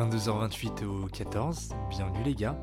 22h28 0.00 0.84
au 0.86 1.06
14, 1.08 1.74
bienvenue 1.90 2.22
les 2.24 2.34
gars. 2.34 2.56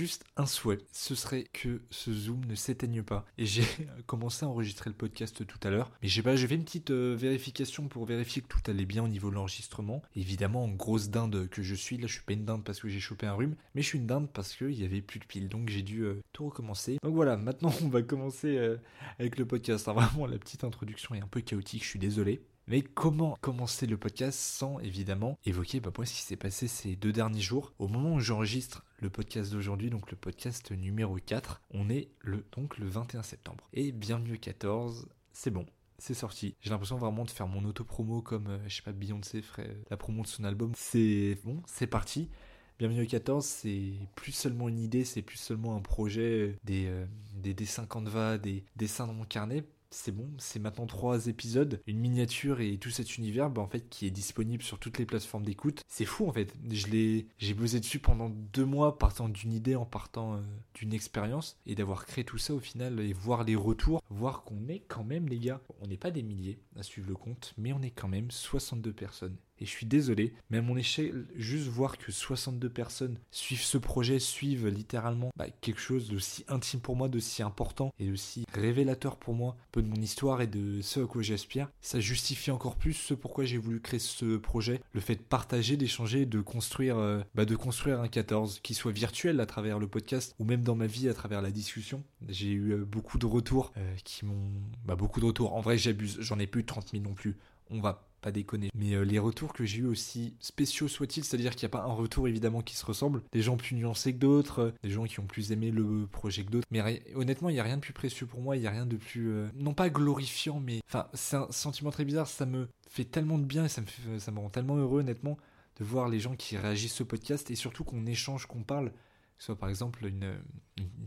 Juste 0.00 0.24
un 0.38 0.46
souhait, 0.46 0.78
ce 0.92 1.14
serait 1.14 1.44
que 1.52 1.82
ce 1.90 2.10
zoom 2.10 2.42
ne 2.46 2.54
s'éteigne 2.54 3.02
pas. 3.02 3.26
Et 3.36 3.44
j'ai 3.44 3.64
commencé 4.06 4.46
à 4.46 4.48
enregistrer 4.48 4.88
le 4.88 4.96
podcast 4.96 5.46
tout 5.46 5.58
à 5.62 5.68
l'heure, 5.68 5.90
mais 6.02 6.08
j'ai 6.08 6.22
pas, 6.22 6.36
j'ai 6.36 6.46
fait 6.46 6.54
une 6.54 6.64
petite 6.64 6.90
euh, 6.90 7.14
vérification 7.14 7.86
pour 7.86 8.06
vérifier 8.06 8.40
que 8.40 8.48
tout 8.48 8.62
allait 8.70 8.86
bien 8.86 9.04
au 9.04 9.08
niveau 9.08 9.28
de 9.28 9.34
l'enregistrement. 9.34 10.00
Évidemment, 10.16 10.64
en 10.64 10.68
grosse 10.68 11.10
dinde 11.10 11.50
que 11.50 11.62
je 11.62 11.74
suis, 11.74 11.98
là 11.98 12.06
je 12.06 12.14
suis 12.14 12.22
pas 12.22 12.32
une 12.32 12.46
dinde 12.46 12.64
parce 12.64 12.80
que 12.80 12.88
j'ai 12.88 12.98
chopé 12.98 13.26
un 13.26 13.34
rhume, 13.34 13.56
mais 13.74 13.82
je 13.82 13.88
suis 13.88 13.98
une 13.98 14.06
dinde 14.06 14.30
parce 14.32 14.56
qu'il 14.56 14.80
y 14.80 14.86
avait 14.86 15.02
plus 15.02 15.20
de 15.20 15.26
piles, 15.26 15.50
donc 15.50 15.68
j'ai 15.68 15.82
dû 15.82 16.00
euh, 16.04 16.22
tout 16.32 16.46
recommencer. 16.46 16.96
Donc 17.02 17.14
voilà, 17.14 17.36
maintenant 17.36 17.72
on 17.82 17.88
va 17.88 18.00
commencer 18.00 18.56
euh, 18.56 18.78
avec 19.18 19.38
le 19.38 19.44
podcast. 19.44 19.86
Alors, 19.86 20.00
vraiment, 20.00 20.26
la 20.26 20.38
petite 20.38 20.64
introduction 20.64 21.14
est 21.14 21.20
un 21.20 21.28
peu 21.28 21.42
chaotique, 21.42 21.84
je 21.84 21.88
suis 21.88 21.98
désolé. 21.98 22.40
Mais 22.70 22.82
comment 22.82 23.36
commencer 23.40 23.88
le 23.88 23.96
podcast 23.96 24.38
sans 24.38 24.78
évidemment 24.78 25.36
évoquer 25.44 25.80
bah, 25.80 25.90
moi, 25.96 26.06
ce 26.06 26.12
qui 26.12 26.22
s'est 26.22 26.36
passé 26.36 26.68
ces 26.68 26.94
deux 26.94 27.10
derniers 27.10 27.40
jours? 27.40 27.74
Au 27.80 27.88
moment 27.88 28.14
où 28.14 28.20
j'enregistre 28.20 28.84
le 28.98 29.10
podcast 29.10 29.50
d'aujourd'hui, 29.50 29.90
donc 29.90 30.08
le 30.12 30.16
podcast 30.16 30.70
numéro 30.70 31.16
4, 31.16 31.62
on 31.72 31.90
est 31.90 32.10
le, 32.20 32.46
donc 32.56 32.78
le 32.78 32.86
21 32.86 33.24
septembre. 33.24 33.68
Et 33.72 33.90
bienvenue 33.90 34.38
14, 34.38 35.08
c'est 35.32 35.50
bon, 35.50 35.66
c'est 35.98 36.14
sorti. 36.14 36.54
J'ai 36.60 36.70
l'impression 36.70 36.96
vraiment 36.96 37.24
de 37.24 37.30
faire 37.32 37.48
mon 37.48 37.64
auto-promo 37.64 38.22
comme, 38.22 38.46
euh, 38.46 38.58
je 38.68 38.76
sais 38.76 38.82
pas, 38.82 38.92
Beyoncé 38.92 39.42
ferait 39.42 39.76
la 39.90 39.96
promo 39.96 40.22
de 40.22 40.28
son 40.28 40.44
album. 40.44 40.70
C'est 40.76 41.40
bon, 41.42 41.60
c'est 41.66 41.88
parti. 41.88 42.30
Bienvenue 42.78 43.04
14, 43.04 43.44
c'est 43.44 43.94
plus 44.14 44.30
seulement 44.30 44.68
une 44.68 44.78
idée, 44.78 45.04
c'est 45.04 45.22
plus 45.22 45.38
seulement 45.38 45.74
un 45.74 45.80
projet, 45.80 46.56
des, 46.62 46.86
euh, 46.86 47.04
des 47.34 47.52
dessins 47.52 47.86
Canva, 47.86 48.38
des 48.38 48.62
dessins 48.76 49.08
dans 49.08 49.14
mon 49.14 49.24
carnet 49.24 49.64
c'est 49.90 50.12
bon, 50.12 50.28
c'est 50.38 50.60
maintenant 50.60 50.86
trois 50.86 51.26
épisodes, 51.26 51.80
une 51.86 51.98
miniature 51.98 52.60
et 52.60 52.78
tout 52.78 52.90
cet 52.90 53.16
univers, 53.18 53.50
bah, 53.50 53.60
en 53.60 53.66
fait, 53.66 53.88
qui 53.88 54.06
est 54.06 54.10
disponible 54.10 54.62
sur 54.62 54.78
toutes 54.78 54.98
les 54.98 55.06
plateformes 55.06 55.44
d'écoute. 55.44 55.84
C'est 55.88 56.04
fou, 56.04 56.28
en 56.28 56.32
fait. 56.32 56.54
Je 56.70 56.86
l'ai, 56.86 57.26
j'ai 57.38 57.54
bossé 57.54 57.80
dessus 57.80 57.98
pendant 57.98 58.28
deux 58.28 58.64
mois, 58.64 58.98
partant 58.98 59.28
d'une 59.28 59.52
idée, 59.52 59.74
en 59.74 59.86
partant 59.86 60.34
euh, 60.34 60.40
d'une 60.74 60.92
expérience, 60.92 61.58
et 61.66 61.74
d'avoir 61.74 62.06
créé 62.06 62.24
tout 62.24 62.38
ça 62.38 62.54
au 62.54 62.60
final 62.60 63.00
et 63.00 63.12
voir 63.12 63.44
les 63.44 63.56
retours, 63.56 64.02
voir 64.10 64.44
qu'on 64.44 64.68
est 64.68 64.82
quand 64.86 65.04
même, 65.04 65.28
les 65.28 65.38
gars, 65.38 65.60
on 65.80 65.86
n'est 65.86 65.96
pas 65.96 66.10
des 66.10 66.22
milliers 66.22 66.60
à 66.76 66.82
suivre 66.82 67.08
le 67.08 67.16
compte, 67.16 67.54
mais 67.58 67.72
on 67.72 67.82
est 67.82 67.90
quand 67.90 68.08
même 68.08 68.30
62 68.30 68.92
personnes. 68.92 69.36
Et 69.60 69.66
je 69.66 69.70
suis 69.70 69.86
désolé, 69.86 70.32
mais 70.48 70.58
à 70.58 70.62
mon 70.62 70.76
échelle, 70.76 71.26
juste 71.36 71.68
voir 71.68 71.98
que 71.98 72.10
62 72.10 72.68
personnes 72.70 73.18
suivent 73.30 73.62
ce 73.62 73.78
projet, 73.78 74.18
suivent 74.18 74.68
littéralement 74.68 75.30
bah, 75.36 75.46
quelque 75.60 75.80
chose 75.80 76.08
d'aussi 76.08 76.44
intime 76.48 76.80
pour 76.80 76.96
moi, 76.96 77.08
d'aussi 77.08 77.42
important 77.42 77.92
et 77.98 78.06
d'aussi 78.06 78.46
révélateur 78.54 79.16
pour 79.16 79.34
moi, 79.34 79.56
un 79.58 79.70
peu 79.72 79.82
de 79.82 79.88
mon 79.88 80.00
histoire 80.00 80.40
et 80.40 80.46
de 80.46 80.80
ce 80.80 81.00
à 81.00 81.06
quoi 81.06 81.22
j'aspire, 81.22 81.68
ça 81.80 82.00
justifie 82.00 82.50
encore 82.50 82.76
plus 82.76 82.94
ce 82.94 83.14
pourquoi 83.14 83.44
j'ai 83.44 83.58
voulu 83.58 83.80
créer 83.80 84.00
ce 84.00 84.36
projet, 84.36 84.80
le 84.92 85.00
fait 85.00 85.16
de 85.16 85.22
partager, 85.22 85.76
d'échanger, 85.76 86.26
de 86.26 86.40
construire, 86.40 86.98
euh, 86.98 87.20
bah, 87.34 87.44
de 87.44 87.56
construire 87.56 88.00
un 88.00 88.08
14 88.08 88.60
qui 88.62 88.74
soit 88.74 88.92
virtuel 88.92 89.40
à 89.40 89.46
travers 89.46 89.78
le 89.78 89.86
podcast 89.86 90.34
ou 90.38 90.44
même 90.44 90.62
dans 90.62 90.74
ma 90.74 90.86
vie 90.86 91.08
à 91.08 91.14
travers 91.14 91.42
la 91.42 91.50
discussion. 91.50 92.02
J'ai 92.28 92.50
eu 92.50 92.72
euh, 92.72 92.84
beaucoup 92.84 93.18
de 93.18 93.26
retours 93.26 93.72
euh, 93.76 93.94
qui 94.04 94.24
m'ont, 94.24 94.50
bah, 94.84 94.96
beaucoup 94.96 95.20
de 95.20 95.26
retours. 95.26 95.54
En 95.54 95.60
vrai, 95.60 95.78
j'abuse, 95.78 96.16
j'en 96.20 96.38
ai 96.38 96.46
plus 96.46 96.64
30 96.64 96.90
000 96.92 97.04
non 97.04 97.14
plus. 97.14 97.36
On 97.70 97.80
va 97.80 98.09
pas 98.20 98.32
déconner. 98.32 98.70
Mais 98.74 98.94
euh, 98.94 99.02
les 99.02 99.18
retours 99.18 99.52
que 99.52 99.64
j'ai 99.64 99.78
eu 99.78 99.86
aussi 99.86 100.34
spéciaux 100.40 100.88
soient-ils, 100.88 101.24
c'est-à-dire 101.24 101.56
qu'il 101.56 101.66
n'y 101.66 101.72
a 101.72 101.76
pas 101.78 101.84
un 101.84 101.92
retour 101.92 102.28
évidemment 102.28 102.62
qui 102.62 102.76
se 102.76 102.84
ressemble, 102.84 103.22
des 103.32 103.42
gens 103.42 103.56
plus 103.56 103.74
nuancés 103.76 104.12
que 104.12 104.18
d'autres, 104.18 104.60
euh, 104.60 104.72
des 104.82 104.90
gens 104.90 105.04
qui 105.04 105.20
ont 105.20 105.26
plus 105.26 105.52
aimé 105.52 105.70
le 105.70 106.06
projet 106.06 106.44
que 106.44 106.50
d'autres. 106.50 106.66
Mais 106.70 107.02
honnêtement, 107.14 107.48
il 107.48 107.54
n'y 107.54 107.60
a 107.60 107.64
rien 107.64 107.76
de 107.76 107.82
plus 107.82 107.92
précieux 107.92 108.26
pour 108.26 108.40
moi, 108.40 108.56
il 108.56 108.60
n'y 108.60 108.66
a 108.66 108.70
rien 108.70 108.86
de 108.86 108.96
plus, 108.96 109.30
euh, 109.30 109.48
non 109.54 109.74
pas 109.74 109.90
glorifiant, 109.90 110.60
mais 110.60 110.80
enfin, 110.86 111.08
c'est 111.14 111.36
un 111.36 111.50
sentiment 111.50 111.90
très 111.90 112.04
bizarre, 112.04 112.26
ça 112.26 112.46
me 112.46 112.68
fait 112.88 113.04
tellement 113.04 113.38
de 113.38 113.44
bien 113.44 113.64
et 113.64 113.68
ça 113.68 113.80
me, 113.80 113.86
fait, 113.86 114.18
ça 114.18 114.30
me 114.30 114.38
rend 114.38 114.50
tellement 114.50 114.76
heureux 114.76 115.00
honnêtement 115.00 115.38
de 115.78 115.84
voir 115.84 116.08
les 116.08 116.20
gens 116.20 116.36
qui 116.36 116.56
réagissent 116.56 117.00
au 117.00 117.06
podcast 117.06 117.50
et 117.50 117.54
surtout 117.54 117.84
qu'on 117.84 118.06
échange, 118.06 118.46
qu'on 118.46 118.62
parle 118.62 118.92
soit 119.38 119.56
par 119.56 119.70
exemple 119.70 120.04
une, 120.04 120.34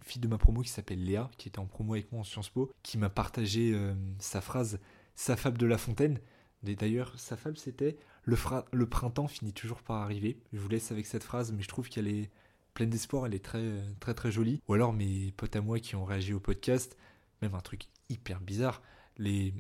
fille 0.02 0.20
de 0.20 0.28
ma 0.28 0.40
promo 0.40 0.62
qui 0.62 0.70
s'appelle 0.70 1.04
Léa, 1.04 1.30
qui 1.38 1.50
était 1.50 1.60
en 1.60 1.68
promo 1.68 1.94
avec 1.94 2.12
moi 2.12 2.22
en 2.22 2.24
Sciences 2.24 2.50
Po, 2.50 2.72
qui 2.82 2.98
m'a 2.98 3.10
partagé 3.10 3.80
sa 4.18 4.42
phrase, 4.42 4.80
sa 5.14 5.36
fable 5.36 5.60
de 5.60 5.68
La 5.68 5.78
Fontaine, 5.78 6.20
D'ailleurs, 6.64 7.18
sa 7.20 7.36
fable, 7.36 7.58
c'était 7.58 7.98
le, 8.24 8.86
printemps 8.86 9.28
finit 9.28 9.54
toujours 9.54 9.82
par 9.82 9.98
arriver. 9.98 10.38
Je 10.54 10.60
vous 10.60 10.70
laisse 10.70 10.92
avec 10.92 11.06
cette 11.06 11.24
phrase, 11.24 11.52
mais 11.52 11.62
je 11.62 11.68
trouve 11.68 11.90
qu'elle 11.90 12.08
est 12.08 12.30
pleine 12.74 12.90
d'espoir, 12.90 13.26
elle 13.26 13.36
est 13.36 13.44
très, 13.44 13.82
très, 14.00 14.14
très 14.14 14.32
jolie. 14.32 14.62
Ou 14.68 14.74
alors 14.74 14.94
mes 14.94 15.34
potes 15.36 15.56
à 15.56 15.62
moi 15.62 15.80
qui 15.80 15.96
ont 15.96 16.06
réagi 16.06 16.34
au 16.34 16.40
podcast, 16.40 16.98
même 17.42 17.54
un 17.54 17.60
truc 17.60 17.88
hyper 18.10 18.40
bizarre, 18.40 18.82
les, 19.18 19.54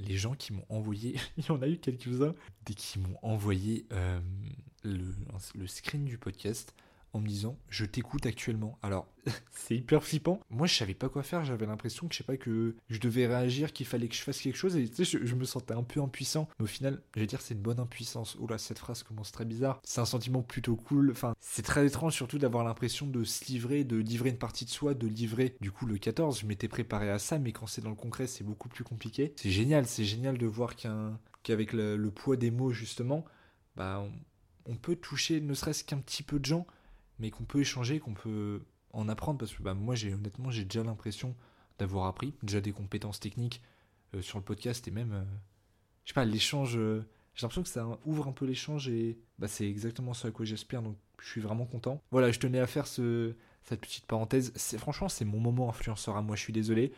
les 0.00 0.16
gens 0.16 0.34
qui 0.34 0.52
m'ont 0.52 0.66
envoyé, 0.68 1.16
il 1.36 1.44
y 1.44 1.50
en 1.50 1.60
a 1.60 1.68
eu 1.68 1.76
quelques-uns, 1.78 2.34
qui 2.64 2.98
m'ont 2.98 3.18
envoyé 3.22 3.86
euh, 3.92 4.20
le 4.82 5.66
screen 5.66 6.04
du 6.04 6.18
podcast 6.18 6.74
en 7.14 7.20
me 7.20 7.26
disant 7.26 7.56
je 7.68 7.84
t'écoute 7.84 8.26
actuellement. 8.26 8.78
Alors 8.82 9.06
c'est 9.52 9.76
hyper 9.76 10.02
flippant. 10.02 10.40
Moi 10.50 10.66
je 10.66 10.74
savais 10.74 10.94
pas 10.94 11.08
quoi 11.08 11.22
faire, 11.22 11.44
j'avais 11.44 11.64
l'impression 11.64 12.08
que 12.08 12.12
je 12.12 12.18
sais 12.18 12.24
pas 12.24 12.36
que 12.36 12.76
je 12.90 12.98
devais 12.98 13.26
réagir, 13.26 13.72
qu'il 13.72 13.86
fallait 13.86 14.08
que 14.08 14.14
je 14.14 14.22
fasse 14.22 14.40
quelque 14.40 14.56
chose 14.56 14.76
et 14.76 14.86
tu 14.88 15.04
sais 15.04 15.18
je, 15.24 15.34
me 15.34 15.44
sentais 15.44 15.74
un 15.74 15.84
peu 15.84 16.02
impuissant. 16.02 16.48
Mais 16.58 16.64
au 16.64 16.68
final, 16.68 17.00
je 17.14 17.20
vais 17.20 17.26
dire 17.26 17.40
c'est 17.40 17.54
une 17.54 17.60
bonne 17.60 17.80
impuissance. 17.80 18.34
Oula, 18.34 18.58
cette 18.58 18.80
phrase 18.80 19.02
commence 19.02 19.32
très 19.32 19.44
bizarre. 19.44 19.80
C'est 19.84 20.00
un 20.00 20.04
sentiment 20.04 20.42
plutôt 20.42 20.76
cool. 20.76 21.10
Enfin, 21.12 21.34
c'est 21.40 21.62
très 21.62 21.86
étrange 21.86 22.14
surtout 22.14 22.38
d'avoir 22.38 22.64
l'impression 22.64 23.06
de 23.06 23.24
se 23.24 23.44
livrer, 23.46 23.84
de 23.84 23.96
livrer 23.96 24.30
une 24.30 24.38
partie 24.38 24.64
de 24.64 24.70
soi, 24.70 24.94
de 24.94 25.06
livrer 25.06 25.56
du 25.60 25.70
coup 25.70 25.86
le 25.86 25.96
14. 25.96 26.40
Je 26.40 26.46
m'étais 26.46 26.68
préparé 26.68 27.10
à 27.10 27.20
ça, 27.20 27.38
mais 27.38 27.52
quand 27.52 27.66
c'est 27.66 27.82
dans 27.82 27.90
le 27.90 27.96
concret, 27.96 28.26
c'est 28.26 28.44
beaucoup 28.44 28.68
plus 28.68 28.84
compliqué. 28.84 29.32
C'est 29.36 29.50
génial, 29.50 29.86
c'est 29.86 30.04
génial 30.04 30.36
de 30.36 30.46
voir 30.46 30.74
qu'avec 31.42 31.72
le, 31.72 32.10
poids 32.10 32.36
des 32.36 32.50
mots 32.50 32.72
justement, 32.72 33.24
bah 33.76 34.04
on 34.66 34.76
peut 34.76 34.96
toucher 34.96 35.40
ne 35.40 35.54
serait-ce 35.54 35.84
qu'un 35.84 35.98
petit 35.98 36.22
peu 36.22 36.38
de 36.38 36.44
gens 36.44 36.66
mais 37.18 37.30
qu'on 37.30 37.44
peut 37.44 37.60
échanger, 37.60 38.00
qu'on 38.00 38.14
peut 38.14 38.62
en 38.92 39.08
apprendre, 39.08 39.38
parce 39.38 39.54
que 39.54 39.62
bah, 39.62 39.74
moi, 39.74 39.94
j'ai 39.94 40.14
honnêtement, 40.14 40.50
j'ai 40.50 40.64
déjà 40.64 40.82
l'impression 40.84 41.34
d'avoir 41.78 42.06
appris, 42.06 42.34
déjà 42.42 42.60
des 42.60 42.72
compétences 42.72 43.20
techniques 43.20 43.60
euh, 44.14 44.22
sur 44.22 44.38
le 44.38 44.44
podcast, 44.44 44.86
et 44.88 44.90
même, 44.90 45.12
euh, 45.12 45.24
je 46.04 46.10
sais 46.10 46.14
pas, 46.14 46.24
l'échange, 46.24 46.76
euh, 46.76 47.04
j'ai 47.34 47.42
l'impression 47.42 47.62
que 47.62 47.68
ça 47.68 47.86
ouvre 48.04 48.28
un 48.28 48.32
peu 48.32 48.46
l'échange, 48.46 48.88
et 48.88 49.18
bah, 49.38 49.48
c'est 49.48 49.68
exactement 49.68 50.14
ce 50.14 50.28
à 50.28 50.30
quoi 50.30 50.44
j'espère, 50.44 50.82
donc 50.82 50.96
je 51.20 51.28
suis 51.28 51.40
vraiment 51.40 51.66
content. 51.66 52.02
Voilà, 52.10 52.30
je 52.30 52.38
tenais 52.38 52.60
à 52.60 52.66
faire 52.66 52.86
ce, 52.86 53.34
cette 53.62 53.80
petite 53.80 54.06
parenthèse. 54.06 54.52
C'est, 54.54 54.78
franchement, 54.78 55.08
c'est 55.08 55.24
mon 55.24 55.40
moment 55.40 55.68
influenceur 55.68 56.16
à 56.16 56.22
moi, 56.22 56.36
je 56.36 56.42
suis 56.42 56.52
désolé. 56.52 56.92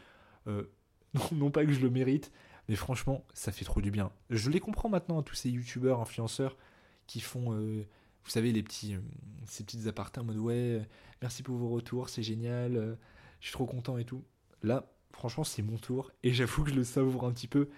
non, 0.47 0.63
non 1.33 1.51
pas 1.51 1.65
que 1.65 1.73
je 1.73 1.81
le 1.81 1.91
mérite, 1.91 2.31
mais 2.69 2.77
franchement, 2.77 3.25
ça 3.35 3.51
fait 3.51 3.65
trop 3.65 3.81
du 3.81 3.91
bien. 3.91 4.13
Je 4.31 4.49
les 4.49 4.61
comprends 4.61 4.89
maintenant, 4.89 5.23
tous 5.23 5.35
ces 5.35 5.51
youtubeurs, 5.51 6.01
influenceurs, 6.01 6.57
qui 7.07 7.21
font 7.21 7.85
vous 8.27 8.33
savez, 8.33 8.53
les 8.53 8.63
petits, 8.65 8.95
euh, 8.95 9.01
ces 9.47 9.63
petites 9.63 9.87
apartés 9.87 10.21
en 10.21 10.25
mode 10.25 10.39
ouais, 10.39 10.55
euh, 10.55 10.81
merci 11.23 11.45
pour 11.45 11.57
vos 11.57 11.69
retours, 11.69 12.09
c'est 12.09 12.25
génial, 12.25 12.77
euh, 12.77 12.95
je 13.41 13.47
suis 13.47 13.53
trop 13.53 13.67
content 13.67 13.99
et 13.99 14.05
tout. 14.05 14.25
Là, 14.65 14.91
franchement, 15.13 15.45
c'est 15.45 15.63
mon 15.63 15.79
tour 15.79 16.11
et 16.25 16.33
j'avoue 16.33 16.65
que 16.65 16.71
je 16.71 16.75
le 16.75 16.83
savoure 16.83 17.25
un 17.25 17.33
petit 17.33 17.47
peu 17.47 17.69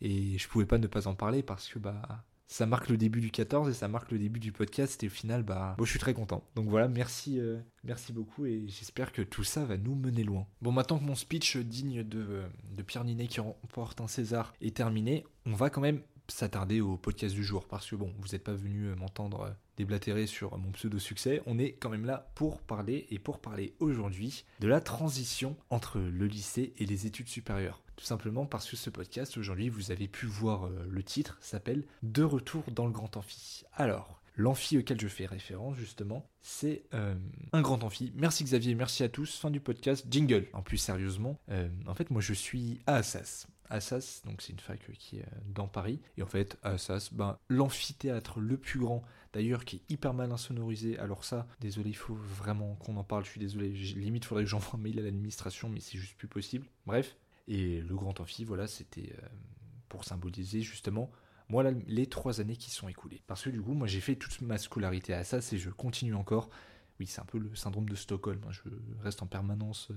et 0.00 0.38
je 0.38 0.48
pouvais 0.48 0.64
pas 0.64 0.78
ne 0.78 0.86
pas 0.86 1.08
en 1.08 1.14
parler 1.14 1.42
parce 1.42 1.68
que 1.68 1.78
bah 1.78 2.24
ça 2.46 2.64
marque 2.64 2.88
le 2.88 2.96
début 2.96 3.20
du 3.20 3.30
14 3.30 3.68
et 3.68 3.74
ça 3.74 3.88
marque 3.88 4.10
le 4.10 4.18
début 4.18 4.40
du 4.40 4.52
podcast 4.52 5.02
et 5.04 5.08
au 5.08 5.10
final 5.10 5.42
bah 5.42 5.76
je 5.78 5.84
suis 5.84 5.98
très 5.98 6.14
content. 6.14 6.42
Donc 6.54 6.68
voilà, 6.68 6.88
merci 6.88 7.40
merci 7.82 8.12
beaucoup 8.12 8.46
et 8.46 8.64
j'espère 8.68 9.12
que 9.12 9.20
tout 9.20 9.44
ça 9.44 9.64
va 9.64 9.76
nous 9.76 9.96
mener 9.96 10.22
loin. 10.22 10.46
Bon 10.62 10.72
maintenant 10.72 10.98
que 10.98 11.04
mon 11.04 11.16
speech 11.16 11.56
digne 11.58 12.04
de, 12.04 12.42
de 12.70 12.82
Pierre 12.82 13.04
Ninet 13.04 13.26
qui 13.26 13.40
remporte 13.40 14.00
un 14.00 14.06
César 14.06 14.54
est 14.62 14.74
terminé, 14.74 15.26
on 15.44 15.54
va 15.54 15.68
quand 15.68 15.82
même 15.82 16.00
s'attarder 16.28 16.80
au 16.80 16.96
podcast 16.96 17.34
du 17.34 17.44
jour 17.44 17.66
parce 17.66 17.90
que 17.90 17.96
bon, 17.96 18.12
vous 18.18 18.28
n'êtes 18.28 18.44
pas 18.44 18.54
venu 18.54 18.94
m'entendre 18.96 19.54
déblatérer 19.78 20.26
sur 20.26 20.58
mon 20.58 20.72
pseudo-succès, 20.72 21.40
on 21.46 21.58
est 21.58 21.72
quand 21.72 21.88
même 21.88 22.04
là 22.04 22.30
pour 22.34 22.60
parler 22.60 23.06
et 23.10 23.18
pour 23.18 23.38
parler 23.38 23.74
aujourd'hui 23.78 24.44
de 24.60 24.66
la 24.66 24.80
transition 24.80 25.56
entre 25.70 25.98
le 25.98 26.26
lycée 26.26 26.72
et 26.78 26.84
les 26.84 27.06
études 27.06 27.28
supérieures. 27.28 27.80
Tout 27.96 28.04
simplement 28.04 28.46
parce 28.46 28.68
que 28.68 28.76
ce 28.76 28.90
podcast 28.90 29.36
aujourd'hui, 29.36 29.68
vous 29.68 29.90
avez 29.90 30.08
pu 30.08 30.26
voir 30.26 30.66
euh, 30.66 30.86
le 30.88 31.02
titre, 31.02 31.38
s'appelle 31.40 31.84
De 32.02 32.22
retour 32.22 32.64
dans 32.70 32.86
le 32.86 32.92
grand 32.92 33.16
amphi. 33.16 33.64
Alors, 33.72 34.18
L'amphi 34.38 34.78
auquel 34.78 35.00
je 35.00 35.08
fais 35.08 35.26
référence, 35.26 35.76
justement, 35.76 36.24
c'est 36.42 36.84
euh, 36.94 37.16
un 37.52 37.60
grand 37.60 37.82
amphi. 37.82 38.12
Merci 38.14 38.44
Xavier, 38.44 38.76
merci 38.76 39.02
à 39.02 39.08
tous. 39.08 39.36
Fin 39.36 39.50
du 39.50 39.58
podcast. 39.58 40.06
Jingle. 40.08 40.46
En 40.52 40.62
plus, 40.62 40.76
sérieusement, 40.76 41.40
euh, 41.50 41.68
en 41.88 41.94
fait, 41.94 42.08
moi, 42.10 42.20
je 42.20 42.34
suis 42.34 42.80
à 42.86 42.94
Assas. 42.94 43.48
Assas, 43.70 44.22
donc 44.24 44.42
c'est 44.42 44.52
une 44.52 44.60
fac 44.60 44.80
qui 44.98 45.18
est 45.18 45.26
dans 45.46 45.68
Paris. 45.68 46.00
Et 46.16 46.22
en 46.22 46.26
fait, 46.26 46.58
Assas, 46.62 47.10
ben, 47.12 47.38
l'amphithéâtre 47.48 48.40
le 48.40 48.56
plus 48.56 48.80
grand 48.80 49.02
d'ailleurs 49.32 49.64
qui 49.64 49.76
est 49.76 49.92
hyper 49.92 50.14
mal 50.14 50.32
insonorisé. 50.32 50.98
Alors 50.98 51.24
ça, 51.24 51.46
désolé, 51.60 51.90
il 51.90 51.96
faut 51.96 52.14
vraiment 52.14 52.74
qu'on 52.76 52.96
en 52.96 53.04
parle, 53.04 53.24
je 53.24 53.30
suis 53.30 53.40
désolé, 53.40 53.68
limite 53.68 54.24
faudrait 54.24 54.44
que 54.44 54.50
j'envoie 54.50 54.78
un 54.78 54.82
mail 54.82 54.98
à 54.98 55.02
l'administration, 55.02 55.68
mais 55.68 55.80
c'est 55.80 55.98
juste 55.98 56.16
plus 56.16 56.28
possible. 56.28 56.66
Bref, 56.86 57.16
et 57.46 57.80
le 57.80 57.94
grand 57.94 58.20
amphi, 58.20 58.44
voilà, 58.44 58.66
c'était 58.66 59.12
euh, 59.22 59.26
pour 59.88 60.04
symboliser 60.04 60.60
justement 60.60 61.10
moi 61.48 61.64
les 61.86 62.06
trois 62.06 62.40
années 62.40 62.56
qui 62.56 62.70
sont 62.70 62.88
écoulées. 62.88 63.22
Parce 63.26 63.42
que 63.42 63.50
du 63.50 63.62
coup, 63.62 63.72
moi 63.72 63.86
j'ai 63.86 64.00
fait 64.00 64.16
toute 64.16 64.40
ma 64.42 64.58
scolarité 64.58 65.14
à 65.14 65.24
ça, 65.24 65.38
et 65.38 65.58
je 65.58 65.70
continue 65.70 66.14
encore. 66.14 66.50
Oui, 67.00 67.06
c'est 67.06 67.20
un 67.20 67.24
peu 67.24 67.38
le 67.38 67.54
syndrome 67.54 67.88
de 67.88 67.94
Stockholm. 67.94 68.40
Hein. 68.46 68.50
Je 68.50 68.62
reste 69.02 69.22
en 69.22 69.26
permanence 69.26 69.90
euh, 69.90 69.94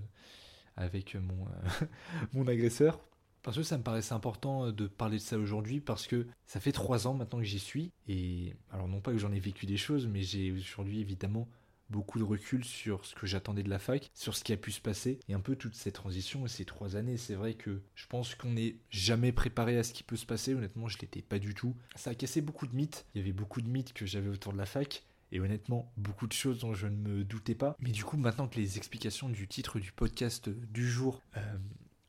avec 0.78 1.16
mon, 1.16 1.48
euh, 1.48 1.86
mon 2.34 2.48
agresseur. 2.48 3.00
Parce 3.44 3.58
que 3.58 3.64
ça 3.64 3.78
me 3.78 3.84
paraissait 3.84 4.14
important 4.14 4.68
euh, 4.68 4.72
de 4.72 4.88
parler 4.88 5.18
de 5.18 5.22
ça 5.22 5.38
aujourd'hui, 5.38 5.80
parce 5.80 6.08
que 6.08 6.28
ça 6.46 6.60
fait 6.60 6.72
trois 6.72 7.08
ans 7.08 7.14
maintenant 7.14 7.40
que 7.40 7.46
j'y 7.46 7.60
suis. 7.60 7.92
Et 8.08 8.54
alors 8.72 8.88
non 8.88 9.02
pas 9.02 9.12
que 9.12 9.18
j'en 9.18 9.32
ai 9.32 9.40
vécu 9.40 9.66
des 9.66 9.78
choses, 9.78 10.08
mais 10.08 10.22
j'ai 10.24 10.52
aujourd'hui 10.52 11.00
évidemment 11.00 11.48
beaucoup 11.92 12.20
de 12.20 12.24
recul 12.24 12.64
sur 12.64 13.06
ce 13.06 13.14
que 13.14 13.28
j'attendais 13.28 13.64
de 13.64 13.70
la 13.70 13.80
fac, 13.80 14.10
sur 14.14 14.36
ce 14.36 14.44
qui 14.44 14.54
a 14.54 14.58
pu 14.58 14.72
se 14.72 14.80
passer, 14.80 15.20
et 15.28 15.34
un 15.34 15.42
peu 15.42 15.56
toute 15.56 15.76
cette 15.76 15.96
transition 15.96 16.46
et 16.46 16.50
ces 16.50 16.66
trois 16.66 16.96
années. 16.96 17.18
C'est 17.18 17.36
vrai 17.36 17.54
que 17.54 17.82
je 17.96 18.08
pense 18.08 18.34
qu'on 18.34 18.52
n'est 18.52 18.78
jamais 18.90 19.32
préparé 19.32 19.78
à 19.78 19.84
ce 19.84 19.94
qui 19.94 20.04
peut 20.04 20.16
se 20.16 20.26
passer. 20.26 20.56
Honnêtement, 20.56 20.88
je 20.88 20.98
l'étais 21.00 21.22
pas 21.22 21.38
du 21.38 21.54
tout. 21.54 21.76
Ça 21.96 22.12
a 22.12 22.16
cassé 22.16 22.42
beaucoup 22.42 22.66
de 22.66 22.76
mythes. 22.76 23.06
Il 23.14 23.20
y 23.20 23.22
avait 23.22 23.34
beaucoup 23.34 23.62
de 23.62 23.68
mythes 23.68 23.94
que 23.94 24.06
j'avais 24.06 24.30
autour 24.30 24.54
de 24.54 24.58
la 24.58 24.66
fac. 24.66 25.04
Et 25.34 25.40
honnêtement, 25.40 25.92
beaucoup 25.96 26.28
de 26.28 26.34
choses 26.34 26.60
dont 26.60 26.74
je 26.74 26.88
ne 26.88 26.96
me 26.96 27.24
doutais 27.24 27.56
pas. 27.56 27.78
Mais 27.80 27.92
du 27.92 28.04
coup, 28.04 28.18
maintenant 28.18 28.48
que 28.48 28.58
les 28.58 28.78
explications 28.78 29.30
du 29.30 29.48
titre 29.48 29.80
du 29.80 29.92
podcast 29.94 30.50
du 30.50 30.90
jour 30.90 31.22
euh, 31.38 31.58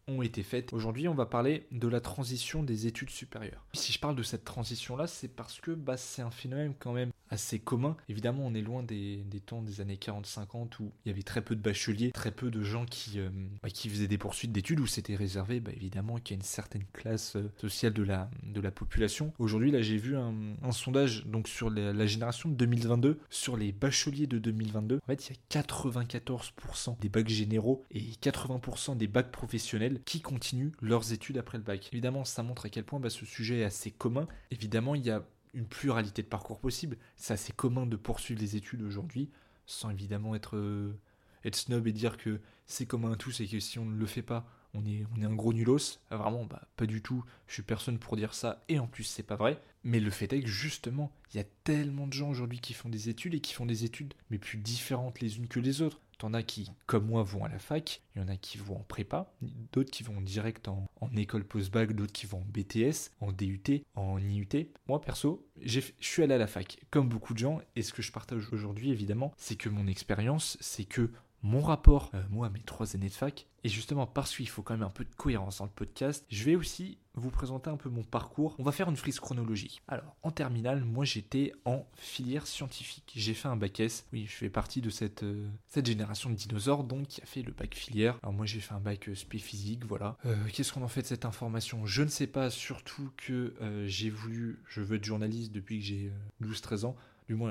ont 0.09 0.23
été 0.23 0.43
faites. 0.43 0.73
Aujourd'hui, 0.73 1.09
on 1.09 1.15
va 1.15 1.27
parler 1.27 1.67
de 1.71 1.89
la 1.89 2.01
transition 2.01 2.63
des 2.63 2.87
études 2.87 3.11
supérieures. 3.11 3.65
Si 3.73 3.93
je 3.93 4.01
parle 4.01 4.17
de 4.17 4.23
cette 4.23 4.45
transition-là, 4.45 5.07
c'est 5.07 5.29
parce 5.29 5.61
que 5.61 5.71
bah, 5.71 5.97
c'est 5.97 6.23
un 6.23 6.31
phénomène 6.31 6.75
quand 6.79 6.93
même 6.93 7.13
assez 7.33 7.59
commun. 7.59 7.97
Évidemment, 8.09 8.45
on 8.47 8.55
est 8.55 8.61
loin 8.61 8.83
des, 8.83 9.25
temps 9.47 9.63
des 9.63 9.81
années 9.81 9.97
40-50 9.97 10.81
où 10.81 10.93
il 11.05 11.09
y 11.09 11.11
avait 11.11 11.23
très 11.23 11.41
peu 11.41 11.57
de 11.57 11.61
bacheliers, 11.61 12.13
très 12.13 12.31
peu 12.31 12.51
de 12.51 12.63
gens 12.63 12.85
qui, 12.85 13.19
euh, 13.19 13.31
bah, 13.63 13.71
qui 13.71 13.89
faisaient 13.89 14.07
des 14.07 14.19
poursuites 14.19 14.53
d'études, 14.53 14.81
où 14.81 14.87
c'était 14.87 15.17
réservé 15.17 15.59
bah, 15.61 15.73
évidemment 15.75 16.19
qu'il 16.19 16.37
y 16.37 16.39
a 16.39 16.41
une 16.41 16.45
certaine 16.45 16.85
classe 16.93 17.37
euh, 17.37 17.51
sociale 17.57 17.95
de 17.95 18.03
la, 18.03 18.31
de 18.43 18.61
la 18.61 18.71
population. 18.71 19.33
Aujourd'hui, 19.39 19.71
là, 19.71 19.81
j'ai 19.81 19.97
vu 19.97 20.17
un, 20.17 20.33
sondage 20.73 21.27
donc 21.27 21.49
sur 21.49 21.71
la, 21.71 21.93
la, 21.93 22.07
génération 22.07 22.49
de 22.49 22.55
2022, 22.55 23.19
sur 23.31 23.57
les 23.57 23.73
bacheliers 23.73 24.27
de 24.27 24.39
2022. 24.39 24.97
En 24.97 25.07
fait, 25.07 25.29
il 25.29 25.37
y 25.37 25.59
a 25.59 25.63
94% 25.63 26.99
des 27.01 27.09
bacs 27.09 27.29
généraux 27.29 27.85
et 27.91 28.01
80% 28.01 28.97
des 28.97 29.07
bacs 29.07 29.31
professionnels 29.31 30.01
qui 30.05 30.21
continuent 30.21 30.73
leurs 30.81 31.13
études 31.13 31.39
après 31.39 31.59
le 31.59 31.65
bac. 31.65 31.89
Évidemment, 31.93 32.25
ça 32.25 32.43
montre 32.43 32.67
à 32.67 32.69
quel 32.69 32.85
point 32.85 33.01
bah, 33.01 33.11
ce 33.11 33.25
sujet 33.25 33.61
est 33.61 33.65
assez 33.65 33.91
commun. 33.91 34.27
Évidemment, 34.51 34.95
il 34.95 35.05
y 35.05 35.11
a 35.11 35.25
une 35.55 35.67
pluralité 35.67 36.23
de 36.23 36.29
parcours 36.29 36.61
possibles. 36.61 36.97
C'est 37.17 37.35
assez 37.35 37.53
commun 37.53 37.87
de 37.87 37.97
poursuivre 37.97 38.41
les 38.41 38.57
études 38.57 38.83
aujourd'hui, 38.83 39.31
sans 39.67 39.91
évidemment 39.91 40.35
être, 40.35 40.57
euh, 40.57 40.99
être 41.45 41.57
snob 41.57 41.87
et 41.87 41.93
dire 41.93 42.17
que 42.17 42.41
c'est 42.67 42.87
commun 42.87 43.13
à 43.13 43.17
tous 43.17 43.41
et 43.41 43.47
que 43.47 43.61
si 43.61 43.79
on 43.79 43.85
ne 43.85 43.97
le 43.97 44.07
fait 44.07 44.23
pas, 44.23 44.47
on 44.75 44.87
est, 44.87 45.05
on 45.15 45.21
est 45.21 45.27
un 45.27 45.35
gros 45.35 45.53
nulos. 45.53 46.01
Ah, 46.11 46.17
vraiment, 46.17 46.45
bah, 46.45 46.69
pas 46.77 46.87
du 46.87 47.03
tout. 47.03 47.25
Je 47.47 47.55
suis 47.55 47.63
personne 47.63 47.99
pour 47.99 48.17
dire 48.17 48.35
ça, 48.35 48.65
et 48.69 48.79
en 48.79 48.87
plus, 48.87 49.05
c'est 49.05 49.23
pas 49.23 49.37
vrai. 49.37 49.61
Mais 49.85 50.01
le 50.01 50.11
fait 50.11 50.33
est 50.33 50.43
que 50.43 50.49
justement, 50.49 51.13
il 51.33 51.37
y 51.37 51.41
a 51.41 51.47
tellement 51.65 52.07
de 52.07 52.13
gens 52.13 52.31
aujourd'hui 52.31 52.61
qui 52.61 52.73
font 52.73 52.89
des 52.89 53.09
études 53.09 53.35
et 53.35 53.41
qui 53.41 53.53
font 53.53 53.67
des 53.67 53.85
études, 53.85 54.15
mais 54.31 54.39
plus 54.39 54.59
différentes 54.59 55.21
les 55.21 55.37
unes 55.37 55.49
que 55.49 55.61
les 55.61 55.83
autres. 55.83 56.01
T'en 56.23 56.35
as 56.35 56.45
qui, 56.45 56.71
comme 56.87 57.07
moi, 57.07 57.25
vont 57.25 57.45
à 57.45 57.49
la 57.49 57.59
fac, 57.59 58.01
il 58.15 58.23
y 58.23 58.25
en 58.25 58.29
a 58.29 58.37
qui 58.37 58.57
vont 58.57 58.77
en 58.77 58.85
prépa, 58.85 59.35
d'autres 59.73 59.91
qui 59.91 60.05
vont 60.05 60.21
direct 60.21 60.69
en, 60.69 60.87
école 61.17 61.43
post-bac, 61.43 61.95
d'autres 61.95 62.13
qui 62.13 62.27
vont 62.27 62.39
en 62.39 62.47
BTS, 62.47 63.11
en 63.21 63.33
DUT, 63.33 63.83
en 63.97 64.21
IUT. 64.21 64.71
Moi, 64.87 65.01
perso, 65.01 65.45
je 65.61 65.81
suis 65.99 66.23
allé 66.23 66.35
à 66.35 66.39
la 66.39 66.47
fac, 66.47 66.79
comme 66.93 67.09
beaucoup 67.09 67.35
de 67.35 67.41
gens, 67.41 67.61
et 67.75 67.83
ce 67.83 67.93
que 67.93 68.03
je 68.03 68.13
partage 68.13 68.53
aujourd'hui, 68.53 68.93
évidemment, 68.93 69.33
c'est 69.37 69.57
que 69.57 69.69
mon 69.69 69.89
expérience, 69.89 70.57
c'est 70.61 70.85
que 70.85 71.11
mon 71.43 71.61
rapport, 71.61 72.11
euh, 72.15 72.23
moi, 72.31 72.49
mes 72.51 72.61
trois 72.61 72.95
années 72.95 73.09
de 73.09 73.15
fac, 73.15 73.47
et 73.65 73.69
justement 73.69 74.07
parce 74.07 74.37
qu'il 74.37 74.49
faut 74.49 74.63
quand 74.63 74.75
même 74.75 74.87
un 74.87 74.91
peu 74.91 75.05
de 75.05 75.15
cohérence 75.17 75.59
dans 75.59 75.65
le 75.65 75.71
podcast, 75.71 76.25
je 76.31 76.45
vais 76.45 76.57
aussi 76.57 76.99
vous 77.15 77.31
présenter 77.31 77.69
un 77.69 77.77
peu 77.77 77.89
mon 77.91 78.05
parcours. 78.05 78.55
On 78.59 78.63
va 78.63 78.73
faire 78.73 78.89
une 78.89 78.97
frise 78.97 79.21
chronologique. 79.21 79.83
Alors, 79.87 80.17
en 80.23 80.31
terminale, 80.31 80.85
moi 80.85 81.05
j'étais 81.05 81.53
en 81.65 81.85
filière 81.95 82.47
scientifique. 82.47 83.13
J'ai 83.15 83.35
fait 83.35 83.49
un 83.49 83.57
bac 83.57 83.81
S. 83.81 84.07
Oui, 84.13 84.27
je 84.27 84.35
fais 84.35 84.49
partie 84.49 84.81
de 84.81 84.91
cette, 84.91 85.23
euh, 85.23 85.49
cette 85.67 85.87
génération 85.87 86.31
de 86.31 86.35
dinosaures, 86.35 86.85
donc 86.85 87.09
qui 87.09 87.23
a 87.23 87.27
fait 87.27 87.43
le 87.43 87.53
bac 87.53 87.75
filière. 87.75 88.19
Alors 88.23 88.33
moi 88.33 88.47
j'ai 88.47 88.61
fait 88.61 88.75
un 88.75 88.81
bac 88.81 89.09
euh, 89.09 89.15
spé 89.15 89.39
physique, 89.39 89.85
voilà. 89.85 90.17
Qu'est-ce 90.53 90.73
qu'on 90.73 90.83
en 90.83 90.89
fait 90.89 91.03
de 91.03 91.07
cette 91.07 91.25
information? 91.25 91.87
Je 91.87 92.03
ne 92.03 92.09
sais 92.09 92.27
pas, 92.27 92.51
surtout 92.51 93.11
que 93.17 93.55
j'ai 93.87 94.11
voulu, 94.11 94.63
je 94.69 94.81
veux 94.81 94.97
être 94.97 95.05
journaliste 95.05 95.53
depuis 95.53 95.79
que 95.79 95.85
j'ai 95.85 96.13
12-13 96.43 96.87
ans. 96.87 96.97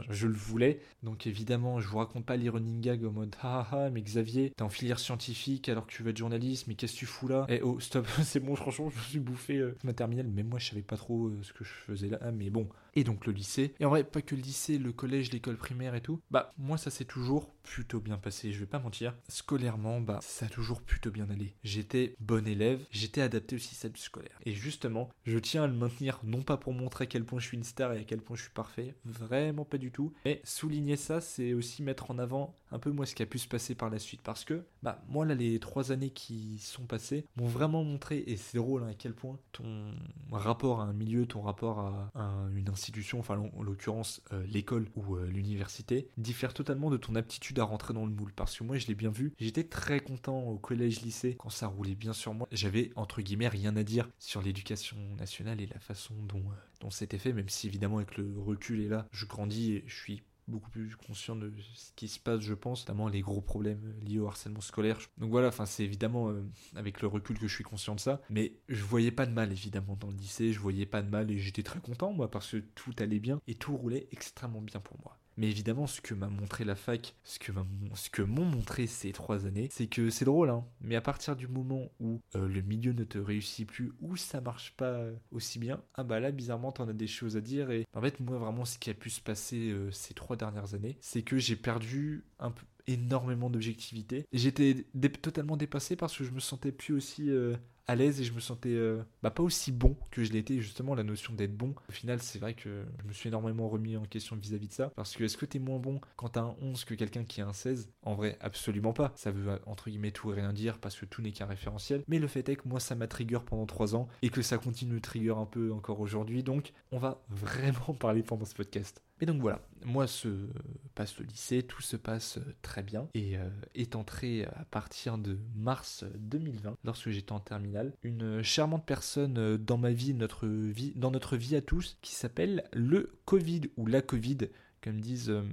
Je 0.09 0.27
le 0.27 0.33
voulais. 0.33 0.79
Donc 1.03 1.27
évidemment, 1.27 1.79
je 1.79 1.87
vous 1.87 1.97
raconte 1.97 2.25
pas 2.25 2.37
les 2.37 2.49
running 2.49 2.81
gags 2.81 3.01
mode 3.01 3.35
ah 3.41 3.67
ah, 3.71 3.89
mais 3.89 4.01
Xavier, 4.01 4.51
t'es 4.55 4.63
en 4.63 4.69
filière 4.69 4.99
scientifique 4.99 5.69
alors 5.69 5.87
que 5.87 5.91
tu 5.91 6.03
veux 6.03 6.11
être 6.11 6.17
journaliste, 6.17 6.67
mais 6.67 6.75
qu'est-ce 6.75 6.93
que 6.93 6.99
tu 6.99 7.05
fous 7.05 7.27
là? 7.27 7.45
Eh 7.49 7.61
oh, 7.61 7.79
stop, 7.79 8.07
c'est 8.23 8.39
bon, 8.39 8.55
franchement, 8.55 8.89
je 8.89 8.97
me 8.97 9.03
suis 9.03 9.19
bouffé 9.19 9.57
euh, 9.57 9.75
ma 9.83 9.93
terminale. 9.93 10.27
Même 10.27 10.47
moi, 10.47 10.59
je 10.59 10.69
savais 10.69 10.81
pas 10.81 10.97
trop 10.97 11.27
euh, 11.27 11.39
ce 11.41 11.53
que 11.53 11.63
je 11.63 11.69
faisais 11.69 12.09
là, 12.09 12.19
mais 12.31 12.49
bon. 12.49 12.67
Et 12.95 13.03
donc 13.03 13.25
le 13.25 13.33
lycée. 13.33 13.73
Et 13.79 13.85
en 13.85 13.89
vrai, 13.89 14.03
pas 14.03 14.21
que 14.21 14.35
le 14.35 14.41
lycée, 14.41 14.77
le 14.77 14.91
collège, 14.91 15.31
l'école 15.31 15.57
primaire 15.57 15.95
et 15.95 16.01
tout. 16.01 16.21
Bah, 16.29 16.51
moi, 16.57 16.77
ça 16.77 16.91
s'est 16.91 17.05
toujours 17.05 17.49
plutôt 17.63 17.99
bien 17.99 18.17
passé, 18.17 18.51
je 18.51 18.59
vais 18.59 18.65
pas 18.65 18.79
mentir. 18.79 19.15
Scolairement, 19.29 20.01
bah, 20.01 20.19
ça 20.21 20.47
a 20.47 20.49
toujours 20.49 20.81
plutôt 20.81 21.11
bien 21.11 21.29
allé. 21.29 21.53
J'étais 21.63 22.15
bon 22.19 22.47
élève, 22.47 22.85
j'étais 22.91 23.21
adapté 23.21 23.55
au 23.55 23.59
système 23.59 23.95
scolaire. 23.95 24.39
Et 24.45 24.53
justement, 24.53 25.09
je 25.25 25.37
tiens 25.37 25.63
à 25.63 25.67
le 25.67 25.73
maintenir, 25.73 26.19
non 26.23 26.41
pas 26.41 26.57
pour 26.57 26.73
montrer 26.73 27.03
à 27.03 27.07
quel 27.07 27.23
point 27.23 27.39
je 27.39 27.47
suis 27.47 27.57
une 27.57 27.63
star 27.63 27.93
et 27.93 27.99
à 27.99 28.03
quel 28.03 28.21
point 28.21 28.35
je 28.35 28.43
suis 28.43 28.51
parfait, 28.51 28.95
vraiment 29.05 29.65
pas 29.65 29.77
du 29.77 29.91
tout. 29.91 30.13
Mais 30.25 30.41
souligner 30.43 30.95
ça, 30.95 31.21
c'est 31.21 31.53
aussi 31.53 31.83
mettre 31.83 32.11
en 32.11 32.19
avant 32.19 32.55
un 32.71 32.79
peu 32.79 32.91
moi 32.91 33.05
ce 33.05 33.15
qui 33.15 33.23
a 33.23 33.25
pu 33.25 33.37
se 33.37 33.47
passer 33.47 33.75
par 33.75 33.89
la 33.89 33.99
suite. 33.99 34.21
Parce 34.21 34.43
que, 34.43 34.63
bah, 34.83 35.01
moi 35.07 35.25
là, 35.25 35.35
les 35.35 35.59
trois 35.59 35.91
années 35.91 36.09
qui 36.09 36.59
sont 36.59 36.85
passées 36.85 37.25
m'ont 37.35 37.47
vraiment 37.47 37.83
montré, 37.83 38.23
et 38.27 38.37
c'est 38.37 38.57
drôle 38.57 38.83
hein, 38.83 38.89
à 38.89 38.93
quel 38.93 39.13
point 39.13 39.37
ton 39.51 39.93
rapport 40.31 40.81
à 40.81 40.85
un 40.85 40.93
milieu, 40.93 41.25
ton 41.25 41.41
rapport 41.41 41.79
à, 41.79 42.11
une 42.55 42.69
institution, 42.69 42.80
enfin 43.13 43.37
en, 43.37 43.61
l'occurrence 43.61 44.21
euh, 44.33 44.43
l'école 44.47 44.87
ou 44.95 45.15
euh, 45.15 45.25
l'université, 45.27 46.07
diffère 46.17 46.53
totalement 46.53 46.89
de 46.89 46.97
ton 46.97 47.15
aptitude 47.15 47.59
à 47.59 47.63
rentrer 47.63 47.93
dans 47.93 48.05
le 48.05 48.11
moule. 48.11 48.33
Parce 48.33 48.57
que 48.57 48.63
moi, 48.63 48.77
je 48.77 48.87
l'ai 48.87 48.95
bien 48.95 49.09
vu, 49.09 49.33
j'étais 49.39 49.63
très 49.63 49.99
content 49.99 50.39
au 50.43 50.57
collège-lycée 50.57 51.35
quand 51.37 51.49
ça 51.49 51.67
roulait 51.67 51.95
bien 51.95 52.13
sur 52.13 52.33
moi. 52.33 52.47
J'avais 52.51 52.91
entre 52.95 53.21
guillemets 53.21 53.47
rien 53.47 53.75
à 53.75 53.83
dire 53.83 54.09
sur 54.19 54.41
l'éducation 54.41 54.97
nationale 55.17 55.61
et 55.61 55.67
la 55.67 55.79
façon 55.79 56.13
dont, 56.27 56.39
euh, 56.39 56.55
dont 56.79 56.89
c'était 56.89 57.17
fait, 57.17 57.33
même 57.33 57.49
si 57.49 57.67
évidemment 57.67 57.97
avec 57.97 58.17
le 58.17 58.33
recul 58.39 58.81
et 58.81 58.87
là, 58.87 59.07
je 59.11 59.25
grandis 59.25 59.73
et 59.73 59.83
je 59.87 59.95
suis 59.95 60.23
beaucoup 60.51 60.69
plus 60.69 60.95
conscient 60.95 61.35
de 61.35 61.51
ce 61.73 61.91
qui 61.95 62.07
se 62.07 62.19
passe, 62.19 62.41
je 62.41 62.53
pense, 62.53 62.81
notamment 62.81 63.07
les 63.07 63.21
gros 63.21 63.41
problèmes 63.41 63.95
liés 64.01 64.19
au 64.19 64.27
harcèlement 64.27 64.61
scolaire. 64.61 64.99
Donc 65.17 65.31
voilà, 65.31 65.47
enfin 65.47 65.65
c'est 65.65 65.83
évidemment 65.83 66.29
euh, 66.29 66.43
avec 66.75 67.01
le 67.01 67.07
recul 67.07 67.39
que 67.39 67.47
je 67.47 67.55
suis 67.55 67.63
conscient 67.63 67.95
de 67.95 67.99
ça, 67.99 68.21
mais 68.29 68.53
je 68.69 68.83
voyais 68.83 69.11
pas 69.11 69.25
de 69.25 69.33
mal 69.33 69.51
évidemment 69.51 69.95
dans 69.95 70.09
le 70.09 70.15
lycée, 70.15 70.53
je 70.53 70.59
voyais 70.59 70.85
pas 70.85 71.01
de 71.01 71.09
mal 71.09 71.31
et 71.31 71.37
j'étais 71.37 71.63
très 71.63 71.79
content 71.79 72.11
moi 72.13 72.29
parce 72.29 72.51
que 72.51 72.57
tout 72.57 72.93
allait 72.99 73.19
bien 73.19 73.39
et 73.47 73.55
tout 73.55 73.75
roulait 73.75 74.07
extrêmement 74.11 74.61
bien 74.61 74.79
pour 74.79 74.99
moi. 75.03 75.20
Mais 75.37 75.49
évidemment, 75.49 75.87
ce 75.87 76.01
que 76.01 76.13
m'a 76.13 76.27
montré 76.27 76.63
la 76.63 76.75
fac, 76.75 77.15
ce 77.23 77.39
que, 77.39 78.21
m'ont 78.21 78.45
montré 78.45 78.87
ces 78.87 79.11
trois 79.11 79.45
années, 79.45 79.69
c'est 79.71 79.87
que 79.87 80.09
c'est 80.09 80.25
drôle, 80.25 80.49
hein, 80.49 80.65
mais 80.81 80.95
à 80.95 81.01
partir 81.01 81.35
du 81.35 81.47
moment 81.47 81.89
où 81.99 82.19
euh, 82.35 82.47
le 82.47 82.61
milieu 82.61 82.93
ne 82.93 83.03
te 83.03 83.17
réussit 83.17 83.67
plus, 83.67 83.91
ou 84.01 84.17
ça 84.17 84.41
marche 84.41 84.75
pas 84.77 85.01
aussi 85.31 85.59
bien, 85.59 85.81
ah 85.95 86.03
bah 86.03 86.19
là, 86.19 86.31
bizarrement, 86.31 86.71
t'en 86.71 86.87
as 86.87 86.93
des 86.93 87.07
choses 87.07 87.37
à 87.37 87.41
dire. 87.41 87.71
Et 87.71 87.85
en 87.93 88.01
fait, 88.01 88.19
moi, 88.19 88.37
vraiment, 88.37 88.65
ce 88.65 88.77
qui 88.77 88.89
a 88.89 88.93
pu 88.93 89.09
se 89.09 89.21
passer 89.21 89.71
euh, 89.71 89.91
ces 89.91 90.13
trois 90.13 90.35
dernières 90.35 90.73
années, 90.73 90.97
c'est 90.99 91.21
que 91.21 91.37
j'ai 91.37 91.55
perdu 91.55 92.23
un 92.39 92.51
peu 92.51 92.65
énormément 92.87 93.49
d'objectivité. 93.49 94.25
J'étais 94.33 94.85
totalement 95.21 95.57
dépassé 95.57 95.95
parce 95.95 96.17
que 96.17 96.23
je 96.23 96.31
me 96.31 96.39
sentais 96.39 96.71
plus 96.71 96.93
aussi 96.93 97.29
euh, 97.29 97.55
à 97.87 97.95
l'aise 97.95 98.21
et 98.21 98.23
je 98.23 98.33
me 98.33 98.39
sentais 98.39 98.69
euh, 98.69 99.01
bah, 99.23 99.31
pas 99.31 99.43
aussi 99.43 99.71
bon 99.71 99.95
que 100.11 100.23
je 100.23 100.31
l'étais 100.31 100.59
justement 100.59 100.95
la 100.95 101.03
notion 101.03 101.33
d'être 101.33 101.55
bon. 101.55 101.73
Au 101.89 101.91
final 101.91 102.21
c'est 102.21 102.39
vrai 102.39 102.53
que 102.53 102.85
je 103.01 103.07
me 103.07 103.13
suis 103.13 103.29
énormément 103.29 103.69
remis 103.69 103.97
en 103.97 104.03
question 104.03 104.35
vis-à-vis 104.35 104.67
de 104.67 104.73
ça. 104.73 104.91
Parce 104.95 105.15
que 105.15 105.23
est-ce 105.23 105.37
que 105.37 105.45
t'es 105.45 105.59
moins 105.59 105.79
bon 105.79 105.99
quand 106.15 106.29
t'as 106.29 106.41
un 106.41 106.55
11 106.61 106.85
que 106.85 106.95
quelqu'un 106.95 107.23
qui 107.23 107.41
a 107.41 107.47
un 107.47 107.53
16 107.53 107.89
en 108.03 108.15
vrai 108.15 108.37
absolument 108.41 108.93
pas. 108.93 109.11
Ça 109.15 109.31
veut 109.31 109.59
entre 109.65 109.89
guillemets 109.89 110.11
tout 110.11 110.31
et 110.31 110.35
rien 110.35 110.53
dire 110.53 110.79
parce 110.79 110.97
que 110.97 111.05
tout 111.05 111.21
n'est 111.21 111.31
qu'un 111.31 111.45
référentiel. 111.45 112.03
Mais 112.07 112.19
le 112.19 112.27
fait 112.27 112.47
est 112.49 112.55
que 112.55 112.67
moi 112.67 112.79
ça 112.79 112.95
m'a 112.95 113.07
trigger 113.07 113.39
pendant 113.45 113.65
3 113.65 113.95
ans 113.95 114.07
et 114.21 114.29
que 114.29 114.41
ça 114.41 114.57
continue 114.57 114.95
de 114.95 114.99
trigger 114.99 115.35
un 115.37 115.45
peu 115.45 115.71
encore 115.71 115.99
aujourd'hui. 115.99 116.43
Donc 116.43 116.73
on 116.91 116.99
va 116.99 117.21
vraiment 117.29 117.93
parler 117.99 118.23
pendant 118.23 118.45
ce 118.45 118.55
podcast. 118.55 119.01
Et 119.21 119.27
donc 119.27 119.39
voilà, 119.39 119.61
moi 119.85 120.07
se 120.07 120.47
passe 120.95 121.19
le 121.19 121.25
lycée, 121.25 121.61
tout 121.61 121.83
se 121.83 121.95
passe 121.95 122.39
très 122.63 122.81
bien. 122.81 123.07
Et 123.13 123.37
euh, 123.37 123.49
est 123.75 123.95
entré 123.95 124.45
à 124.45 124.65
partir 124.71 125.19
de 125.19 125.37
mars 125.55 126.03
2020 126.17 126.75
lorsque 126.83 127.09
j'étais 127.11 127.31
en 127.31 127.39
terminale 127.39 127.70
une 128.03 128.41
charmante 128.41 128.85
personne 128.85 129.57
dans 129.57 129.77
ma 129.77 129.91
vie, 129.91 130.13
notre 130.13 130.47
vie, 130.47 130.93
dans 130.95 131.11
notre 131.11 131.37
vie 131.37 131.55
à 131.55 131.61
tous 131.61 131.97
qui 132.01 132.15
s'appelle 132.15 132.63
le 132.73 133.19
Covid 133.25 133.61
ou 133.77 133.85
la 133.85 134.01
Covid 134.01 134.49
comme 134.81 134.99
disent 134.99 135.29
euh, 135.29 135.43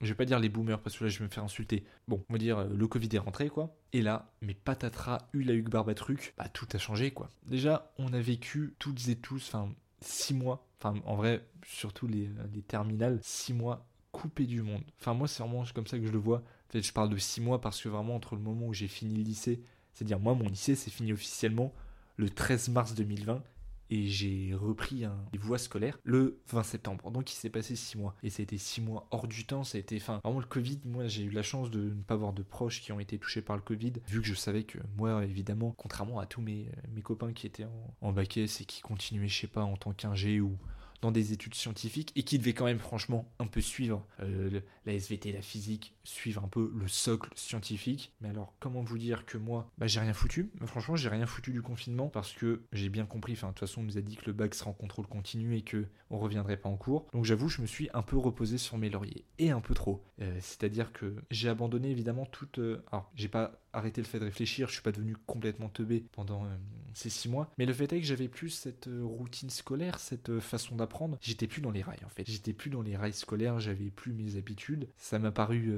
je 0.00 0.08
vais 0.08 0.14
pas 0.14 0.24
dire 0.24 0.38
les 0.38 0.48
boomers 0.48 0.80
parce 0.80 0.96
que 0.96 1.04
là 1.04 1.10
je 1.10 1.18
vais 1.18 1.24
me 1.24 1.30
faire 1.30 1.44
insulter. 1.44 1.84
Bon, 2.06 2.22
on 2.28 2.32
va 2.32 2.38
dire 2.38 2.58
euh, 2.58 2.68
le 2.68 2.86
Covid 2.86 3.08
est 3.12 3.18
rentré 3.18 3.48
quoi. 3.48 3.76
Et 3.92 4.02
là, 4.02 4.32
mais 4.42 4.54
patatras, 4.54 5.28
Hula 5.32 5.54
Hugues 5.54 5.70
Barbatruc, 5.70 6.34
bah 6.36 6.48
tout 6.48 6.68
a 6.72 6.78
changé 6.78 7.10
quoi. 7.10 7.30
Déjà, 7.46 7.92
on 7.98 8.12
a 8.12 8.20
vécu 8.20 8.74
toutes 8.78 9.08
et 9.08 9.16
tous, 9.16 9.48
enfin 9.48 9.74
six 10.00 10.34
mois, 10.34 10.68
enfin 10.78 11.00
en 11.06 11.16
vrai, 11.16 11.46
surtout 11.64 12.06
les, 12.06 12.28
les 12.52 12.62
terminales, 12.62 13.18
six 13.22 13.54
mois 13.54 13.86
coupés 14.12 14.46
du 14.46 14.62
monde. 14.62 14.82
Enfin 15.00 15.14
moi 15.14 15.28
c'est 15.28 15.42
vraiment 15.42 15.64
comme 15.74 15.86
ça 15.86 15.98
que 15.98 16.06
je 16.06 16.12
le 16.12 16.18
vois. 16.18 16.38
En 16.38 16.72
fait, 16.72 16.82
je 16.82 16.92
parle 16.92 17.10
de 17.10 17.16
six 17.16 17.40
mois 17.40 17.60
parce 17.60 17.80
que 17.80 17.88
vraiment 17.88 18.16
entre 18.16 18.34
le 18.34 18.42
moment 18.42 18.66
où 18.66 18.74
j'ai 18.74 18.88
fini 18.88 19.16
le 19.16 19.22
lycée, 19.22 19.62
c'est-à-dire 19.96 20.20
moi 20.20 20.34
mon 20.34 20.48
lycée 20.48 20.76
c'est 20.76 20.90
fini 20.90 21.12
officiellement 21.12 21.72
le 22.16 22.28
13 22.28 22.68
mars 22.68 22.94
2020 22.94 23.42
et 23.88 24.08
j'ai 24.08 24.52
repris 24.54 25.04
un, 25.04 25.16
des 25.32 25.38
voies 25.38 25.58
scolaires 25.58 25.98
le 26.02 26.40
20 26.48 26.62
septembre. 26.64 27.10
Donc 27.10 27.32
il 27.32 27.36
s'est 27.36 27.50
passé 27.50 27.76
six 27.76 27.96
mois. 27.96 28.16
Et 28.22 28.30
ça 28.30 28.40
a 28.40 28.42
été 28.42 28.58
six 28.58 28.80
mois 28.80 29.06
hors 29.10 29.28
du 29.28 29.46
temps. 29.46 29.64
Ça 29.64 29.78
a 29.78 29.80
été, 29.80 29.96
enfin, 29.96 30.20
vraiment 30.24 30.40
le 30.40 30.46
Covid, 30.46 30.80
moi 30.84 31.06
j'ai 31.06 31.22
eu 31.22 31.30
la 31.30 31.42
chance 31.42 31.70
de 31.70 31.80
ne 31.80 32.02
pas 32.02 32.14
avoir 32.14 32.32
de 32.32 32.42
proches 32.42 32.80
qui 32.82 32.92
ont 32.92 33.00
été 33.00 33.18
touchés 33.18 33.42
par 33.42 33.56
le 33.56 33.62
Covid, 33.62 33.92
vu 34.08 34.20
que 34.20 34.26
je 34.26 34.34
savais 34.34 34.64
que 34.64 34.78
moi, 34.96 35.24
évidemment, 35.24 35.72
contrairement 35.76 36.18
à 36.18 36.26
tous 36.26 36.40
mes, 36.40 36.66
copains 37.04 37.32
qui 37.32 37.46
étaient 37.46 37.64
en, 37.64 37.94
en 38.00 38.12
bac 38.12 38.36
et 38.36 38.46
qui 38.46 38.80
continuaient, 38.80 39.28
je 39.28 39.40
sais 39.42 39.46
pas, 39.46 39.62
en 39.62 39.76
tant 39.76 39.92
qu'ingé 39.92 40.40
ou 40.40 40.56
dans 41.02 41.12
des 41.12 41.32
études 41.32 41.54
scientifiques 41.54 42.12
et 42.16 42.22
qui 42.22 42.38
devait 42.38 42.54
quand 42.54 42.64
même 42.64 42.78
franchement 42.78 43.30
un 43.38 43.46
peu 43.46 43.60
suivre 43.60 44.04
euh, 44.20 44.60
la 44.86 44.92
SVT, 44.94 45.32
la 45.32 45.42
physique, 45.42 45.94
suivre 46.06 46.42
un 46.44 46.48
peu 46.48 46.72
le 46.74 46.88
socle 46.88 47.30
scientifique. 47.34 48.12
Mais 48.20 48.28
alors 48.28 48.54
comment 48.60 48.82
vous 48.82 48.98
dire 48.98 49.26
que 49.26 49.38
moi, 49.38 49.70
bah, 49.78 49.86
j'ai 49.86 50.00
rien 50.00 50.12
foutu. 50.12 50.50
franchement, 50.66 50.96
j'ai 50.96 51.08
rien 51.08 51.26
foutu 51.26 51.52
du 51.52 51.62
confinement 51.62 52.08
parce 52.08 52.32
que 52.32 52.62
j'ai 52.72 52.88
bien 52.88 53.06
compris. 53.06 53.32
Enfin, 53.32 53.48
de 53.48 53.52
toute 53.52 53.60
façon, 53.60 53.80
on 53.80 53.84
nous 53.84 53.98
a 53.98 54.00
dit 54.00 54.16
que 54.16 54.26
le 54.26 54.32
bac 54.32 54.54
sera 54.54 54.70
en 54.70 54.74
contrôle 54.74 55.06
continu 55.06 55.56
et 55.56 55.62
que 55.62 55.86
on 56.10 56.18
reviendrait 56.18 56.56
pas 56.56 56.68
en 56.68 56.76
cours. 56.76 57.06
Donc 57.12 57.24
j'avoue, 57.24 57.48
je 57.48 57.60
me 57.60 57.66
suis 57.66 57.88
un 57.92 58.02
peu 58.02 58.16
reposé 58.16 58.58
sur 58.58 58.78
mes 58.78 58.90
lauriers 58.90 59.24
et 59.38 59.50
un 59.50 59.60
peu 59.60 59.74
trop. 59.74 60.04
Euh, 60.20 60.36
c'est-à-dire 60.40 60.92
que 60.92 61.14
j'ai 61.30 61.48
abandonné 61.48 61.90
évidemment 61.90 62.26
toute. 62.26 62.58
Euh, 62.58 62.84
alors, 62.92 63.10
j'ai 63.14 63.28
pas 63.28 63.60
arrêté 63.72 64.00
le 64.00 64.06
fait 64.06 64.20
de 64.20 64.24
réfléchir. 64.24 64.68
Je 64.68 64.74
suis 64.74 64.82
pas 64.82 64.92
devenu 64.92 65.16
complètement 65.26 65.68
teubé 65.68 66.06
pendant 66.12 66.46
ces 66.94 67.10
six 67.10 67.28
mois. 67.28 67.50
Mais 67.58 67.66
le 67.66 67.74
fait 67.74 67.92
est 67.92 68.00
que 68.00 68.06
j'avais 68.06 68.28
plus 68.28 68.48
cette 68.48 68.88
routine 69.02 69.50
scolaire, 69.50 69.98
cette 69.98 70.40
façon 70.40 70.76
d'apprendre. 70.76 71.18
J'étais 71.20 71.46
plus 71.46 71.60
dans 71.60 71.70
les 71.70 71.82
rails 71.82 72.04
en 72.06 72.08
fait. 72.08 72.24
J'étais 72.26 72.54
plus 72.54 72.70
dans 72.70 72.80
les 72.80 72.96
rails 72.96 73.12
scolaires. 73.12 73.60
J'avais 73.60 73.90
plus 73.90 74.12
mes 74.12 74.36
habitudes. 74.36 74.88
Ça 74.96 75.18
m'a 75.18 75.30
paru 75.30 75.74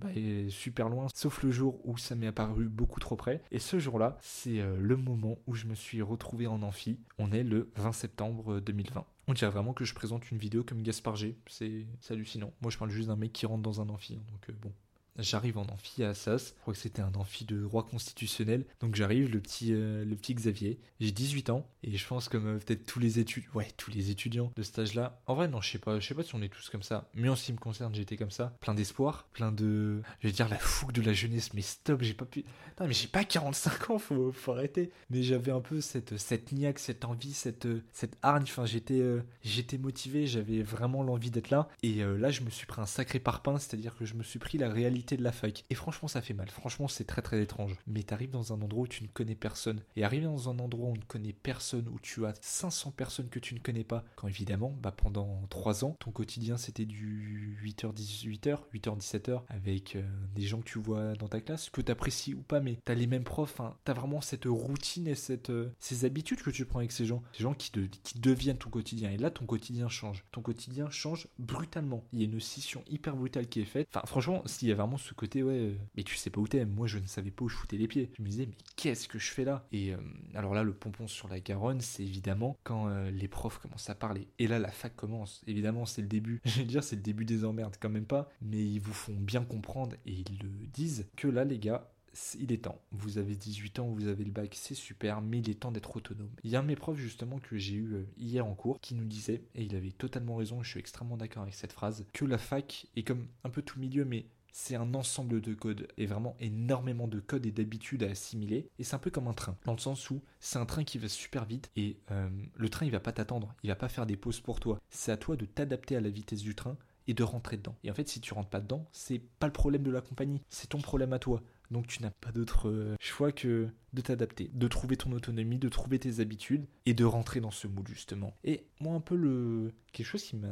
bah, 0.00 0.08
super 0.48 0.88
loin, 0.88 1.06
sauf 1.14 1.42
le 1.42 1.50
jour 1.50 1.80
où 1.84 1.98
ça 1.98 2.14
m'est 2.14 2.26
apparu 2.26 2.68
beaucoup 2.68 3.00
trop 3.00 3.16
près. 3.16 3.42
Et 3.50 3.58
ce 3.58 3.78
jour-là, 3.78 4.18
c'est 4.20 4.60
euh, 4.60 4.76
le 4.78 4.96
moment 4.96 5.38
où 5.46 5.54
je 5.54 5.66
me 5.66 5.74
suis 5.74 6.02
retrouvé 6.02 6.46
en 6.46 6.62
amphi. 6.62 6.98
On 7.18 7.32
est 7.32 7.42
le 7.44 7.70
20 7.76 7.92
septembre 7.92 8.60
2020. 8.60 9.04
On 9.28 9.32
dirait 9.34 9.50
vraiment 9.50 9.74
que 9.74 9.84
je 9.84 9.94
présente 9.94 10.30
une 10.30 10.38
vidéo 10.38 10.64
comme 10.64 10.82
Gaspard 10.82 11.16
G. 11.16 11.36
C'est 11.46 11.86
hallucinant. 12.10 12.52
Moi, 12.62 12.70
je 12.70 12.78
parle 12.78 12.90
juste 12.90 13.08
d'un 13.08 13.16
mec 13.16 13.32
qui 13.32 13.46
rentre 13.46 13.62
dans 13.62 13.80
un 13.80 13.88
amphi. 13.88 14.14
Hein, 14.14 14.22
donc, 14.32 14.48
euh, 14.48 14.54
bon, 14.60 14.72
J'arrive 15.18 15.58
en 15.58 15.66
amphi 15.66 16.04
à 16.04 16.10
Assas, 16.10 16.54
je 16.54 16.60
crois 16.60 16.74
que 16.74 16.78
c'était 16.78 17.02
un 17.02 17.12
amphi 17.16 17.44
de 17.44 17.60
droit 17.60 17.84
constitutionnel. 17.84 18.64
Donc 18.80 18.94
j'arrive, 18.94 19.32
le 19.32 19.40
petit, 19.40 19.72
euh, 19.72 20.04
le 20.04 20.14
petit 20.14 20.32
Xavier. 20.32 20.78
J'ai 21.00 21.10
18 21.10 21.50
ans 21.50 21.66
et 21.82 21.96
je 21.96 22.06
pense 22.06 22.28
comme 22.28 22.46
euh, 22.46 22.58
peut-être 22.58 22.86
tous 22.86 23.00
les 23.00 23.18
étudiants, 23.18 23.50
ouais, 23.54 23.66
tous 23.76 23.90
les 23.90 24.10
étudiants 24.10 24.52
de 24.54 24.62
cet 24.62 24.78
âge-là. 24.78 25.20
En 25.26 25.34
vrai, 25.34 25.48
non, 25.48 25.60
je 25.60 25.72
sais 25.72 25.78
pas, 25.78 25.98
je 25.98 26.06
sais 26.06 26.14
pas 26.14 26.22
si 26.22 26.36
on 26.36 26.42
est 26.42 26.48
tous 26.48 26.70
comme 26.70 26.84
ça. 26.84 27.08
Mais 27.14 27.28
en 27.28 27.34
ce 27.34 27.46
qui 27.46 27.52
me 27.52 27.58
concerne, 27.58 27.92
j'étais 27.96 28.16
comme 28.16 28.30
ça, 28.30 28.56
plein 28.60 28.74
d'espoir, 28.74 29.26
plein 29.32 29.50
de, 29.50 30.02
je 30.20 30.28
vais 30.28 30.32
dire 30.32 30.48
la 30.48 30.58
fougue 30.58 30.92
de 30.92 31.02
la 31.02 31.12
jeunesse. 31.12 31.52
Mais 31.52 31.62
stop, 31.62 32.02
j'ai 32.02 32.14
pas 32.14 32.24
pu. 32.24 32.44
Non, 32.80 32.86
mais 32.86 32.94
j'ai 32.94 33.08
pas 33.08 33.24
45 33.24 33.90
ans, 33.90 33.98
faut, 33.98 34.30
faut 34.30 34.52
arrêter. 34.52 34.92
Mais 35.10 35.24
j'avais 35.24 35.50
un 35.50 35.60
peu 35.60 35.80
cette, 35.80 36.16
cette 36.16 36.52
niaque, 36.52 36.78
cette 36.78 37.04
envie, 37.04 37.32
cette, 37.32 37.66
cette 37.92 38.16
hargne. 38.22 38.44
Enfin, 38.44 38.66
j'étais, 38.66 39.00
euh, 39.00 39.22
j'étais 39.42 39.78
motivé, 39.78 40.28
j'avais 40.28 40.62
vraiment 40.62 41.02
l'envie 41.02 41.32
d'être 41.32 41.50
là. 41.50 41.68
Et 41.82 42.04
là, 42.04 42.30
je 42.30 42.42
me 42.42 42.50
suis 42.50 42.66
pris 42.66 42.80
un 42.80 42.86
sacré 42.86 43.18
parpaing, 43.18 43.58
c'est-à-dire 43.58 43.96
que 43.96 44.04
je 44.04 44.14
me 44.14 44.22
suis 44.22 44.38
pris 44.38 44.58
la 44.58 44.68
réalité 44.68 45.07
de 45.16 45.22
la 45.22 45.32
fac. 45.32 45.64
Et 45.70 45.74
franchement, 45.74 46.08
ça 46.08 46.22
fait 46.22 46.34
mal. 46.34 46.48
Franchement, 46.50 46.88
c'est 46.88 47.04
très 47.04 47.22
très 47.22 47.42
étrange. 47.42 47.76
Mais 47.86 48.02
t'arrives 48.02 48.30
dans 48.30 48.52
un 48.52 48.60
endroit 48.60 48.84
où 48.84 48.88
tu 48.88 49.02
ne 49.02 49.08
connais 49.08 49.34
personne. 49.34 49.82
Et 49.96 50.04
arriver 50.04 50.26
dans 50.26 50.48
un 50.48 50.58
endroit 50.58 50.88
où 50.88 50.92
on 50.92 50.96
ne 50.96 51.04
connaît 51.04 51.32
personne, 51.32 51.88
où 51.88 51.98
tu 52.00 52.26
as 52.26 52.34
500 52.40 52.92
personnes 52.92 53.28
que 53.28 53.38
tu 53.38 53.54
ne 53.54 53.60
connais 53.60 53.84
pas, 53.84 54.04
quand 54.16 54.28
évidemment, 54.28 54.74
bah 54.82 54.92
pendant 54.92 55.42
3 55.50 55.84
ans, 55.84 55.96
ton 55.98 56.10
quotidien 56.10 56.56
c'était 56.56 56.84
du 56.84 57.58
8h, 57.62 57.94
18h, 57.94 58.58
8h, 58.74 58.98
17h, 58.98 59.42
avec 59.48 59.96
euh, 59.96 60.02
des 60.34 60.42
gens 60.42 60.60
que 60.60 60.68
tu 60.68 60.78
vois 60.78 61.14
dans 61.14 61.28
ta 61.28 61.40
classe, 61.40 61.70
que 61.70 61.80
t'apprécies 61.80 62.34
ou 62.34 62.42
pas, 62.42 62.60
mais 62.60 62.78
t'as 62.84 62.94
les 62.94 63.06
mêmes 63.06 63.24
profs, 63.24 63.60
hein. 63.60 63.76
t'as 63.84 63.94
vraiment 63.94 64.20
cette 64.20 64.44
routine 64.46 65.08
et 65.08 65.14
cette, 65.14 65.50
euh, 65.50 65.72
ces 65.78 66.04
habitudes 66.04 66.42
que 66.42 66.50
tu 66.50 66.64
prends 66.64 66.80
avec 66.80 66.92
ces 66.92 67.06
gens. 67.06 67.22
Ces 67.32 67.42
gens 67.42 67.54
qui, 67.54 67.70
qui 67.70 68.18
deviennent 68.18 68.58
ton 68.58 68.70
quotidien. 68.70 69.10
Et 69.10 69.16
là, 69.16 69.30
ton 69.30 69.46
quotidien 69.46 69.88
change. 69.88 70.24
Ton 70.32 70.42
quotidien 70.42 70.90
change 70.90 71.28
brutalement. 71.38 72.04
Il 72.12 72.20
y 72.20 72.22
a 72.22 72.24
une 72.26 72.40
scission 72.40 72.82
hyper 72.88 73.16
brutale 73.16 73.48
qui 73.48 73.60
est 73.60 73.64
faite. 73.64 73.88
Enfin, 73.94 74.06
franchement, 74.06 74.42
s'il 74.46 74.68
y 74.68 74.72
a 74.72 74.74
vraiment 74.74 74.97
ce 74.98 75.14
côté 75.14 75.42
ouais, 75.42 75.76
mais 75.96 76.02
tu 76.02 76.16
sais 76.16 76.30
pas 76.30 76.40
où 76.40 76.48
t'es. 76.48 76.64
Moi, 76.64 76.86
je 76.86 76.98
ne 76.98 77.06
savais 77.06 77.30
pas 77.30 77.44
où 77.44 77.48
je 77.48 77.56
foutais 77.56 77.76
les 77.76 77.88
pieds. 77.88 78.10
Je 78.16 78.22
me 78.22 78.28
disais, 78.28 78.46
mais 78.46 78.56
qu'est-ce 78.76 79.08
que 79.08 79.18
je 79.18 79.30
fais 79.30 79.44
là? 79.44 79.66
Et 79.72 79.94
euh, 79.94 79.98
alors 80.34 80.54
là, 80.54 80.62
le 80.62 80.72
pompon 80.72 81.06
sur 81.06 81.28
la 81.28 81.40
Garonne, 81.40 81.80
c'est 81.80 82.02
évidemment 82.02 82.56
quand 82.64 82.88
euh, 82.88 83.10
les 83.10 83.28
profs 83.28 83.58
commencent 83.58 83.90
à 83.90 83.94
parler. 83.94 84.28
Et 84.38 84.46
là, 84.46 84.58
la 84.58 84.70
fac 84.70 84.94
commence. 84.94 85.42
Évidemment, 85.46 85.86
c'est 85.86 86.02
le 86.02 86.08
début. 86.08 86.40
Je 86.44 86.58
vais 86.58 86.64
dire, 86.64 86.84
c'est 86.84 86.96
le 86.96 87.02
début 87.02 87.24
des 87.24 87.44
emmerdes, 87.44 87.76
quand 87.80 87.90
même 87.90 88.06
pas. 88.06 88.28
Mais 88.42 88.64
ils 88.64 88.80
vous 88.80 88.92
font 88.92 89.14
bien 89.14 89.44
comprendre 89.44 89.96
et 90.06 90.12
ils 90.12 90.38
le 90.42 90.66
disent 90.72 91.06
que 91.16 91.28
là, 91.28 91.44
les 91.44 91.58
gars, 91.58 91.90
il 92.38 92.52
est 92.52 92.64
temps. 92.64 92.80
Vous 92.92 93.18
avez 93.18 93.34
18 93.34 93.78
ans, 93.78 93.88
vous 93.88 94.08
avez 94.08 94.24
le 94.24 94.30
bac, 94.30 94.54
c'est 94.54 94.74
super, 94.74 95.20
mais 95.20 95.38
il 95.38 95.50
est 95.50 95.60
temps 95.60 95.72
d'être 95.72 95.96
autonome. 95.96 96.30
Il 96.42 96.50
y 96.50 96.56
a 96.56 96.60
un 96.60 96.62
de 96.62 96.68
mes 96.68 96.76
profs 96.76 96.98
justement 96.98 97.38
que 97.38 97.56
j'ai 97.56 97.74
eu 97.74 97.94
euh, 97.94 98.06
hier 98.16 98.46
en 98.46 98.54
cours 98.54 98.80
qui 98.80 98.94
nous 98.94 99.04
disait, 99.04 99.42
et 99.54 99.62
il 99.62 99.74
avait 99.76 99.92
totalement 99.92 100.36
raison, 100.36 100.62
je 100.62 100.70
suis 100.70 100.80
extrêmement 100.80 101.16
d'accord 101.16 101.42
avec 101.42 101.54
cette 101.54 101.72
phrase, 101.72 102.04
que 102.12 102.24
la 102.24 102.38
fac 102.38 102.86
est 102.96 103.02
comme 103.02 103.26
un 103.44 103.50
peu 103.50 103.62
tout 103.62 103.78
milieu, 103.78 104.04
mais 104.04 104.26
c'est 104.52 104.76
un 104.76 104.94
ensemble 104.94 105.40
de 105.40 105.54
codes 105.54 105.88
et 105.96 106.06
vraiment 106.06 106.36
énormément 106.40 107.08
de 107.08 107.20
codes 107.20 107.46
et 107.46 107.52
d'habitudes 107.52 108.02
à 108.02 108.10
assimiler. 108.10 108.68
Et 108.78 108.84
c'est 108.84 108.96
un 108.96 109.00
peu 109.00 109.10
comme 109.10 109.28
un 109.28 109.34
train, 109.34 109.56
dans 109.64 109.72
le 109.72 109.78
sens 109.78 110.10
où 110.10 110.20
c'est 110.40 110.58
un 110.58 110.66
train 110.66 110.84
qui 110.84 110.98
va 110.98 111.08
super 111.08 111.44
vite 111.44 111.70
et 111.76 111.98
euh, 112.10 112.28
le 112.54 112.68
train 112.68 112.86
il 112.86 112.92
va 112.92 113.00
pas 113.00 113.12
t'attendre, 113.12 113.54
il 113.62 113.68
va 113.68 113.76
pas 113.76 113.88
faire 113.88 114.06
des 114.06 114.16
pauses 114.16 114.40
pour 114.40 114.60
toi. 114.60 114.78
C'est 114.90 115.12
à 115.12 115.16
toi 115.16 115.36
de 115.36 115.44
t'adapter 115.44 115.96
à 115.96 116.00
la 116.00 116.10
vitesse 116.10 116.42
du 116.42 116.54
train 116.54 116.76
et 117.06 117.14
de 117.14 117.22
rentrer 117.22 117.56
dedans. 117.56 117.74
Et 117.84 117.90
en 117.90 117.94
fait, 117.94 118.08
si 118.08 118.20
tu 118.20 118.34
rentres 118.34 118.50
pas 118.50 118.60
dedans, 118.60 118.86
c'est 118.92 119.18
pas 119.18 119.46
le 119.46 119.52
problème 119.52 119.82
de 119.82 119.90
la 119.90 120.02
compagnie, 120.02 120.42
c'est 120.50 120.68
ton 120.68 120.80
problème 120.80 121.12
à 121.12 121.18
toi. 121.18 121.42
Donc 121.70 121.86
tu 121.86 122.02
n'as 122.02 122.10
pas 122.10 122.32
d'autre 122.32 122.68
euh, 122.68 122.96
choix 123.00 123.32
que 123.32 123.68
de 123.92 124.00
t'adapter, 124.00 124.50
de 124.52 124.68
trouver 124.68 124.96
ton 124.96 125.12
autonomie, 125.12 125.58
de 125.58 125.68
trouver 125.68 125.98
tes 125.98 126.20
habitudes 126.20 126.66
et 126.86 126.94
de 126.94 127.04
rentrer 127.04 127.40
dans 127.40 127.50
ce 127.50 127.66
moule 127.66 127.86
justement. 127.88 128.34
Et 128.44 128.66
moi 128.80 128.94
un 128.94 129.00
peu 129.00 129.16
le 129.16 129.72
quelque 129.92 130.06
chose 130.06 130.22
qui 130.22 130.36
m'a 130.36 130.48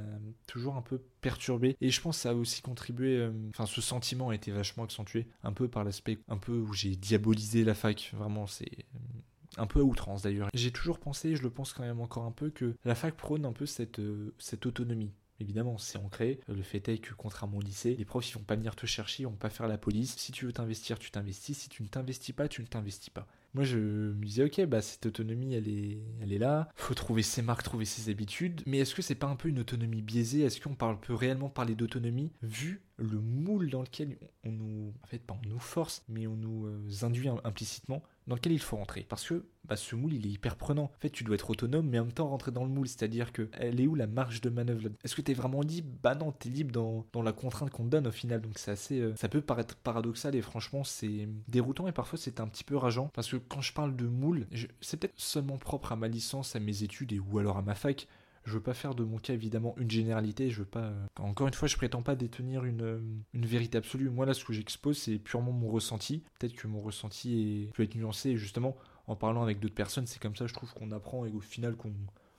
toujours 0.46 0.76
un 0.76 0.82
peu 0.82 1.02
perturbé 1.20 1.76
et 1.80 1.90
je 1.90 2.00
pense 2.00 2.16
que 2.16 2.22
ça 2.22 2.30
a 2.30 2.34
aussi 2.34 2.62
contribué 2.62 3.16
euh, 3.16 3.30
enfin 3.50 3.66
ce 3.66 3.80
sentiment 3.80 4.30
a 4.30 4.34
été 4.34 4.50
vachement 4.50 4.84
accentué 4.84 5.26
un 5.42 5.52
peu 5.52 5.68
par 5.68 5.84
l'aspect 5.84 6.18
un 6.28 6.38
peu 6.38 6.52
où 6.52 6.72
j'ai 6.72 6.96
diabolisé 6.96 7.64
la 7.64 7.74
fac, 7.74 8.12
vraiment 8.16 8.46
c'est 8.46 8.86
euh, 8.94 8.98
un 9.58 9.66
peu 9.66 9.80
à 9.80 9.84
outrance 9.84 10.22
d'ailleurs. 10.22 10.48
J'ai 10.54 10.70
toujours 10.70 10.98
pensé, 10.98 11.36
je 11.36 11.42
le 11.42 11.50
pense 11.50 11.72
quand 11.72 11.82
même 11.82 12.00
encore 12.00 12.24
un 12.24 12.32
peu, 12.32 12.50
que 12.50 12.74
la 12.84 12.94
fac 12.94 13.16
prône 13.16 13.46
un 13.46 13.52
peu 13.52 13.64
cette, 13.64 14.02
cette 14.38 14.66
autonomie. 14.66 15.12
Évidemment, 15.38 15.78
c'est 15.78 15.98
ancré. 15.98 16.40
Le 16.48 16.62
fait 16.62 16.88
est 16.88 16.98
que, 16.98 17.12
contrairement 17.14 17.58
au 17.58 17.62
lycée, 17.62 17.94
les 17.96 18.04
profs, 18.04 18.30
ils 18.30 18.34
vont 18.34 18.44
pas 18.44 18.56
venir 18.56 18.74
te 18.74 18.86
chercher, 18.86 19.22
ils 19.22 19.26
vont 19.26 19.32
pas 19.32 19.50
faire 19.50 19.68
la 19.68 19.78
police. 19.78 20.16
Si 20.16 20.32
tu 20.32 20.46
veux 20.46 20.52
t'investir, 20.52 20.98
tu 20.98 21.10
t'investis. 21.10 21.58
Si 21.58 21.68
tu 21.68 21.82
ne 21.82 21.88
t'investis 21.88 22.34
pas, 22.34 22.48
tu 22.48 22.62
ne 22.62 22.66
t'investis 22.66 23.10
pas. 23.10 23.26
Moi, 23.56 23.64
je 23.64 23.78
me 23.78 24.22
disais, 24.22 24.44
ok, 24.44 24.66
bah, 24.66 24.82
cette 24.82 25.06
autonomie, 25.06 25.54
elle 25.54 25.66
est, 25.66 25.98
elle 26.20 26.30
est 26.30 26.38
là. 26.38 26.68
Faut 26.74 26.92
trouver 26.92 27.22
ses 27.22 27.40
marques, 27.40 27.62
trouver 27.62 27.86
ses 27.86 28.10
habitudes. 28.10 28.60
Mais 28.66 28.80
est-ce 28.80 28.94
que 28.94 29.00
c'est 29.00 29.14
pas 29.14 29.28
un 29.28 29.36
peu 29.36 29.48
une 29.48 29.60
autonomie 29.60 30.02
biaisée? 30.02 30.42
Est-ce 30.42 30.60
qu'on 30.60 30.74
parle, 30.74 31.00
peut 31.00 31.14
réellement 31.14 31.48
parler 31.48 31.74
d'autonomie 31.74 32.32
vu 32.42 32.82
le 32.98 33.18
moule 33.18 33.70
dans 33.70 33.82
lequel 33.82 34.18
on 34.44 34.52
nous, 34.52 34.92
en 35.02 35.06
fait, 35.06 35.18
pas 35.18 35.38
on 35.42 35.48
nous 35.48 35.58
force, 35.58 36.04
mais 36.08 36.26
on 36.26 36.36
nous 36.36 36.66
euh, 36.66 37.04
induit 37.04 37.28
implicitement 37.44 38.02
dans 38.26 38.34
lequel 38.34 38.52
il 38.52 38.60
faut 38.60 38.76
rentrer? 38.76 39.06
Parce 39.08 39.26
que 39.26 39.46
bah, 39.64 39.76
ce 39.76 39.96
moule, 39.96 40.12
il 40.14 40.26
est 40.26 40.30
hyper 40.30 40.56
prenant. 40.56 40.84
En 40.84 41.00
fait, 41.00 41.10
tu 41.10 41.24
dois 41.24 41.34
être 41.34 41.50
autonome, 41.50 41.88
mais 41.88 41.98
en 41.98 42.04
même 42.04 42.12
temps 42.12 42.28
rentrer 42.28 42.52
dans 42.52 42.64
le 42.64 42.70
moule. 42.70 42.88
C'est-à-dire 42.88 43.32
que, 43.32 43.48
elle 43.52 43.80
est 43.80 43.86
où 43.86 43.94
la 43.94 44.06
marge 44.06 44.40
de 44.40 44.48
manœuvre? 44.48 44.88
Est-ce 45.02 45.14
que 45.16 45.22
tu 45.22 45.32
es 45.32 45.34
vraiment 45.34 45.60
libre? 45.60 45.88
Bah 46.02 46.14
non, 46.14 46.32
tu 46.32 46.48
es 46.48 46.50
libre 46.50 46.72
dans, 46.72 47.06
dans 47.12 47.22
la 47.22 47.32
contrainte 47.32 47.70
qu'on 47.70 47.84
te 47.84 47.88
donne 47.88 48.06
au 48.06 48.12
final. 48.12 48.40
Donc 48.40 48.58
c'est 48.58 48.70
assez. 48.70 49.00
Euh, 49.00 49.14
ça 49.16 49.28
peut 49.28 49.40
paraître 49.40 49.76
paradoxal 49.76 50.34
et 50.34 50.42
franchement, 50.42 50.84
c'est 50.84 51.28
déroutant 51.48 51.88
et 51.88 51.92
parfois 51.92 52.18
c'est 52.18 52.40
un 52.40 52.48
petit 52.48 52.64
peu 52.64 52.76
rageant. 52.76 53.10
Parce 53.12 53.30
que 53.30 53.36
quand 53.48 53.60
je 53.60 53.72
parle 53.72 53.96
de 53.96 54.06
moule, 54.06 54.46
c'est 54.80 54.98
peut-être 54.98 55.14
seulement 55.16 55.58
propre 55.58 55.92
à 55.92 55.96
ma 55.96 56.08
licence, 56.08 56.56
à 56.56 56.60
mes 56.60 56.82
études 56.82 57.12
et 57.12 57.18
ou 57.18 57.38
alors 57.38 57.58
à 57.58 57.62
ma 57.62 57.74
fac. 57.74 58.06
Je 58.44 58.52
veux 58.52 58.60
pas 58.60 58.74
faire 58.74 58.94
de 58.94 59.02
mon 59.02 59.18
cas 59.18 59.34
évidemment 59.34 59.74
une 59.76 59.90
généralité, 59.90 60.50
je 60.50 60.60
veux 60.60 60.66
pas. 60.66 60.84
Euh, 60.84 61.06
encore 61.18 61.48
une 61.48 61.54
fois, 61.54 61.66
je 61.66 61.76
prétends 61.76 62.02
pas 62.02 62.14
détenir 62.14 62.64
une, 62.64 62.82
euh, 62.82 63.00
une 63.34 63.44
vérité 63.44 63.76
absolue. 63.78 64.08
Moi 64.08 64.24
là, 64.24 64.34
ce 64.34 64.44
que 64.44 64.52
j'expose, 64.52 64.98
c'est 64.98 65.18
purement 65.18 65.50
mon 65.50 65.68
ressenti. 65.68 66.22
Peut-être 66.38 66.54
que 66.54 66.68
mon 66.68 66.80
ressenti 66.80 67.70
peut 67.74 67.82
être 67.82 67.96
nuancé 67.96 68.30
et 68.30 68.36
justement, 68.36 68.76
en 69.08 69.16
parlant 69.16 69.42
avec 69.42 69.58
d'autres 69.58 69.74
personnes, 69.74 70.06
c'est 70.06 70.22
comme 70.22 70.36
ça, 70.36 70.46
je 70.46 70.54
trouve 70.54 70.72
qu'on 70.74 70.92
apprend 70.92 71.26
et 71.26 71.32
au 71.32 71.40
final 71.40 71.74
qu'on 71.74 71.92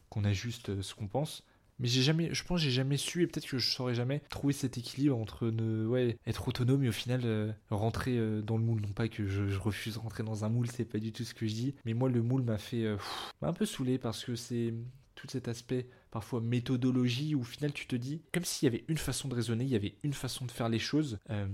qu'on 0.10 0.24
ajuste 0.24 0.70
euh, 0.70 0.82
ce 0.82 0.96
qu'on 0.96 1.08
pense. 1.08 1.44
Mais 1.80 1.88
j'ai 1.88 2.02
jamais, 2.02 2.34
je 2.34 2.44
pense, 2.44 2.60
j'ai 2.60 2.72
jamais 2.72 2.98
su 2.98 3.22
et 3.22 3.28
peut-être 3.28 3.48
que 3.48 3.58
je 3.58 3.70
saurais 3.70 3.94
jamais 3.94 4.22
trouver 4.30 4.54
cet 4.54 4.78
équilibre 4.78 5.18
entre 5.18 5.48
ne, 5.48 5.86
ouais, 5.86 6.18
être 6.26 6.48
autonome 6.48 6.84
et 6.84 6.90
au 6.90 6.94
final 6.94 7.56
rentrer 7.70 8.18
dans 8.42 8.58
le 8.58 8.64
moule. 8.64 8.82
Non 8.82 8.94
pas 8.94 9.08
que 9.08 9.28
je, 9.28 9.58
refuse 9.58 9.96
de 9.96 10.00
rentrer 10.00 10.24
dans 10.24 10.46
un 10.46 10.50
moule, 10.50 10.68
c'est 10.72 10.86
pas 10.86 11.00
du 11.00 11.12
tout 11.12 11.24
ce 11.24 11.34
que 11.34 11.46
je 11.48 11.54
dis. 11.54 11.76
Mais 11.86 11.94
moi, 11.94 12.10
le 12.10 12.22
moule 12.22 12.42
m'a 12.42 12.58
fait, 12.58 12.86
m'a 13.42 13.50
un 13.50 13.54
peu 13.54 13.66
saoulé 13.66 13.98
parce 13.98 14.24
que 14.24 14.36
c'est, 14.36 14.74
tout 15.18 15.28
cet 15.30 15.50
aspect 15.50 15.90
parfois 16.12 16.40
méthodologie 16.40 17.36
où 17.36 17.42
au 17.42 17.44
final 17.44 17.74
tu 17.74 17.88
te 17.88 17.96
dis 17.96 18.22
comme 18.32 18.46
s'il 18.46 18.68
y 18.68 18.70
avait 18.74 18.86
une 18.88 18.98
façon 18.98 19.28
de 19.28 19.36
raisonner, 19.36 19.66
il 19.66 19.70
y 19.70 19.76
avait 19.76 19.98
une 20.04 20.14
façon 20.14 20.46
de 20.46 20.52
faire 20.52 20.70
les 20.70 20.80
choses, 20.80 21.20
euh, 21.32 21.48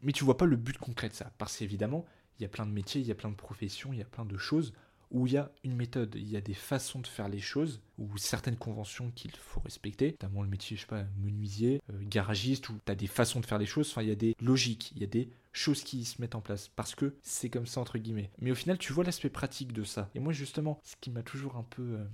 mais 0.00 0.12
tu 0.12 0.24
vois 0.24 0.36
pas 0.36 0.46
le 0.46 0.56
but 0.56 0.78
concret 0.78 1.08
de 1.08 1.14
ça. 1.14 1.30
Parce 1.38 1.56
qu'évidemment, 1.56 2.06
il 2.38 2.42
y 2.42 2.46
a 2.46 2.48
plein 2.48 2.66
de 2.66 2.72
métiers, 2.72 3.00
il 3.00 3.06
y 3.06 3.12
a 3.12 3.14
plein 3.14 3.30
de 3.30 3.36
professions, 3.36 3.92
il 3.92 3.98
y 3.98 4.02
a 4.02 4.06
plein 4.06 4.24
de 4.24 4.38
choses 4.38 4.72
où 5.10 5.26
il 5.26 5.32
y 5.34 5.36
a 5.36 5.50
une 5.64 5.74
méthode, 5.74 6.14
il 6.16 6.28
y 6.28 6.36
a 6.36 6.40
des 6.40 6.54
façons 6.54 7.00
de 7.00 7.06
faire 7.06 7.28
les 7.28 7.40
choses, 7.40 7.80
ou 7.98 8.16
certaines 8.16 8.56
conventions 8.56 9.10
qu'il 9.14 9.32
faut 9.32 9.60
respecter, 9.60 10.12
notamment 10.12 10.42
le 10.42 10.48
métier, 10.48 10.76
je 10.76 10.82
sais 10.82 10.86
pas, 10.86 11.04
menuisier, 11.18 11.80
euh, 11.90 11.98
garagiste, 12.02 12.68
où 12.68 12.74
tu 12.84 12.92
as 12.92 12.94
des 12.94 13.06
façons 13.06 13.40
de 13.40 13.46
faire 13.46 13.58
les 13.58 13.66
choses, 13.66 13.90
enfin 13.90 14.02
il 14.02 14.08
y 14.08 14.12
a 14.12 14.16
des 14.16 14.34
logiques, 14.40 14.92
il 14.94 15.00
y 15.00 15.04
a 15.04 15.08
des 15.08 15.28
choses 15.52 15.82
qui 15.82 16.04
se 16.04 16.20
mettent 16.20 16.34
en 16.34 16.40
place 16.40 16.68
parce 16.68 16.94
que 16.94 17.14
c'est 17.22 17.50
comme 17.50 17.66
ça 17.66 17.80
entre 17.80 17.98
guillemets. 17.98 18.30
Mais 18.40 18.50
au 18.50 18.54
final, 18.54 18.78
tu 18.78 18.92
vois 18.92 19.04
l'aspect 19.04 19.30
pratique 19.30 19.72
de 19.72 19.84
ça. 19.84 20.10
Et 20.14 20.20
moi, 20.20 20.32
justement, 20.32 20.80
ce 20.82 20.94
qui 21.00 21.10
m'a 21.10 21.22
toujours 21.22 21.56
un 21.56 21.62
peu 21.62 21.82
euh, 21.82 22.04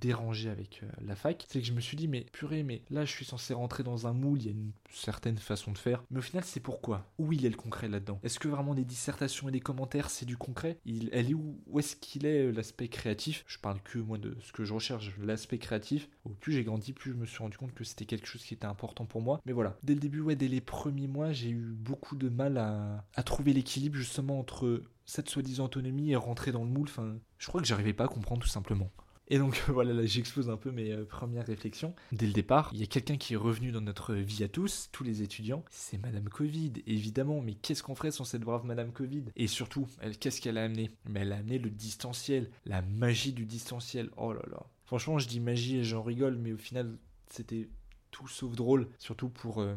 dérangé 0.00 0.50
avec 0.50 0.80
euh, 0.82 0.88
la 1.04 1.16
fac, 1.16 1.46
c'est 1.48 1.60
que 1.60 1.66
je 1.66 1.72
me 1.72 1.80
suis 1.80 1.96
dit, 1.96 2.08
mais 2.08 2.26
purée, 2.32 2.62
mais 2.62 2.82
là, 2.90 3.04
je 3.04 3.12
suis 3.12 3.24
censé 3.24 3.54
rentrer 3.54 3.82
dans 3.82 4.06
un 4.06 4.12
moule, 4.12 4.40
il 4.40 4.46
y 4.46 4.48
a 4.48 4.52
une 4.52 4.72
certaine 4.92 5.38
façon 5.38 5.72
de 5.72 5.78
faire. 5.78 6.02
Mais 6.10 6.18
au 6.18 6.22
final, 6.22 6.44
c'est 6.44 6.60
pourquoi? 6.60 7.10
Où 7.18 7.32
il 7.32 7.44
est 7.46 7.50
le 7.50 7.56
concret 7.56 7.88
là-dedans? 7.88 8.20
Est-ce 8.22 8.38
que 8.38 8.48
vraiment 8.48 8.74
des 8.74 8.84
dissertations 8.84 9.48
et 9.48 9.52
des 9.52 9.60
commentaires, 9.60 10.10
c'est 10.10 10.26
du 10.26 10.36
concret? 10.36 10.78
Il, 10.84 11.08
Elle 11.12 11.30
est 11.30 11.34
où? 11.34 11.58
Où 11.66 11.78
est-ce 11.78 11.96
qu'il 11.96 12.26
est, 12.26 12.46
euh, 12.46 12.52
l'aspect 12.52 12.88
créatif? 12.88 13.44
Je 13.46 13.58
parle 13.58 13.80
que 13.82 13.98
moi 13.98 14.18
de 14.18 14.36
ce 14.42 14.52
que 14.52 14.64
je 14.64 14.72
recherche, 14.72 15.12
l'aspect 15.20 15.58
créatif. 15.58 16.08
Au 16.24 16.30
plus 16.30 16.52
j'ai 16.52 16.64
grandi, 16.64 16.92
plus 16.92 17.12
je 17.12 17.16
me 17.16 17.26
suis 17.26 17.38
rendu 17.38 17.56
compte 17.56 17.74
que 17.74 17.84
c'était 17.84 18.04
quelque 18.04 18.26
chose 18.26 18.44
qui 18.44 18.54
était 18.54 18.66
important 18.66 19.06
pour 19.06 19.22
moi. 19.22 19.40
Mais 19.46 19.52
voilà, 19.52 19.76
dès 19.82 19.94
le 19.94 20.00
début, 20.00 20.20
ouais, 20.20 20.36
dès 20.36 20.48
les 20.48 20.60
premiers 20.60 21.08
mois, 21.08 21.32
j'ai 21.32 21.50
eu 21.50 21.72
beaucoup 21.72 22.16
de 22.16 22.28
mal 22.28 22.58
à, 22.58 22.73
à 23.14 23.22
trouver 23.22 23.52
l'équilibre 23.52 23.96
justement 23.96 24.38
entre 24.38 24.82
cette 25.06 25.28
soi-disant 25.28 25.66
autonomie 25.66 26.12
et 26.12 26.16
rentrer 26.16 26.52
dans 26.52 26.64
le 26.64 26.70
moule. 26.70 26.88
Enfin, 26.88 27.16
je 27.38 27.46
crois 27.46 27.60
que 27.60 27.66
j'arrivais 27.66 27.92
pas 27.92 28.04
à 28.04 28.08
comprendre 28.08 28.42
tout 28.42 28.48
simplement. 28.48 28.90
Et 29.28 29.38
donc 29.38 29.62
voilà, 29.68 29.92
là 29.92 30.04
j'expose 30.04 30.50
un 30.50 30.56
peu 30.56 30.70
mes 30.70 30.92
euh, 30.92 31.04
premières 31.04 31.46
réflexions. 31.46 31.94
Dès 32.12 32.26
le 32.26 32.32
départ, 32.32 32.70
il 32.72 32.80
y 32.80 32.82
a 32.82 32.86
quelqu'un 32.86 33.16
qui 33.16 33.34
est 33.34 33.38
revenu 33.38 33.72
dans 33.72 33.80
notre 33.80 34.14
vie 34.14 34.44
à 34.44 34.48
tous, 34.48 34.88
tous 34.92 35.04
les 35.04 35.22
étudiants, 35.22 35.64
c'est 35.70 35.98
Madame 35.98 36.28
Covid, 36.28 36.72
évidemment, 36.86 37.40
mais 37.40 37.54
qu'est-ce 37.54 37.82
qu'on 37.82 37.94
ferait 37.94 38.10
sans 38.10 38.24
cette 38.24 38.42
brave 38.42 38.64
Madame 38.64 38.92
Covid? 38.92 39.24
Et 39.36 39.46
surtout, 39.46 39.88
qu'est-ce 40.20 40.40
qu'elle 40.40 40.58
a 40.58 40.64
amené? 40.64 40.90
Mais 41.08 41.20
elle 41.20 41.32
a 41.32 41.36
amené 41.36 41.58
le 41.58 41.70
distanciel, 41.70 42.50
la 42.66 42.82
magie 42.82 43.32
du 43.32 43.46
distanciel, 43.46 44.10
oh 44.16 44.32
là 44.32 44.42
là. 44.50 44.66
Franchement, 44.84 45.18
je 45.18 45.26
dis 45.26 45.40
magie 45.40 45.78
et 45.78 45.84
j'en 45.84 46.02
rigole, 46.02 46.36
mais 46.36 46.52
au 46.52 46.58
final, 46.58 46.98
c'était 47.30 47.68
tout 48.14 48.28
sauf 48.28 48.54
drôle, 48.54 48.88
surtout 48.98 49.28
pour 49.28 49.60
euh, 49.60 49.74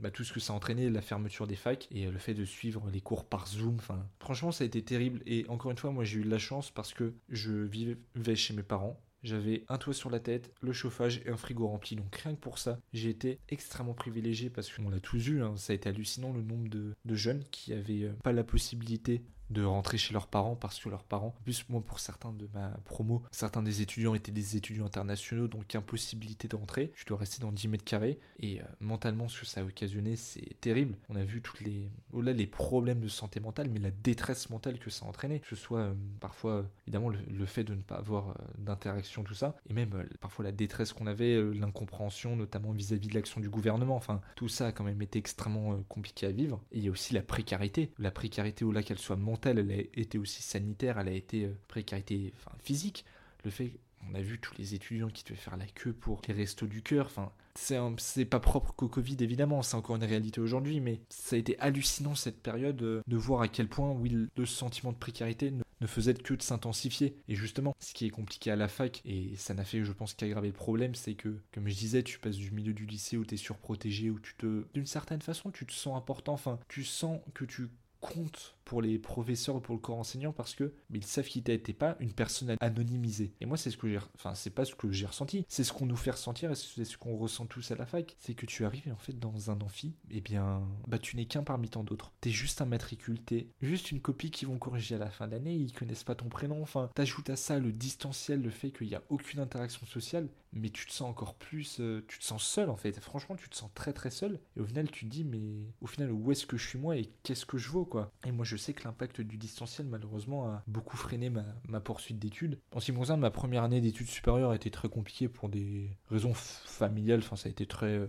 bah, 0.00 0.10
tout 0.10 0.22
ce 0.22 0.34
que 0.34 0.40
ça 0.40 0.52
a 0.52 0.56
entraîné, 0.56 0.90
la 0.90 1.00
fermeture 1.00 1.46
des 1.46 1.56
facs 1.56 1.88
et 1.90 2.06
euh, 2.06 2.10
le 2.10 2.18
fait 2.18 2.34
de 2.34 2.44
suivre 2.44 2.86
les 2.92 3.00
cours 3.00 3.24
par 3.24 3.46
Zoom. 3.46 3.78
Franchement, 4.18 4.52
ça 4.52 4.64
a 4.64 4.66
été 4.66 4.82
terrible. 4.82 5.22
Et 5.24 5.46
encore 5.48 5.70
une 5.70 5.78
fois, 5.78 5.90
moi, 5.90 6.04
j'ai 6.04 6.18
eu 6.18 6.24
de 6.24 6.30
la 6.30 6.38
chance 6.38 6.70
parce 6.70 6.92
que 6.92 7.14
je 7.30 7.52
vivais 7.52 7.96
chez 8.36 8.52
mes 8.52 8.62
parents. 8.62 9.00
J'avais 9.22 9.64
un 9.68 9.78
toit 9.78 9.94
sur 9.94 10.10
la 10.10 10.20
tête, 10.20 10.52
le 10.60 10.72
chauffage 10.72 11.22
et 11.24 11.30
un 11.30 11.36
frigo 11.38 11.68
rempli. 11.68 11.96
Donc 11.96 12.14
rien 12.16 12.34
que 12.34 12.40
pour 12.40 12.58
ça, 12.58 12.78
j'ai 12.92 13.08
été 13.08 13.38
extrêmement 13.48 13.94
privilégié 13.94 14.50
parce 14.50 14.70
qu'on 14.70 14.90
l'a 14.90 15.00
tous 15.00 15.28
eu. 15.28 15.42
Hein. 15.42 15.54
Ça 15.56 15.72
a 15.72 15.76
été 15.76 15.88
hallucinant 15.88 16.34
le 16.34 16.42
nombre 16.42 16.68
de, 16.68 16.94
jeunes 17.14 17.44
qui 17.50 17.72
avaient 17.72 18.04
euh, 18.04 18.12
pas 18.22 18.32
la 18.32 18.44
possibilité 18.44 19.22
de 19.50 19.64
rentrer 19.64 19.98
chez 19.98 20.12
leurs 20.12 20.26
parents 20.26 20.56
parce 20.56 20.78
que 20.78 20.88
leurs 20.88 21.04
parents, 21.04 21.34
en 21.38 21.42
plus 21.42 21.68
moi 21.68 21.80
pour 21.80 22.00
certains 22.00 22.32
de 22.32 22.48
ma 22.54 22.68
promo, 22.84 23.22
certains 23.30 23.62
des 23.62 23.82
étudiants 23.82 24.14
étaient 24.14 24.32
des 24.32 24.56
étudiants 24.56 24.86
internationaux 24.86 25.48
donc 25.48 25.74
impossibilité 25.74 26.48
de 26.48 26.56
rentrer, 26.56 26.92
je 26.94 27.04
dois 27.04 27.18
rester 27.18 27.40
dans 27.40 27.52
10 27.52 27.68
mètres 27.68 27.84
carrés. 27.84 28.18
Et 28.38 28.60
euh, 28.60 28.64
mentalement 28.80 29.28
ce 29.28 29.40
que 29.40 29.46
ça 29.46 29.60
a 29.60 29.64
occasionné 29.64 30.16
c'est 30.16 30.60
terrible. 30.60 30.96
On 31.08 31.16
a 31.16 31.24
vu 31.24 31.42
toutes 31.42 31.60
les, 31.60 31.90
au-delà 32.12 32.32
les 32.32 32.46
problèmes 32.46 33.00
de 33.00 33.08
santé 33.08 33.40
mentale 33.40 33.68
mais 33.70 33.80
la 33.80 33.90
détresse 33.90 34.50
mentale 34.50 34.78
que 34.78 34.90
ça 34.90 35.04
a 35.04 35.08
entraîné, 35.08 35.40
que 35.40 35.48
ce 35.48 35.56
soit 35.56 35.80
euh, 35.80 35.94
parfois 36.20 36.64
évidemment 36.86 37.08
le, 37.08 37.46
fait 37.46 37.64
de 37.64 37.74
ne 37.74 37.82
pas 37.82 37.96
avoir 37.96 38.30
euh, 38.30 38.34
d'interaction 38.58 39.24
tout 39.24 39.34
ça. 39.34 39.56
Et 39.68 39.74
même 39.74 40.06
parfois 40.20 40.44
la 40.44 40.52
détresse 40.52 40.92
qu'on 40.92 41.06
avait, 41.06 41.42
l'incompréhension 41.54 42.36
notamment 42.36 42.70
vis-à-vis 42.72 43.08
de 43.08 43.14
l'action 43.14 43.40
du 43.40 43.50
gouvernement, 43.50 43.96
enfin 43.96 44.20
tout 44.36 44.48
ça 44.48 44.68
a 44.68 44.72
quand 44.72 44.84
même 44.84 45.02
été 45.02 45.18
extrêmement 45.18 45.82
compliqué 45.88 46.26
à 46.26 46.30
vivre. 46.30 46.60
Et 46.70 46.78
il 46.78 46.84
y 46.84 46.88
a 46.88 46.90
aussi 46.90 47.14
la 47.14 47.22
précarité, 47.22 47.90
la 47.98 48.10
précarité 48.10 48.64
au-delà 48.64 48.82
qu'elle 48.82 48.98
soit 48.98 49.16
mentale 49.16 49.39
elle 49.46 49.70
a 49.70 50.00
été 50.00 50.18
aussi 50.18 50.42
sanitaire, 50.42 50.98
elle 50.98 51.08
a 51.08 51.12
été 51.12 51.44
euh, 51.44 51.56
précarité 51.68 52.32
physique. 52.62 53.04
Le 53.44 53.50
fait 53.50 53.72
on 54.08 54.14
a 54.14 54.20
vu 54.20 54.38
tous 54.38 54.54
les 54.58 54.74
étudiants 54.74 55.08
qui 55.08 55.24
devaient 55.24 55.36
faire 55.36 55.56
la 55.56 55.66
queue 55.66 55.92
pour 55.92 56.22
les 56.26 56.34
restos 56.34 56.66
du 56.66 56.82
cœur. 56.82 57.06
Enfin, 57.06 57.32
c'est 57.54 58.24
pas 58.24 58.40
propre 58.40 58.72
qu'au 58.72 58.88
Covid 58.88 59.16
évidemment, 59.20 59.62
c'est 59.62 59.76
encore 59.76 59.96
une 59.96 60.04
réalité 60.04 60.40
aujourd'hui, 60.40 60.80
mais 60.80 61.00
ça 61.08 61.36
a 61.36 61.38
été 61.38 61.58
hallucinant 61.58 62.14
cette 62.14 62.40
période 62.40 62.82
euh, 62.82 63.02
de 63.06 63.16
voir 63.16 63.42
à 63.42 63.48
quel 63.48 63.68
point 63.68 63.96
le 64.36 64.46
sentiment 64.46 64.92
de 64.92 64.96
précarité 64.96 65.50
ne, 65.50 65.86
faisait 65.86 66.14
que 66.14 66.34
de 66.34 66.42
s'intensifier. 66.42 67.16
Et 67.28 67.34
justement, 67.34 67.74
ce 67.80 67.94
qui 67.94 68.06
est 68.06 68.10
compliqué 68.10 68.50
à 68.50 68.56
la 68.56 68.68
fac, 68.68 69.02
et 69.04 69.34
ça 69.36 69.54
n'a 69.54 69.64
fait, 69.64 69.82
je 69.82 69.92
pense, 69.92 70.14
qu'aggraver 70.14 70.48
le 70.48 70.54
problème, 70.54 70.94
c'est 70.94 71.14
que, 71.14 71.40
comme 71.52 71.68
je 71.68 71.74
disais, 71.74 72.02
tu 72.02 72.18
passes 72.18 72.36
du 72.36 72.50
milieu 72.50 72.72
du 72.72 72.86
lycée 72.86 73.16
où 73.16 73.24
tu 73.24 73.34
es 73.34 73.38
surprotégé, 73.38 74.10
où 74.10 74.20
tu 74.20 74.34
te, 74.36 74.64
d'une 74.74 74.86
certaine 74.86 75.22
façon, 75.22 75.50
tu 75.50 75.66
te 75.66 75.72
sens 75.72 75.96
important. 75.96 76.34
Enfin, 76.34 76.58
tu 76.68 76.84
sens 76.84 77.20
que 77.34 77.44
tu 77.44 77.68
compte 78.00 78.56
pour 78.70 78.82
les 78.82 79.00
professeurs 79.00 79.56
ou 79.56 79.60
pour 79.60 79.74
le 79.74 79.80
corps 79.80 79.98
enseignant 79.98 80.32
parce 80.32 80.54
que 80.54 80.72
mais 80.90 81.00
ils 81.00 81.04
savent 81.04 81.26
qu'il 81.26 81.42
n'était 81.44 81.72
pas 81.72 81.96
une 81.98 82.12
personne 82.12 82.54
anonymisée. 82.60 83.32
Et 83.40 83.46
moi, 83.46 83.56
c'est 83.56 83.72
ce 83.72 83.76
que 83.76 83.88
j'ai, 83.88 83.98
enfin, 84.14 84.36
c'est 84.36 84.50
pas 84.50 84.64
ce 84.64 84.76
que 84.76 84.92
j'ai 84.92 85.06
ressenti, 85.06 85.44
c'est 85.48 85.64
ce 85.64 85.72
qu'on 85.72 85.86
nous 85.86 85.96
fait 85.96 86.12
ressentir 86.12 86.52
et 86.52 86.54
c'est 86.54 86.84
ce 86.84 86.96
qu'on 86.96 87.16
ressent 87.16 87.46
tous 87.46 87.72
à 87.72 87.74
la 87.74 87.84
fac. 87.84 88.14
C'est 88.20 88.34
que 88.34 88.46
tu 88.46 88.64
arrives 88.64 88.88
en 88.92 88.96
fait 88.96 89.18
dans 89.18 89.50
un 89.50 89.60
amphi, 89.60 89.96
eh 90.12 90.20
bien, 90.20 90.62
bah, 90.86 91.00
tu 91.00 91.16
n'es 91.16 91.24
qu'un 91.24 91.42
parmi 91.42 91.68
tant 91.68 91.82
d'autres. 91.82 92.12
T'es 92.20 92.30
juste 92.30 92.62
un 92.62 92.64
matricule, 92.64 93.20
t'es 93.20 93.48
juste 93.60 93.90
une 93.90 94.00
copie 94.00 94.30
qui 94.30 94.44
vont 94.44 94.56
corriger 94.56 94.94
à 94.94 94.98
la 94.98 95.10
fin 95.10 95.26
d'année, 95.26 95.56
ils 95.56 95.72
connaissent 95.72 96.04
pas 96.04 96.14
ton 96.14 96.28
prénom. 96.28 96.62
Enfin, 96.62 96.92
t'ajoutes 96.94 97.30
à 97.30 97.34
ça 97.34 97.58
le 97.58 97.72
distanciel, 97.72 98.40
le 98.40 98.50
fait 98.50 98.70
qu'il 98.70 98.86
n'y 98.86 98.94
a 98.94 99.02
aucune 99.08 99.40
interaction 99.40 99.84
sociale, 99.84 100.28
mais 100.52 100.70
tu 100.70 100.86
te 100.86 100.92
sens 100.92 101.08
encore 101.08 101.34
plus, 101.34 101.78
euh, 101.80 102.04
tu 102.06 102.20
te 102.20 102.24
sens 102.24 102.44
seul 102.44 102.70
en 102.70 102.76
fait. 102.76 102.98
Franchement, 103.00 103.34
tu 103.34 103.48
te 103.48 103.56
sens 103.56 103.70
très 103.74 103.92
très 103.92 104.10
seul. 104.10 104.38
Et 104.56 104.60
au 104.60 104.64
final, 104.64 104.90
tu 104.90 105.06
te 105.06 105.10
dis, 105.10 105.24
mais 105.24 105.72
au 105.80 105.86
final, 105.86 106.12
où 106.12 106.30
est-ce 106.30 106.46
que 106.46 106.56
je 106.56 106.68
suis 106.68 106.78
moi 106.78 106.96
et 106.96 107.10
qu'est-ce 107.22 107.46
que 107.46 107.58
je 107.58 107.68
vaux 107.68 107.84
quoi? 107.84 108.12
Et 108.24 108.32
moi, 108.32 108.44
je 108.44 108.56
sais 108.60 108.72
que 108.72 108.84
l'impact 108.84 109.20
du 109.20 109.36
distanciel, 109.36 109.86
malheureusement, 109.86 110.46
a 110.46 110.62
beaucoup 110.66 110.96
freiné 110.96 111.30
ma, 111.30 111.80
poursuite 111.80 112.18
d'études. 112.18 112.58
En 112.72 112.80
ce 112.80 112.92
qui 112.92 113.16
ma 113.16 113.30
première 113.30 113.64
année 113.64 113.80
d'études 113.80 114.08
supérieures 114.08 114.50
a 114.50 114.56
été 114.56 114.70
très 114.70 114.88
compliquée 114.88 115.28
pour 115.28 115.48
des 115.48 115.90
raisons 116.10 116.34
familiales. 116.34 117.20
Enfin, 117.20 117.36
ça 117.36 117.48
a 117.48 117.50
été 117.50 117.66
très, 117.66 117.98
euh, 117.98 118.06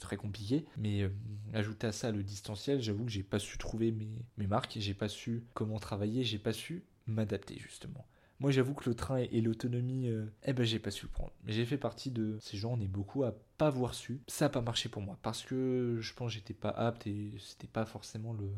très 0.00 0.16
compliqué. 0.16 0.64
Mais 0.76 1.02
euh, 1.02 1.10
à 1.82 1.92
ça 1.92 2.10
le 2.10 2.22
distanciel, 2.22 2.80
j'avoue 2.80 3.04
que 3.04 3.10
j'ai 3.10 3.22
pas 3.22 3.38
su 3.38 3.58
trouver 3.58 3.92
mes, 3.92 4.24
mes 4.36 4.46
marques, 4.46 4.76
j'ai 4.78 4.94
pas 4.94 5.08
su 5.08 5.44
comment 5.54 5.78
travailler, 5.78 6.24
j'ai 6.24 6.38
pas 6.38 6.52
su 6.52 6.84
m'adapter 7.06 7.58
justement. 7.58 8.06
Moi, 8.40 8.52
j'avoue 8.52 8.74
que 8.74 8.88
le 8.88 8.94
train 8.94 9.16
et, 9.16 9.40
l'autonomie, 9.40 10.08
euh, 10.08 10.26
eh 10.44 10.52
ben, 10.52 10.64
j'ai 10.64 10.78
pas 10.78 10.92
su 10.92 11.06
le 11.06 11.10
prendre. 11.10 11.32
Mais 11.44 11.52
j'ai 11.52 11.64
fait 11.64 11.76
partie 11.76 12.12
de 12.12 12.38
ces 12.40 12.56
gens, 12.56 12.74
on 12.74 12.80
est 12.80 12.86
beaucoup 12.86 13.24
à 13.24 13.34
pas 13.56 13.66
avoir 13.66 13.94
su. 13.94 14.20
Ça 14.28 14.46
a 14.46 14.48
pas 14.48 14.60
marché 14.60 14.88
pour 14.88 15.02
moi 15.02 15.18
parce 15.22 15.42
que 15.42 15.98
je 16.00 16.14
pense 16.14 16.30
que 16.30 16.34
j'étais 16.34 16.54
pas 16.54 16.70
apte 16.70 17.06
et 17.08 17.32
c'était 17.40 17.66
pas 17.66 17.84
forcément 17.84 18.32
le, 18.32 18.48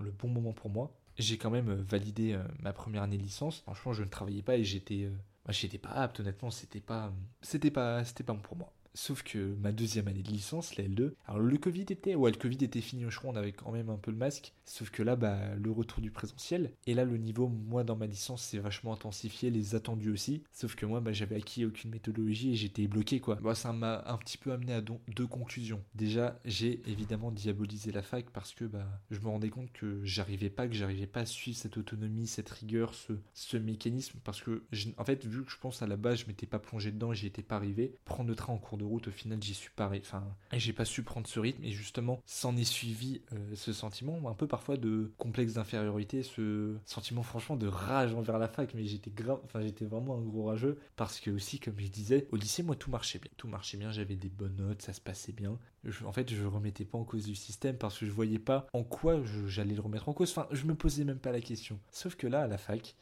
le 0.00 0.10
bon 0.10 0.28
moment 0.28 0.52
pour 0.52 0.70
moi. 0.70 0.92
J'ai 1.16 1.38
quand 1.38 1.50
même 1.50 1.68
euh, 1.68 1.82
validé 1.82 2.32
euh, 2.32 2.42
ma 2.60 2.72
première 2.72 3.02
année 3.02 3.16
licence. 3.16 3.60
Franchement, 3.60 3.92
je 3.92 4.02
ne 4.02 4.08
travaillais 4.08 4.42
pas 4.42 4.56
et 4.56 4.64
j'étais, 4.64 5.08
bah, 5.44 5.52
j'étais 5.52 5.78
pas 5.78 5.90
apte. 5.90 6.20
Honnêtement, 6.20 6.50
c'était 6.50 6.80
pas, 6.80 7.12
c'était 7.42 7.70
pas, 7.70 8.04
c'était 8.04 8.24
pas 8.24 8.32
bon 8.32 8.40
pour 8.40 8.56
moi. 8.56 8.72
Sauf 8.96 9.24
que 9.24 9.56
ma 9.60 9.72
deuxième 9.72 10.06
année 10.06 10.22
de 10.22 10.30
licence, 10.30 10.76
la 10.76 10.84
L2, 10.84 11.14
alors 11.26 11.40
le 11.40 11.58
Covid 11.58 11.86
était, 11.90 12.14
ouais, 12.14 12.30
le 12.30 12.36
Covid 12.36 12.62
était 12.62 12.80
fini, 12.80 13.04
je 13.08 13.18
crois, 13.18 13.30
on 13.32 13.36
avait 13.36 13.52
quand 13.52 13.72
même 13.72 13.90
un 13.90 13.96
peu 13.96 14.12
le 14.12 14.16
masque. 14.16 14.52
Sauf 14.64 14.90
que 14.90 15.02
là, 15.02 15.16
bah, 15.16 15.54
le 15.56 15.70
retour 15.72 16.00
du 16.00 16.10
présentiel. 16.12 16.72
Et 16.86 16.94
là, 16.94 17.04
le 17.04 17.16
niveau, 17.16 17.48
moi, 17.48 17.82
dans 17.82 17.96
ma 17.96 18.06
licence, 18.06 18.42
c'est 18.42 18.58
vachement 18.58 18.92
intensifié, 18.92 19.50
les 19.50 19.74
attendus 19.74 20.10
aussi. 20.10 20.44
Sauf 20.52 20.76
que 20.76 20.86
moi, 20.86 21.00
bah, 21.00 21.12
j'avais 21.12 21.36
acquis 21.36 21.64
aucune 21.64 21.90
méthodologie 21.90 22.52
et 22.52 22.54
j'étais 22.54 22.86
bloqué, 22.86 23.20
quoi. 23.20 23.34
Bah, 23.36 23.54
ça 23.54 23.72
m'a 23.72 24.04
un 24.06 24.16
petit 24.16 24.38
peu 24.38 24.52
amené 24.52 24.72
à 24.72 24.80
deux 24.80 25.26
conclusions. 25.26 25.82
Déjà, 25.94 26.38
j'ai 26.44 26.80
évidemment 26.88 27.32
diabolisé 27.32 27.90
la 27.90 28.02
fac 28.02 28.30
parce 28.30 28.54
que, 28.54 28.64
bah, 28.64 28.86
je 29.10 29.18
me 29.18 29.26
rendais 29.26 29.50
compte 29.50 29.72
que 29.72 30.04
j'arrivais 30.04 30.50
pas, 30.50 30.68
que 30.68 30.74
j'arrivais 30.74 31.08
pas 31.08 31.20
à 31.20 31.26
suivre 31.26 31.58
cette 31.58 31.76
autonomie, 31.76 32.28
cette 32.28 32.48
rigueur, 32.48 32.94
ce, 32.94 33.14
ce 33.32 33.56
mécanisme. 33.56 34.20
Parce 34.22 34.40
que, 34.40 34.62
en 34.96 35.04
fait, 35.04 35.26
vu 35.26 35.44
que 35.44 35.50
je 35.50 35.58
pense 35.58 35.82
à 35.82 35.86
la 35.88 35.96
base, 35.96 36.20
je 36.20 36.26
m'étais 36.26 36.46
pas 36.46 36.60
plongé 36.60 36.92
dedans 36.92 37.12
et 37.12 37.16
j'y 37.16 37.26
étais 37.26 37.42
pas 37.42 37.56
arrivé, 37.56 37.96
prendre 38.04 38.28
le 38.28 38.36
train 38.36 38.52
en 38.52 38.58
cours 38.58 38.78
de 38.78 38.83
route, 38.84 39.08
au 39.08 39.10
final, 39.10 39.42
j'y 39.42 39.54
suis 39.54 39.70
pas. 39.70 39.90
Enfin, 39.98 40.24
j'ai 40.52 40.72
pas 40.72 40.84
su 40.84 41.02
prendre 41.02 41.26
ce 41.26 41.40
rythme. 41.40 41.64
Et 41.64 41.70
justement, 41.70 42.20
s'en 42.26 42.56
est 42.56 42.64
suivi 42.64 43.22
euh, 43.32 43.54
ce 43.54 43.72
sentiment, 43.72 44.28
un 44.28 44.34
peu 44.34 44.46
parfois 44.46 44.76
de 44.76 45.12
complexe 45.18 45.54
d'infériorité, 45.54 46.22
ce 46.22 46.76
sentiment 46.84 47.22
franchement 47.22 47.56
de 47.56 47.66
rage 47.66 48.14
envers 48.14 48.38
la 48.38 48.48
fac. 48.48 48.74
Mais 48.74 48.84
j'étais 48.86 49.10
grave, 49.10 49.40
enfin, 49.44 49.60
j'étais 49.60 49.84
vraiment 49.84 50.16
un 50.16 50.22
gros 50.22 50.44
rageux 50.44 50.78
parce 50.96 51.20
que 51.20 51.30
aussi, 51.30 51.58
comme 51.58 51.78
je 51.78 51.88
disais, 51.88 52.26
au 52.32 52.36
lycée, 52.36 52.62
moi, 52.62 52.76
tout 52.76 52.90
marchait 52.90 53.18
bien. 53.18 53.30
Tout 53.36 53.48
marchait 53.48 53.76
bien, 53.76 53.90
j'avais 53.92 54.16
des 54.16 54.28
bonnes 54.28 54.56
notes, 54.56 54.82
ça 54.82 54.92
se 54.92 55.00
passait 55.00 55.32
bien. 55.32 55.58
en 56.04 56.12
fait, 56.12 56.32
je 56.32 56.44
remettais 56.44 56.84
pas 56.84 56.98
en 56.98 57.04
cause 57.04 57.26
du 57.26 57.34
système 57.34 57.76
parce 57.76 57.98
que 57.98 58.06
je 58.06 58.10
voyais 58.10 58.38
pas 58.38 58.66
en 58.72 58.84
quoi 58.84 59.20
j'allais 59.46 59.74
le 59.74 59.80
remettre 59.80 60.08
en 60.08 60.12
cause. 60.12 60.30
Enfin, 60.30 60.46
je 60.50 60.64
me 60.64 60.74
posais 60.74 61.04
même 61.04 61.18
pas 61.18 61.32
la 61.32 61.40
question. 61.40 61.78
Sauf 61.90 62.14
que 62.16 62.26
là, 62.26 62.42
à 62.42 62.46
la 62.46 62.58
fac, 62.58 62.96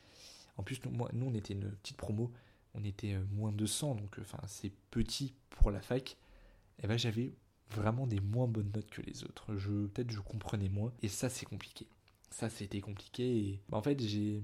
en 0.57 0.63
plus, 0.63 0.81
moi, 0.91 1.09
nous 1.13 1.27
on 1.27 1.35
était 1.35 1.55
une 1.55 1.71
petite 1.71 1.97
promo 1.97 2.31
on 2.75 2.85
était 2.85 3.15
euh, 3.15 3.25
moins 3.33 3.53
de 3.53 3.67
100, 3.67 3.97
donc 3.97 4.19
euh, 4.19 4.23
enfin 4.23 4.41
c'est 4.47 4.73
petit 4.91 5.35
pour 5.51 5.71
la 5.71 5.81
fac, 5.81 6.17
et 6.83 6.87
ben 6.87 6.99
j'avais 6.99 7.33
vraiment 7.71 8.07
des 8.07 8.21
moins 8.21 8.49
bonnes 8.49 8.71
notes 8.75 8.91
que 8.91 9.03
les 9.03 9.25
autres. 9.25 9.57
Je 9.57 9.87
peut-être 9.87 10.11
je 10.11 10.21
comprenais 10.21 10.69
moins, 10.69 10.93
et 11.03 11.09
ça 11.09 11.29
c'est 11.29 11.47
compliqué. 11.47 11.87
Ça 12.31 12.49
c'était 12.49 12.81
compliqué. 12.81 13.37
Et 13.37 13.61
bah, 13.69 13.79
en 13.79 13.83
fait 13.83 14.01
j'ai, 14.01 14.43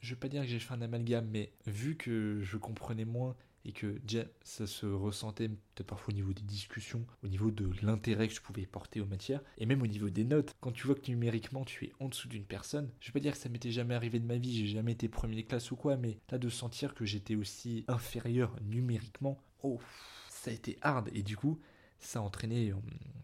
je 0.00 0.14
vais 0.14 0.20
pas 0.20 0.28
dire 0.28 0.42
que 0.42 0.48
j'ai 0.48 0.58
fait 0.58 0.74
un 0.74 0.82
amalgame, 0.82 1.28
mais 1.30 1.52
vu 1.66 1.96
que 1.96 2.40
je 2.42 2.56
comprenais 2.56 3.04
moins 3.04 3.36
et 3.64 3.72
que 3.72 3.98
déjà 4.04 4.24
ça 4.42 4.66
se 4.66 4.86
ressentait 4.86 5.48
peut-être 5.48 5.86
parfois 5.86 6.12
au 6.12 6.16
niveau 6.16 6.32
des 6.32 6.42
discussions, 6.42 7.06
au 7.22 7.28
niveau 7.28 7.50
de 7.50 7.70
l'intérêt 7.82 8.28
que 8.28 8.34
je 8.34 8.40
pouvais 8.40 8.66
porter 8.66 9.00
aux 9.00 9.06
matières, 9.06 9.42
et 9.58 9.66
même 9.66 9.82
au 9.82 9.86
niveau 9.86 10.10
des 10.10 10.24
notes. 10.24 10.54
Quand 10.60 10.72
tu 10.72 10.86
vois 10.86 10.96
que 10.96 11.10
numériquement 11.10 11.64
tu 11.64 11.86
es 11.86 11.92
en 12.00 12.08
dessous 12.08 12.28
d'une 12.28 12.44
personne, 12.44 12.90
je 13.00 13.08
vais 13.08 13.12
pas 13.12 13.20
dire 13.20 13.32
que 13.32 13.38
ça 13.38 13.48
m'était 13.48 13.70
jamais 13.70 13.94
arrivé 13.94 14.18
de 14.18 14.26
ma 14.26 14.38
vie, 14.38 14.56
j'ai 14.56 14.66
jamais 14.66 14.92
été 14.92 15.08
premier 15.08 15.44
classe 15.44 15.70
ou 15.70 15.76
quoi, 15.76 15.96
mais 15.96 16.18
là 16.30 16.38
de 16.38 16.48
sentir 16.48 16.94
que 16.94 17.04
j'étais 17.04 17.34
aussi 17.34 17.84
inférieur 17.88 18.56
numériquement, 18.62 19.42
oh, 19.62 19.78
ça 20.28 20.50
a 20.50 20.54
été 20.54 20.78
hard, 20.80 21.10
et 21.12 21.22
du 21.22 21.36
coup, 21.36 21.60
ça 21.98 22.20
a 22.20 22.22
entraîné 22.22 22.72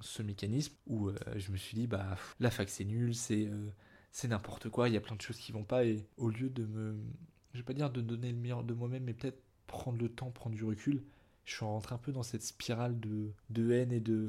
ce 0.00 0.22
mécanisme 0.22 0.74
où 0.86 1.10
je 1.36 1.50
me 1.50 1.56
suis 1.56 1.76
dit, 1.76 1.86
bah, 1.86 2.16
la 2.40 2.50
fac 2.50 2.68
c'est 2.68 2.84
nul, 2.84 3.14
c'est 3.14 3.50
c'est 4.10 4.28
n'importe 4.28 4.68
quoi, 4.70 4.88
il 4.88 4.94
y 4.94 4.96
a 4.96 5.00
plein 5.00 5.16
de 5.16 5.20
choses 5.20 5.36
qui 5.38 5.52
vont 5.52 5.64
pas, 5.64 5.84
et 5.84 6.06
au 6.16 6.30
lieu 6.30 6.48
de 6.48 6.64
me, 6.64 6.98
je 7.52 7.58
vais 7.58 7.64
pas 7.64 7.74
dire 7.74 7.90
de 7.90 8.00
donner 8.00 8.32
le 8.32 8.38
meilleur 8.38 8.64
de 8.64 8.72
moi-même, 8.72 9.04
mais 9.04 9.14
peut-être 9.14 9.42
prendre 9.66 9.98
le 9.98 10.08
temps, 10.08 10.30
prendre 10.30 10.56
du 10.56 10.64
recul, 10.64 11.02
je 11.46 11.54
suis 11.54 11.64
rentré 11.64 11.94
un 11.94 11.98
peu 11.98 12.12
dans 12.12 12.24
cette 12.24 12.42
spirale 12.42 12.98
de, 12.98 13.30
de 13.50 13.70
haine 13.70 13.92
et 13.92 14.00
de. 14.00 14.28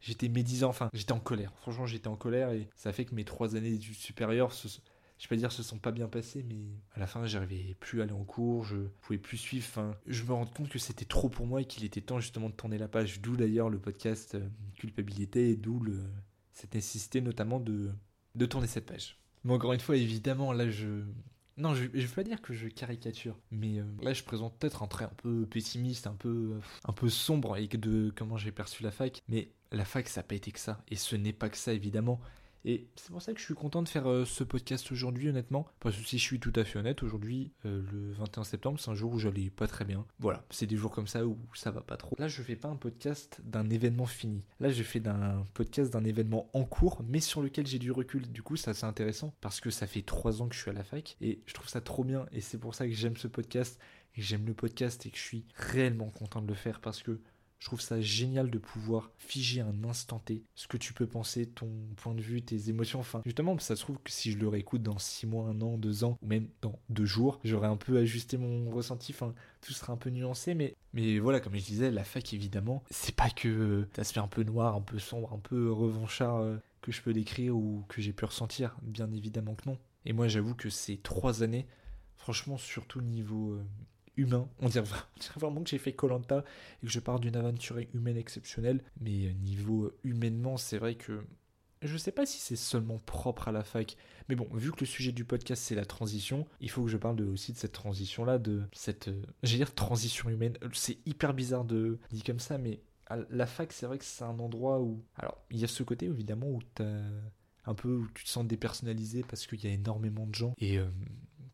J'étais 0.00 0.28
médisant, 0.28 0.68
enfin, 0.68 0.90
j'étais 0.92 1.12
en 1.12 1.20
colère. 1.20 1.52
Franchement, 1.56 1.86
j'étais 1.86 2.08
en 2.08 2.16
colère 2.16 2.52
et 2.52 2.68
ça 2.76 2.92
fait 2.92 3.04
que 3.04 3.14
mes 3.14 3.24
trois 3.24 3.56
années 3.56 3.70
d'études 3.70 3.96
supérieures, 3.96 4.52
je 4.52 5.28
vais 5.28 5.28
pas 5.28 5.36
dire 5.36 5.50
se 5.50 5.64
sont 5.64 5.78
pas 5.78 5.90
bien 5.90 6.06
passées, 6.06 6.44
mais 6.48 6.60
à 6.94 7.00
la 7.00 7.08
fin, 7.08 7.26
j'arrivais 7.26 7.76
plus 7.80 8.00
à 8.00 8.04
aller 8.04 8.12
en 8.12 8.24
cours, 8.24 8.64
je 8.64 8.76
pouvais 9.00 9.18
plus 9.18 9.36
suivre. 9.36 9.66
Enfin, 9.68 9.96
je 10.06 10.22
me 10.22 10.32
rends 10.32 10.46
compte 10.46 10.68
que 10.68 10.78
c'était 10.78 11.04
trop 11.04 11.28
pour 11.28 11.46
moi 11.46 11.60
et 11.60 11.64
qu'il 11.64 11.84
était 11.84 12.00
temps 12.00 12.20
justement 12.20 12.48
de 12.48 12.54
tourner 12.54 12.78
la 12.78 12.88
page. 12.88 13.20
D'où 13.20 13.36
d'ailleurs 13.36 13.68
le 13.68 13.78
podcast 13.78 14.36
euh, 14.36 14.48
Culpabilité 14.76 15.50
et 15.50 15.56
d'où 15.56 15.84
cette 16.52 16.74
nécessité 16.74 17.20
notamment 17.20 17.58
de, 17.58 17.90
de 18.36 18.46
tourner 18.46 18.68
cette 18.68 18.86
page. 18.86 19.18
Mais 19.44 19.52
encore 19.52 19.72
une 19.72 19.80
fois, 19.80 19.96
évidemment, 19.96 20.52
là, 20.52 20.70
je, 20.70 21.02
non, 21.56 21.74
je, 21.74 21.84
veux 21.84 22.14
pas 22.14 22.22
dire 22.22 22.40
que 22.40 22.54
je 22.54 22.68
caricature, 22.68 23.38
mais 23.50 23.78
euh, 23.78 23.84
là 24.00 24.12
je 24.12 24.22
présente 24.22 24.56
peut-être 24.58 24.82
un 24.82 24.86
trait 24.86 25.04
un 25.04 25.14
peu 25.16 25.46
pessimiste, 25.46 26.06
un 26.06 26.14
peu, 26.14 26.58
un 26.84 26.92
peu 26.92 27.08
sombre 27.08 27.56
et 27.56 27.66
de 27.66 28.12
comment 28.16 28.36
j'ai 28.36 28.52
perçu 28.52 28.82
la 28.82 28.90
fac, 28.90 29.22
mais 29.28 29.50
la 29.70 29.84
fac 29.84 30.08
ça 30.08 30.20
n'a 30.20 30.26
pas 30.26 30.34
été 30.34 30.50
que 30.50 30.60
ça, 30.60 30.82
et 30.88 30.96
ce 30.96 31.16
n'est 31.16 31.32
pas 31.32 31.48
que 31.48 31.56
ça 31.56 31.72
évidemment. 31.72 32.20
Et 32.64 32.88
c'est 32.96 33.10
pour 33.10 33.22
ça 33.22 33.32
que 33.32 33.40
je 33.40 33.44
suis 33.44 33.54
content 33.54 33.82
de 33.82 33.88
faire 33.88 34.08
euh, 34.08 34.24
ce 34.24 34.44
podcast 34.44 34.90
aujourd'hui, 34.92 35.28
honnêtement. 35.28 35.66
Parce 35.80 35.96
que 35.96 36.04
si 36.04 36.18
je 36.18 36.22
suis 36.22 36.40
tout 36.40 36.52
à 36.54 36.64
fait 36.64 36.78
honnête, 36.78 37.02
aujourd'hui, 37.02 37.52
euh, 37.66 37.82
le 37.92 38.12
21 38.12 38.44
septembre, 38.44 38.78
c'est 38.78 38.90
un 38.90 38.94
jour 38.94 39.12
où 39.12 39.18
j'allais 39.18 39.50
pas 39.50 39.66
très 39.66 39.84
bien. 39.84 40.06
Voilà, 40.20 40.44
c'est 40.50 40.66
des 40.66 40.76
jours 40.76 40.92
comme 40.92 41.06
ça 41.06 41.26
où 41.26 41.36
ça 41.54 41.70
va 41.70 41.80
pas 41.80 41.96
trop. 41.96 42.14
Là, 42.18 42.28
je 42.28 42.42
fais 42.42 42.56
pas 42.56 42.68
un 42.68 42.76
podcast 42.76 43.40
d'un 43.44 43.68
événement 43.70 44.06
fini. 44.06 44.44
Là, 44.60 44.70
je 44.70 44.82
fais 44.82 45.00
d'un 45.00 45.44
podcast 45.54 45.92
d'un 45.92 46.04
événement 46.04 46.48
en 46.52 46.64
cours, 46.64 47.02
mais 47.08 47.20
sur 47.20 47.42
lequel 47.42 47.66
j'ai 47.66 47.78
du 47.78 47.90
recul. 47.90 48.30
Du 48.30 48.42
coup, 48.42 48.56
ça 48.56 48.74
c'est 48.74 48.86
intéressant 48.86 49.34
parce 49.40 49.60
que 49.60 49.70
ça 49.70 49.86
fait 49.86 50.02
trois 50.02 50.42
ans 50.42 50.48
que 50.48 50.54
je 50.54 50.60
suis 50.60 50.70
à 50.70 50.74
la 50.74 50.84
fac 50.84 51.16
et 51.20 51.40
je 51.46 51.54
trouve 51.54 51.68
ça 51.68 51.80
trop 51.80 52.04
bien. 52.04 52.26
Et 52.32 52.40
c'est 52.40 52.58
pour 52.58 52.74
ça 52.74 52.86
que 52.86 52.92
j'aime 52.94 53.16
ce 53.16 53.28
podcast. 53.28 53.80
Et 54.14 54.20
j'aime 54.20 54.44
le 54.46 54.52
podcast 54.52 55.06
et 55.06 55.10
que 55.10 55.16
je 55.16 55.22
suis 55.22 55.46
réellement 55.54 56.10
content 56.10 56.42
de 56.42 56.46
le 56.46 56.54
faire 56.54 56.80
parce 56.80 57.02
que 57.02 57.18
je 57.62 57.66
trouve 57.68 57.80
ça 57.80 58.00
génial 58.00 58.50
de 58.50 58.58
pouvoir 58.58 59.12
figer 59.18 59.60
un 59.60 59.84
instant 59.84 60.18
T 60.18 60.42
ce 60.56 60.66
que 60.66 60.76
tu 60.76 60.92
peux 60.92 61.06
penser, 61.06 61.46
ton 61.46 61.70
point 61.94 62.12
de 62.12 62.20
vue, 62.20 62.42
tes 62.42 62.70
émotions. 62.70 62.98
Enfin, 62.98 63.22
justement, 63.24 63.56
ça 63.60 63.76
se 63.76 63.82
trouve 63.82 63.98
que 64.02 64.10
si 64.10 64.32
je 64.32 64.38
le 64.38 64.48
réécoute 64.48 64.82
dans 64.82 64.98
6 64.98 65.28
mois, 65.28 65.46
1 65.46 65.62
an, 65.62 65.78
2 65.78 66.02
ans, 66.02 66.18
ou 66.22 66.26
même 66.26 66.48
dans 66.60 66.76
2 66.88 67.04
jours, 67.04 67.38
j'aurais 67.44 67.68
un 67.68 67.76
peu 67.76 67.98
ajusté 67.98 68.36
mon 68.36 68.68
ressenti. 68.68 69.12
Enfin, 69.14 69.32
tout 69.60 69.72
sera 69.72 69.92
un 69.92 69.96
peu 69.96 70.10
nuancé, 70.10 70.54
mais, 70.54 70.74
mais 70.92 71.20
voilà, 71.20 71.38
comme 71.38 71.54
je 71.54 71.64
disais, 71.64 71.92
la 71.92 72.02
fac, 72.02 72.34
évidemment, 72.34 72.82
c'est 72.90 73.14
pas 73.14 73.30
que 73.30 73.86
ça 73.94 74.02
se 74.02 74.12
fait 74.12 74.18
un 74.18 74.26
peu 74.26 74.42
noir, 74.42 74.74
un 74.74 74.80
peu 74.80 74.98
sombre, 74.98 75.32
un 75.32 75.38
peu 75.38 75.70
revanchard 75.70 76.38
euh, 76.38 76.56
que 76.80 76.90
je 76.90 77.00
peux 77.00 77.12
décrire 77.12 77.56
ou 77.56 77.84
que 77.86 78.02
j'ai 78.02 78.12
pu 78.12 78.24
ressentir. 78.24 78.76
Bien 78.82 79.12
évidemment 79.12 79.54
que 79.54 79.68
non. 79.68 79.78
Et 80.04 80.12
moi, 80.12 80.26
j'avoue 80.26 80.56
que 80.56 80.68
ces 80.68 80.96
3 80.96 81.44
années, 81.44 81.68
franchement, 82.16 82.58
surtout 82.58 83.00
niveau 83.00 83.52
euh, 83.52 83.64
humain. 84.16 84.48
On 84.60 84.68
dirait, 84.68 84.86
vraiment 85.36 85.62
que 85.62 85.70
j'ai 85.70 85.78
fait 85.78 85.92
Colanta 85.92 86.44
et 86.82 86.86
que 86.86 86.92
je 86.92 87.00
pars 87.00 87.20
d'une 87.20 87.36
aventure 87.36 87.78
humaine 87.94 88.16
exceptionnelle. 88.16 88.82
Mais 89.00 89.26
euh, 89.26 89.32
niveau 89.32 89.84
euh, 89.84 89.98
humainement, 90.04 90.56
c'est 90.56 90.78
vrai 90.78 90.94
que 90.94 91.24
je 91.82 91.96
sais 91.96 92.12
pas 92.12 92.26
si 92.26 92.38
c'est 92.38 92.56
seulement 92.56 92.98
propre 92.98 93.48
à 93.48 93.52
la 93.52 93.64
fac, 93.64 93.96
mais 94.28 94.36
bon, 94.36 94.46
vu 94.54 94.70
que 94.70 94.80
le 94.80 94.86
sujet 94.86 95.10
du 95.10 95.24
podcast 95.24 95.60
c'est 95.64 95.74
la 95.74 95.84
transition, 95.84 96.46
il 96.60 96.70
faut 96.70 96.84
que 96.84 96.88
je 96.88 96.96
parle 96.96 97.20
aussi 97.22 97.52
de 97.52 97.58
cette 97.58 97.72
transition-là, 97.72 98.38
de 98.38 98.62
cette, 98.72 99.08
euh, 99.08 99.24
dire 99.42 99.74
transition 99.74 100.28
humaine. 100.28 100.56
C'est 100.72 100.98
hyper 101.06 101.34
bizarre 101.34 101.64
de 101.64 101.98
dire 102.12 102.22
comme 102.24 102.38
ça, 102.38 102.56
mais 102.56 102.80
la 103.30 103.46
fac, 103.46 103.72
c'est 103.72 103.86
vrai 103.86 103.98
que 103.98 104.04
c'est 104.04 104.22
un 104.24 104.38
endroit 104.38 104.80
où, 104.80 105.02
alors, 105.16 105.36
il 105.50 105.58
y 105.58 105.64
a 105.64 105.68
ce 105.68 105.82
côté 105.82 106.06
évidemment 106.06 106.46
où 106.46 106.60
un 107.64 107.74
peu 107.74 107.88
où 107.88 108.08
tu 108.14 108.24
te 108.24 108.28
sens 108.28 108.46
dépersonnalisé 108.46 109.22
parce 109.22 109.46
qu'il 109.46 109.62
y 109.62 109.66
a 109.66 109.70
énormément 109.70 110.26
de 110.26 110.34
gens 110.34 110.54
et 110.58 110.78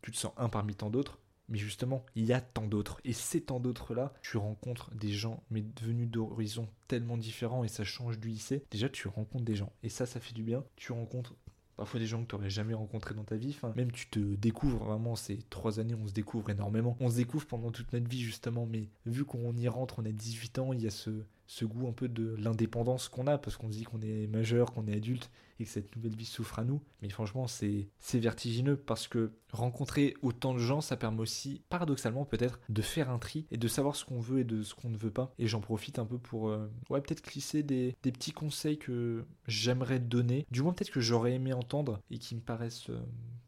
tu 0.02 0.12
te 0.12 0.16
sens 0.16 0.32
un 0.36 0.48
parmi 0.48 0.76
tant 0.76 0.88
d'autres. 0.88 1.18
Mais 1.48 1.58
justement, 1.58 2.04
il 2.14 2.24
y 2.24 2.32
a 2.32 2.40
tant 2.40 2.66
d'autres. 2.66 3.00
Et 3.04 3.12
ces 3.12 3.40
tant 3.40 3.60
d'autres-là, 3.60 4.12
tu 4.22 4.36
rencontres 4.36 4.94
des 4.94 5.12
gens, 5.12 5.42
mais 5.50 5.62
devenus 5.62 6.08
d'horizons 6.08 6.68
tellement 6.88 7.16
différents 7.16 7.64
et 7.64 7.68
ça 7.68 7.84
change 7.84 8.18
du 8.18 8.28
lycée. 8.28 8.64
Déjà, 8.70 8.88
tu 8.88 9.08
rencontres 9.08 9.44
des 9.44 9.56
gens. 9.56 9.72
Et 9.82 9.88
ça, 9.88 10.06
ça 10.06 10.20
fait 10.20 10.34
du 10.34 10.42
bien. 10.42 10.64
Tu 10.76 10.92
rencontres 10.92 11.34
parfois 11.76 12.00
des 12.00 12.06
gens 12.06 12.22
que 12.22 12.28
tu 12.28 12.34
n'aurais 12.34 12.50
jamais 12.50 12.74
rencontrés 12.74 13.14
dans 13.14 13.24
ta 13.24 13.36
vie. 13.36 13.56
Même 13.76 13.92
tu 13.92 14.08
te 14.08 14.18
découvres 14.18 14.84
vraiment, 14.84 15.14
ces 15.16 15.38
trois 15.48 15.80
années, 15.80 15.94
on 15.94 16.08
se 16.08 16.12
découvre 16.12 16.50
énormément. 16.50 16.96
On 17.00 17.08
se 17.08 17.16
découvre 17.16 17.46
pendant 17.46 17.70
toute 17.70 17.92
notre 17.92 18.08
vie, 18.08 18.20
justement. 18.20 18.66
Mais 18.66 18.88
vu 19.06 19.24
qu'on 19.24 19.56
y 19.56 19.68
rentre, 19.68 20.00
on 20.00 20.04
a 20.04 20.12
18 20.12 20.58
ans, 20.58 20.72
il 20.72 20.82
y 20.82 20.86
a 20.86 20.90
ce, 20.90 21.10
ce 21.48 21.64
goût 21.64 21.88
un 21.88 21.92
peu 21.92 22.08
de 22.08 22.36
l'indépendance 22.38 23.08
qu'on 23.08 23.26
a, 23.26 23.38
parce 23.38 23.56
qu'on 23.56 23.72
se 23.72 23.78
dit 23.78 23.84
qu'on 23.84 24.02
est 24.02 24.26
majeur, 24.26 24.72
qu'on 24.72 24.86
est 24.86 24.94
adulte 24.94 25.30
et 25.58 25.64
que 25.64 25.70
cette 25.70 25.96
nouvelle 25.96 26.14
vie 26.14 26.26
souffre 26.26 26.58
à 26.58 26.64
nous. 26.64 26.82
Mais 27.00 27.08
franchement, 27.08 27.46
c'est 27.48 27.88
vertigineux 28.14 28.76
parce 28.76 29.08
que 29.08 29.32
rencontrer 29.52 30.14
autant 30.20 30.52
de 30.52 30.58
gens, 30.58 30.82
ça 30.82 30.98
permet 30.98 31.20
aussi, 31.20 31.62
paradoxalement 31.70 32.26
peut-être, 32.26 32.60
de 32.68 32.82
faire 32.82 33.08
un 33.08 33.18
tri 33.18 33.46
et 33.50 33.56
de 33.56 33.66
savoir 33.66 33.96
ce 33.96 34.04
qu'on 34.04 34.20
veut 34.20 34.40
et 34.40 34.44
de 34.44 34.62
ce 34.62 34.74
qu'on 34.74 34.90
ne 34.90 34.98
veut 34.98 35.10
pas. 35.10 35.32
Et 35.38 35.46
j'en 35.46 35.60
profite 35.60 35.98
un 35.98 36.04
peu 36.04 36.18
pour, 36.18 36.50
euh, 36.50 36.70
ouais, 36.90 37.00
peut-être 37.00 37.24
glisser 37.24 37.62
des, 37.62 37.96
des, 38.02 38.12
petits 38.12 38.32
conseils 38.32 38.78
que 38.78 39.24
j'aimerais 39.46 40.00
donner, 40.00 40.46
du 40.50 40.60
moins 40.60 40.74
peut-être 40.74 40.92
que 40.92 41.00
j'aurais 41.00 41.32
aimé 41.32 41.54
entendre 41.54 42.02
et 42.10 42.18
qui 42.18 42.34
me 42.34 42.40
paraissent 42.42 42.90
euh, 42.90 43.00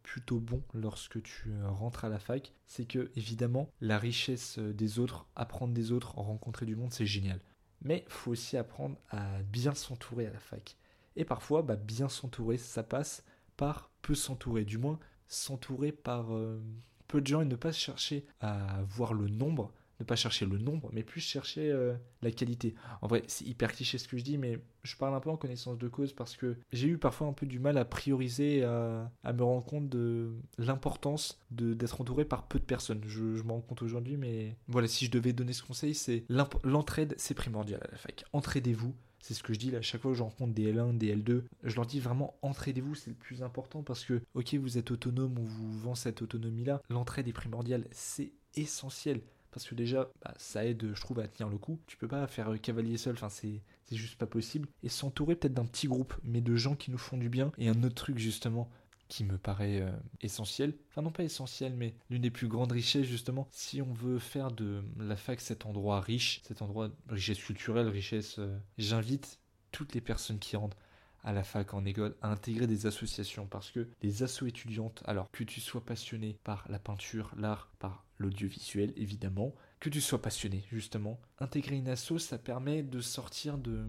plutôt 0.02 0.40
bons 0.40 0.62
lorsque 0.72 1.22
tu 1.22 1.50
euh, 1.50 1.68
rentres 1.68 2.06
à 2.06 2.08
la 2.08 2.18
fac. 2.18 2.54
C'est 2.66 2.86
que, 2.86 3.10
évidemment, 3.14 3.68
la 3.82 3.98
richesse 3.98 4.58
des 4.58 4.98
autres, 4.98 5.26
apprendre 5.36 5.74
des 5.74 5.92
autres, 5.92 6.14
rencontrer 6.16 6.64
du 6.64 6.76
monde, 6.76 6.92
c'est 6.92 7.06
génial. 7.06 7.40
Mais 7.82 8.04
faut 8.08 8.32
aussi 8.32 8.56
apprendre 8.56 8.96
à 9.10 9.42
bien 9.42 9.74
s'entourer 9.74 10.26
à 10.26 10.32
la 10.32 10.38
fac. 10.38 10.76
Et 11.16 11.24
parfois, 11.24 11.62
bah, 11.62 11.76
bien 11.76 12.08
s'entourer, 12.08 12.56
ça 12.56 12.82
passe 12.82 13.24
par 13.56 13.90
peu 14.02 14.14
s'entourer. 14.14 14.64
Du 14.64 14.78
moins, 14.78 14.98
s'entourer 15.28 15.92
par 15.92 16.34
euh, 16.34 16.62
peu 17.08 17.20
de 17.20 17.26
gens 17.26 17.40
et 17.40 17.46
ne 17.46 17.56
pas 17.56 17.72
chercher 17.72 18.26
à 18.40 18.82
voir 18.82 19.14
le 19.14 19.28
nombre, 19.28 19.72
ne 20.00 20.04
pas 20.04 20.16
chercher 20.16 20.46
le 20.46 20.58
nombre, 20.58 20.90
mais 20.92 21.02
plus 21.02 21.20
chercher 21.20 21.70
euh, 21.70 21.94
la 22.22 22.30
qualité. 22.30 22.74
En 23.02 23.06
vrai, 23.06 23.22
c'est 23.26 23.44
hyper 23.44 23.72
cliché 23.72 23.98
ce 23.98 24.08
que 24.08 24.16
je 24.16 24.24
dis, 24.24 24.38
mais 24.38 24.58
je 24.82 24.96
parle 24.96 25.14
un 25.14 25.20
peu 25.20 25.30
en 25.30 25.36
connaissance 25.36 25.78
de 25.78 25.88
cause 25.88 26.12
parce 26.12 26.36
que 26.36 26.56
j'ai 26.72 26.88
eu 26.88 26.98
parfois 26.98 27.26
un 27.26 27.32
peu 27.32 27.46
du 27.46 27.58
mal 27.58 27.76
à 27.78 27.84
prioriser, 27.84 28.64
à, 28.64 29.32
me 29.32 29.42
rendre 29.42 29.64
compte 29.64 29.88
de 29.88 30.32
l'importance 30.58 31.40
d'être 31.50 32.00
entouré 32.00 32.24
par 32.24 32.46
peu 32.48 32.58
de 32.58 32.64
personnes. 32.64 33.02
Je, 33.06 33.36
je 33.36 33.42
m'en 33.42 33.54
rends 33.54 33.60
compte 33.60 33.82
aujourd'hui, 33.82 34.16
mais 34.16 34.56
voilà, 34.68 34.88
si 34.88 35.04
je 35.04 35.10
devais 35.10 35.32
donner 35.32 35.52
ce 35.52 35.62
conseil, 35.62 35.94
c'est 35.94 36.24
l'entraide, 36.28 37.14
c'est 37.18 37.34
primordial 37.34 37.80
à 37.82 37.90
la 37.90 37.98
fac. 37.98 38.24
Entraidez-vous. 38.32 38.94
C'est 39.22 39.34
ce 39.34 39.42
que 39.42 39.52
je 39.52 39.58
dis 39.58 39.76
à 39.76 39.82
chaque 39.82 40.00
fois 40.00 40.12
que 40.12 40.16
je 40.16 40.22
rencontre 40.22 40.54
des 40.54 40.72
L1, 40.72 40.96
des 40.96 41.14
L2, 41.14 41.42
je 41.62 41.76
leur 41.76 41.84
dis 41.84 42.00
vraiment 42.00 42.38
entraidez-vous, 42.40 42.94
c'est 42.94 43.10
le 43.10 43.16
plus 43.16 43.42
important 43.42 43.82
parce 43.82 44.04
que, 44.04 44.22
ok, 44.32 44.54
vous 44.54 44.78
êtes 44.78 44.90
autonome, 44.90 45.38
ou 45.38 45.44
vous 45.44 45.78
vend 45.78 45.94
cette 45.94 46.22
autonomie-là, 46.22 46.80
l'entraide 46.88 47.28
est 47.28 47.34
primordiale, 47.34 47.86
c'est 47.90 48.32
essentiel 48.56 49.20
parce 49.50 49.66
que 49.66 49.74
déjà 49.74 50.08
bah, 50.22 50.34
ça 50.36 50.64
aide 50.64 50.92
je 50.94 51.00
trouve 51.00 51.20
à 51.20 51.28
tenir 51.28 51.48
le 51.48 51.58
coup. 51.58 51.80
Tu 51.86 51.96
peux 51.96 52.08
pas 52.08 52.26
faire 52.26 52.52
euh, 52.52 52.56
cavalier 52.56 52.96
seul 52.96 53.14
enfin 53.14 53.28
c'est 53.28 53.62
c'est 53.84 53.96
juste 53.96 54.16
pas 54.18 54.26
possible. 54.26 54.68
Et 54.82 54.88
s'entourer 54.88 55.36
peut-être 55.36 55.54
d'un 55.54 55.64
petit 55.64 55.88
groupe 55.88 56.14
mais 56.24 56.40
de 56.40 56.56
gens 56.56 56.76
qui 56.76 56.90
nous 56.90 56.98
font 56.98 57.16
du 57.16 57.28
bien. 57.28 57.52
Et 57.58 57.68
un 57.68 57.82
autre 57.82 57.94
truc 57.94 58.18
justement 58.18 58.70
qui 59.08 59.24
me 59.24 59.38
paraît 59.38 59.80
euh, 59.80 59.90
essentiel. 60.20 60.74
Enfin 60.88 61.02
non 61.02 61.10
pas 61.10 61.24
essentiel 61.24 61.74
mais 61.76 61.94
l'une 62.10 62.22
des 62.22 62.30
plus 62.30 62.48
grandes 62.48 62.72
richesses 62.72 63.06
justement. 63.06 63.48
Si 63.50 63.82
on 63.82 63.92
veut 63.92 64.18
faire 64.18 64.50
de 64.50 64.82
la 64.98 65.16
fac 65.16 65.40
cet 65.40 65.66
endroit 65.66 66.00
riche 66.00 66.40
cet 66.44 66.62
endroit 66.62 66.90
richesse 67.08 67.38
culturelle 67.38 67.88
richesse 67.88 68.38
euh, 68.38 68.58
j'invite 68.78 69.40
toutes 69.72 69.94
les 69.94 70.00
personnes 70.00 70.38
qui 70.38 70.56
rentrent 70.56 70.76
à 71.24 71.32
la 71.32 71.44
fac 71.44 71.74
en 71.74 71.84
école 71.84 72.16
à 72.22 72.28
intégrer 72.28 72.66
des 72.66 72.86
associations. 72.86 73.46
Parce 73.46 73.70
que 73.70 73.88
les 74.02 74.22
assos 74.22 74.46
étudiantes, 74.46 75.02
alors 75.06 75.30
que 75.30 75.44
tu 75.44 75.60
sois 75.60 75.84
passionné 75.84 76.38
par 76.44 76.64
la 76.68 76.78
peinture, 76.78 77.32
l'art, 77.36 77.70
par 77.78 78.04
l'audiovisuel 78.20 78.92
évidemment, 78.96 79.54
que 79.80 79.88
tu 79.88 80.00
sois 80.00 80.22
passionné 80.22 80.64
justement, 80.70 81.20
intégrer 81.38 81.76
une 81.76 81.88
asso 81.88 82.18
ça 82.18 82.38
permet 82.38 82.82
de 82.82 83.00
sortir 83.00 83.58
de 83.58 83.84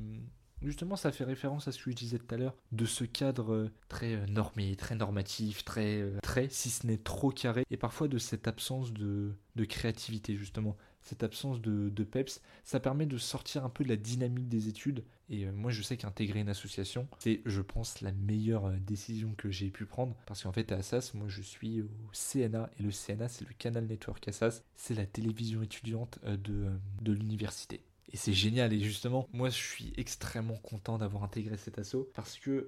Justement, 0.62 0.96
ça 0.96 1.12
fait 1.12 1.24
référence 1.24 1.67
à 1.67 1.72
ce 1.72 1.84
que 1.84 1.89
je 1.89 1.96
disais 1.96 2.20
tout 2.20 2.36
à 2.36 2.38
l'heure, 2.38 2.56
de 2.72 2.86
ce 2.86 3.04
cadre 3.04 3.52
euh, 3.52 3.72
très 3.89 4.13
euh, 4.13 4.28
normé, 4.28 4.76
très 4.76 4.94
normatif, 4.94 5.65
très, 5.65 6.00
euh, 6.02 6.20
très, 6.22 6.50
si 6.50 6.70
ce 6.70 6.86
n'est 6.86 7.00
trop 7.00 7.32
carré, 7.32 7.63
et 7.72 7.78
parfois 7.78 8.08
de 8.08 8.20
cette 8.20 8.48
absence 8.48 8.94
de, 8.94 9.34
de 9.56 9.65
créativité, 9.65 10.36
justement 10.36 10.78
cette 11.02 11.24
absence 11.24 11.62
de, 11.62 12.04
PEPS, 12.04 12.42
ça 12.64 12.80
permet 12.80 13.06
de 13.06 13.18
sortir 13.18 13.66
un 13.66 13.70
peu 13.70 13.84
de 13.84 13.90
la 13.90 13.96
dynamique 13.96 14.48
des 14.48 14.68
études. 14.68 15.04
Et 15.30 15.46
euh, 15.46 15.52
moi, 15.52 15.72
je 15.72 15.82
sais 15.82 15.98
qu'intégrer 15.98 16.40
une 16.40 16.50
association, 16.50 17.08
c'est, 17.20 17.42
je 17.46 17.62
pense, 17.62 18.02
la 18.02 18.12
meilleure 18.12 18.66
euh, 18.66 18.76
décision 18.80 19.34
que 19.36 19.50
j'ai 19.50 19.70
pu 19.70 19.86
prendre. 19.86 20.16
Parce 20.26 20.44
qu'en 20.44 20.52
fait, 20.52 20.72
à 20.72 20.78
Assas, 20.78 21.12
moi, 21.14 21.28
je 21.28 21.42
suis 21.42 21.82
au 21.82 21.90
CNA. 22.14 22.70
Et 22.80 22.84
le 22.84 22.92
CNA, 22.92 23.30
c'est 23.30 23.48
le 23.48 23.54
Canal 23.58 23.86
Network 23.86 24.28
Assas. 24.28 24.64
C'est 24.76 24.94
la 24.94 25.06
télévision 25.06 25.62
étudiante 25.64 26.20
euh, 26.26 26.38
de, 26.38 26.68
de 27.02 27.12
l'université. 27.14 27.82
Et 28.12 28.18
c'est 28.18 28.34
génial. 28.34 28.74
Et 28.74 28.82
justement, 28.82 29.30
moi, 29.32 29.50
je 29.50 29.58
suis 29.58 29.94
extrêmement 29.96 30.58
content 30.58 30.98
d'avoir 30.98 31.24
intégré 31.24 31.56
cet 31.56 31.80
assaut. 31.80 32.10
Parce 32.14 32.38
que, 32.38 32.68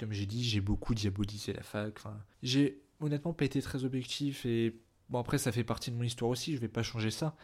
comme 0.00 0.12
j'ai 0.12 0.26
dit, 0.26 0.42
j'ai 0.42 0.60
beaucoup 0.60 0.92
diabolisé 0.92 1.52
la 1.52 1.62
fac. 1.62 1.94
Enfin, 1.98 2.18
j'ai 2.42 2.82
honnêtement 2.98 3.32
pas 3.32 3.44
été 3.44 3.62
très 3.62 3.84
objectif. 3.84 4.44
Et 4.44 4.76
bon, 5.08 5.20
après, 5.20 5.38
ça 5.38 5.52
fait 5.52 5.62
partie 5.62 5.92
de 5.92 5.96
mon 5.96 6.02
histoire 6.02 6.32
aussi. 6.32 6.56
Je 6.56 6.58
vais 6.58 6.66
pas 6.66 6.82
changer 6.82 7.12
ça. 7.12 7.36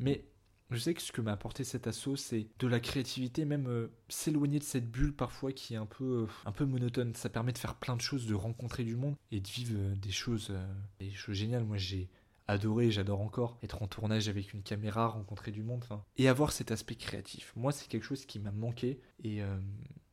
Mais 0.00 0.24
je 0.70 0.78
sais 0.78 0.94
que 0.94 1.02
ce 1.02 1.12
que 1.12 1.20
m'a 1.20 1.32
apporté 1.32 1.64
cet 1.64 1.86
assaut, 1.86 2.16
c'est 2.16 2.46
de 2.58 2.66
la 2.68 2.78
créativité, 2.78 3.44
même 3.44 3.66
euh, 3.66 3.88
s'éloigner 4.08 4.58
de 4.58 4.64
cette 4.64 4.88
bulle 4.90 5.12
parfois 5.12 5.52
qui 5.52 5.74
est 5.74 5.78
un 5.78 5.86
peu, 5.86 6.22
euh, 6.22 6.26
un 6.46 6.52
peu 6.52 6.64
monotone. 6.64 7.14
Ça 7.14 7.28
permet 7.28 7.52
de 7.52 7.58
faire 7.58 7.74
plein 7.74 7.96
de 7.96 8.00
choses, 8.00 8.26
de 8.26 8.34
rencontrer 8.34 8.84
du 8.84 8.96
monde 8.96 9.16
et 9.32 9.40
de 9.40 9.48
vivre 9.48 9.74
euh, 9.76 9.94
des 9.96 10.12
choses, 10.12 10.52
des 11.00 11.10
géniales. 11.10 11.64
Moi, 11.64 11.76
j'ai 11.76 12.08
adoré, 12.46 12.90
j'adore 12.90 13.20
encore 13.20 13.58
être 13.62 13.82
en 13.82 13.88
tournage 13.88 14.28
avec 14.28 14.52
une 14.54 14.62
caméra, 14.62 15.08
rencontrer 15.08 15.50
du 15.50 15.62
monde, 15.62 15.84
et 16.16 16.28
avoir 16.28 16.52
cet 16.52 16.70
aspect 16.70 16.96
créatif. 16.96 17.52
Moi, 17.56 17.72
c'est 17.72 17.88
quelque 17.88 18.06
chose 18.06 18.24
qui 18.24 18.38
m'a 18.38 18.50
manqué 18.50 19.00
et 19.22 19.40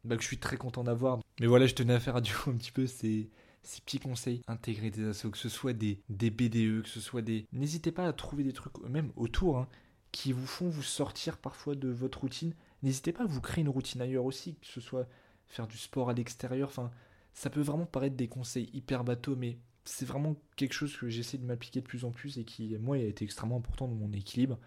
bah, 0.03 0.17
que 0.17 0.21
je 0.21 0.27
suis 0.27 0.37
très 0.37 0.57
content 0.57 0.83
d'avoir. 0.83 1.19
Mais 1.39 1.47
voilà, 1.47 1.65
je 1.65 1.73
tenais 1.73 1.95
à 1.95 1.99
faire 1.99 2.15
un, 2.17 2.19
un 2.19 2.53
petit 2.53 2.71
peu 2.71 2.85
ces, 2.85 3.31
ces 3.67 3.81
petits 3.81 3.99
conseils, 3.99 4.41
intégrer 4.47 4.89
des 4.89 5.09
assos, 5.09 5.29
que 5.29 5.37
ce 5.37 5.49
soit 5.49 5.73
des, 5.73 5.99
des 6.09 6.29
BDE, 6.29 6.83
que 6.83 6.89
ce 6.89 7.01
soit 7.01 7.21
des... 7.21 7.45
N'hésitez 7.51 7.91
pas 7.91 8.07
à 8.07 8.13
trouver 8.13 8.43
des 8.43 8.53
trucs, 8.53 8.77
même 8.87 9.11
autour, 9.17 9.57
hein, 9.57 9.67
qui 10.13 10.31
vous 10.31 10.47
font 10.47 10.69
vous 10.69 10.83
sortir 10.83 11.37
parfois 11.37 11.75
de 11.75 11.89
votre 11.89 12.21
routine. 12.21 12.53
N'hésitez 12.81 13.11
pas 13.11 13.23
à 13.23 13.27
vous 13.27 13.41
créer 13.41 13.63
une 13.63 13.69
routine 13.69 14.01
ailleurs 14.01 14.23
aussi, 14.23 14.55
que 14.55 14.67
ce 14.67 14.79
soit 14.79 15.07
faire 15.47 15.67
du 15.67 15.77
sport 15.77 16.09
à 16.09 16.13
l'extérieur. 16.13 16.69
Enfin, 16.69 16.91
ça 17.33 17.49
peut 17.49 17.61
vraiment 17.61 17.85
paraître 17.85 18.15
des 18.15 18.29
conseils 18.29 18.69
hyper 18.73 19.03
bateaux, 19.03 19.35
mais 19.35 19.57
c'est 19.83 20.05
vraiment 20.05 20.37
quelque 20.55 20.73
chose 20.73 20.95
que 20.95 21.09
j'essaie 21.09 21.37
de 21.37 21.45
m'appliquer 21.45 21.81
de 21.81 21.87
plus 21.87 22.05
en 22.05 22.11
plus 22.11 22.37
et 22.37 22.45
qui, 22.45 22.77
moi, 22.77 22.95
a 22.95 22.99
été 22.99 23.25
extrêmement 23.25 23.57
important 23.57 23.87
dans 23.87 23.95
mon 23.95 24.13
équilibre. 24.13 24.57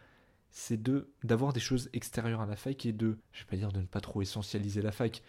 C'est 0.50 0.82
de 0.82 1.10
d'avoir 1.22 1.52
des 1.52 1.60
choses 1.60 1.88
extérieures 1.92 2.40
à 2.40 2.46
la 2.46 2.56
fac 2.56 2.84
et 2.84 2.92
de, 2.92 3.18
je 3.32 3.40
vais 3.40 3.46
pas 3.46 3.56
dire 3.56 3.72
de 3.72 3.80
ne 3.80 3.86
pas 3.86 4.00
trop 4.00 4.20
essentialiser 4.20 4.82
la 4.82 4.92
fac. 4.92 5.22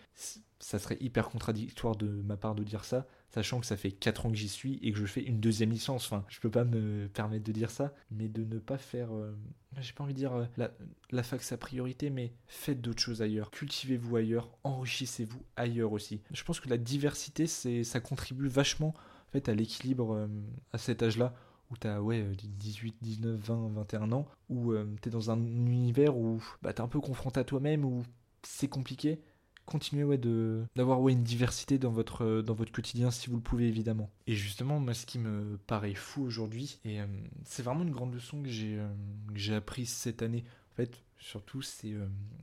Ça 0.60 0.80
serait 0.80 0.98
hyper 1.00 1.30
contradictoire 1.30 1.96
de 1.96 2.08
ma 2.08 2.38
part 2.38 2.56
de 2.56 2.64
dire 2.64 2.84
ça, 2.84 3.08
sachant 3.32 3.60
que 3.60 3.66
ça 3.66 3.78
fait 3.78 3.92
4 3.92 4.26
ans 4.26 4.32
que 4.32 4.38
j'y 4.38 4.50
suis 4.50 4.80
et 4.82 4.92
que 4.92 4.98
je 4.98 5.06
fais 5.06 5.22
une 5.22 5.40
deuxième 5.40 5.72
licence. 5.72 6.06
Enfin, 6.06 6.26
je 6.28 6.40
peux 6.40 6.52
pas 6.52 6.66
me 6.66 7.08
permettre 7.08 7.44
de 7.44 7.52
dire 7.52 7.72
ça, 7.72 7.94
mais 8.12 8.28
de 8.28 8.44
ne 8.44 8.60
pas 8.60 8.78
faire, 8.78 9.14
euh, 9.14 9.34
j'ai 9.80 9.94
pas 9.94 10.04
envie 10.04 10.14
de 10.14 10.20
dire 10.20 10.34
euh, 10.34 10.46
la, 10.58 10.72
la, 11.12 11.24
fac 11.24 11.42
sa 11.42 11.58
priorité, 11.58 12.10
mais 12.10 12.34
faites 12.48 12.82
d'autres 12.82 13.02
choses 13.02 13.22
ailleurs, 13.22 13.50
cultivez-vous 13.52 14.16
ailleurs, 14.18 14.50
enrichissez-vous 14.64 15.42
ailleurs 15.56 15.94
aussi. 15.94 16.22
Je 16.32 16.44
pense 16.44 16.60
que 16.60 16.70
la 16.70 16.78
diversité, 16.78 17.48
c'est, 17.48 17.84
ça 17.84 18.00
contribue 18.00 18.48
vachement 18.48 18.90
en 18.90 19.32
fait 19.32 19.48
à 19.48 19.56
l'équilibre 19.56 20.14
euh, 20.14 20.28
à 20.74 20.78
cet 20.78 21.02
âge-là 21.02 21.34
où 21.72 21.78
tu 21.78 21.88
as 21.88 22.02
ouais, 22.02 22.26
18, 22.44 22.98
19, 23.02 23.40
20, 23.40 23.70
21 23.76 24.12
ans, 24.12 24.28
où 24.50 24.74
tu 25.02 25.08
es 25.08 25.10
dans 25.10 25.32
un 25.32 25.40
univers 25.40 26.18
où 26.18 26.44
bah, 26.62 26.74
tu 26.74 26.82
es 26.82 26.84
un 26.84 26.90
peu 26.90 27.00
confronté 27.00 27.40
à 27.40 27.46
toi-même, 27.46 27.86
où 27.86 28.04
c'est 28.44 28.68
compliqué, 28.68 29.22
continuer 29.72 30.04
ouais, 30.04 30.18
de, 30.18 30.64
d'avoir 30.76 31.02
ouais, 31.02 31.14
une 31.14 31.24
diversité 31.24 31.78
dans 31.78 31.92
votre, 31.92 32.24
euh, 32.24 32.42
dans 32.42 32.54
votre 32.54 32.72
quotidien 32.72 33.10
si 33.12 33.30
vous 33.30 33.38
le 33.38 33.42
pouvez 33.42 33.68
évidemment. 33.68 34.10
Et 34.28 34.36
justement, 34.36 34.80
moi, 34.80 34.94
ce 34.94 35.06
qui 35.06 35.18
me 35.18 35.58
paraît 35.68 35.94
fou 35.94 36.24
aujourd'hui, 36.24 36.80
et 36.86 37.02
euh, 37.02 37.06
c'est 37.46 37.64
vraiment 37.64 37.84
une 37.84 37.92
grande 37.92 38.14
leçon 38.14 38.42
que 38.44 38.50
j'ai, 38.50 38.78
euh, 38.78 38.88
que 39.34 39.40
j'ai 39.40 39.56
appris 39.56 39.86
cette 39.86 40.22
année, 40.22 40.44
en 40.74 40.76
fait, 40.76 41.04
surtout 41.18 41.62
ces, 41.62 41.96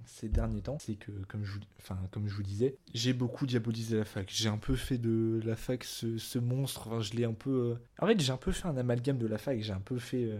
ces 0.04 0.28
derniers 0.28 0.62
temps, 0.62 0.78
c'est 0.78 0.94
que, 0.94 1.10
comme 1.28 1.44
je, 1.44 1.52
vous, 1.52 1.60
enfin, 1.80 1.98
comme 2.10 2.28
je 2.28 2.34
vous 2.34 2.42
disais, 2.42 2.76
j'ai 2.94 3.12
beaucoup 3.12 3.46
diabolisé 3.46 3.96
la 3.96 4.04
fac. 4.04 4.30
J'ai 4.30 4.48
un 4.48 4.58
peu 4.58 4.76
fait 4.76 4.98
de 4.98 5.40
la 5.44 5.56
fac 5.56 5.82
ce, 5.84 6.18
ce 6.18 6.38
monstre, 6.38 6.86
enfin, 6.86 7.00
je 7.00 7.14
l'ai 7.14 7.24
un 7.24 7.32
peu... 7.32 7.76
En 8.00 8.06
fait, 8.06 8.20
j'ai 8.20 8.32
un 8.32 8.36
peu 8.36 8.52
fait 8.52 8.68
un 8.68 8.76
amalgame 8.76 9.18
de 9.18 9.26
la 9.26 9.38
fac, 9.38 9.60
j'ai 9.60 9.72
un 9.72 9.80
peu 9.80 9.98
fait 9.98 10.30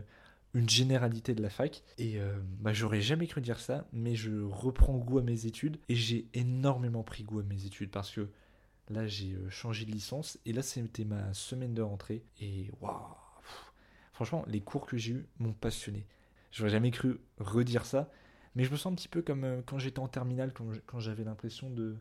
une 0.55 0.69
généralité 0.69 1.35
de 1.35 1.43
la 1.43 1.51
fac. 1.51 1.83
Et 1.99 2.19
euh, 2.19 2.39
bah, 2.61 2.73
j'aurais 2.73 3.01
jamais 3.01 3.27
cru 3.27 3.41
dire 3.41 3.61
ça, 3.61 3.87
mais 3.93 4.15
je 4.15 4.43
reprends 4.43 4.97
goût 4.97 5.19
à 5.19 5.23
mes 5.23 5.47
études 5.47 5.79
et 5.89 5.95
j'ai 5.95 6.29
énormément 6.35 7.03
pris 7.03 7.25
goût 7.25 7.41
à 7.41 7.43
mes 7.43 7.65
études 7.65 7.91
parce 7.91 8.11
que 8.11 8.29
là 8.89 9.07
j'ai 9.07 9.35
euh, 9.35 9.51
changé 9.51 9.85
de 9.85 9.91
licence 9.91 10.39
et 10.47 10.53
là 10.53 10.63
c'était 10.63 11.05
ma 11.05 11.33
semaine 11.35 11.75
de 11.75 11.83
rentrée 11.83 12.25
et 12.41 12.71
waouh 12.81 12.97
Franchement, 14.13 14.45
les 14.49 14.61
cours 14.61 14.87
que 14.87 14.97
j'ai 14.97 15.13
eus 15.13 15.27
m'ont 15.39 15.53
passionné. 15.53 16.05
J'aurais 16.51 16.71
jamais 16.71 16.91
cru 16.91 17.21
redire 17.39 17.87
ça, 17.87 18.11
mais 18.57 18.65
je 18.65 18.73
me 18.73 18.77
sens 18.77 18.93
un 18.93 18.97
petit 18.97 19.07
peu 19.07 19.23
comme 19.23 19.45
euh, 19.45 19.61
quand 19.65 19.79
j'étais 19.79 20.01
en 20.01 20.09
terminale, 20.09 20.53
quand 20.87 20.99
j'avais 20.99 21.23
l'impression 21.23 21.71
de, 21.71 21.97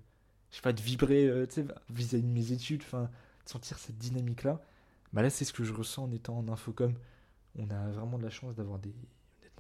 je 0.50 0.56
sais 0.56 0.62
pas, 0.64 0.74
de 0.74 0.82
vibrer 0.82 1.46
vis-à-vis 1.92 2.24
de 2.24 2.32
mes 2.32 2.54
études, 2.54 2.82
enfin, 2.82 3.04
de 3.46 3.50
sentir 3.50 3.78
cette 3.78 4.00
dynamique-là. 4.00 4.60
Bah 5.14 5.22
là, 5.22 5.30
c'est 5.30 5.46
ce 5.46 5.54
que 5.54 5.64
je 5.64 5.74
ressens 5.74 6.06
en 6.06 6.12
étant 6.12 6.38
en 6.40 6.48
infocom 6.48 6.96
on 7.58 7.70
a 7.70 7.90
vraiment 7.90 8.18
de 8.18 8.24
la 8.24 8.30
chance 8.30 8.56
d'avoir 8.56 8.80
des, 8.80 8.94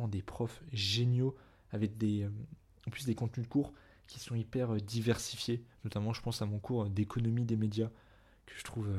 des 0.07 0.21
profs 0.21 0.63
géniaux 0.71 1.35
avec 1.71 1.97
des, 1.97 2.23
euh, 2.23 2.29
en 2.87 2.91
plus 2.91 3.05
des 3.05 3.15
contenus 3.15 3.47
de 3.47 3.51
cours 3.51 3.73
qui 4.07 4.19
sont 4.19 4.35
hyper 4.35 4.75
euh, 4.75 4.79
diversifiés. 4.79 5.63
Notamment, 5.83 6.13
je 6.13 6.21
pense 6.21 6.41
à 6.41 6.45
mon 6.45 6.59
cours 6.59 6.89
d'économie 6.89 7.45
des 7.45 7.57
médias 7.57 7.89
que 8.45 8.53
je 8.55 8.63
trouve 8.63 8.89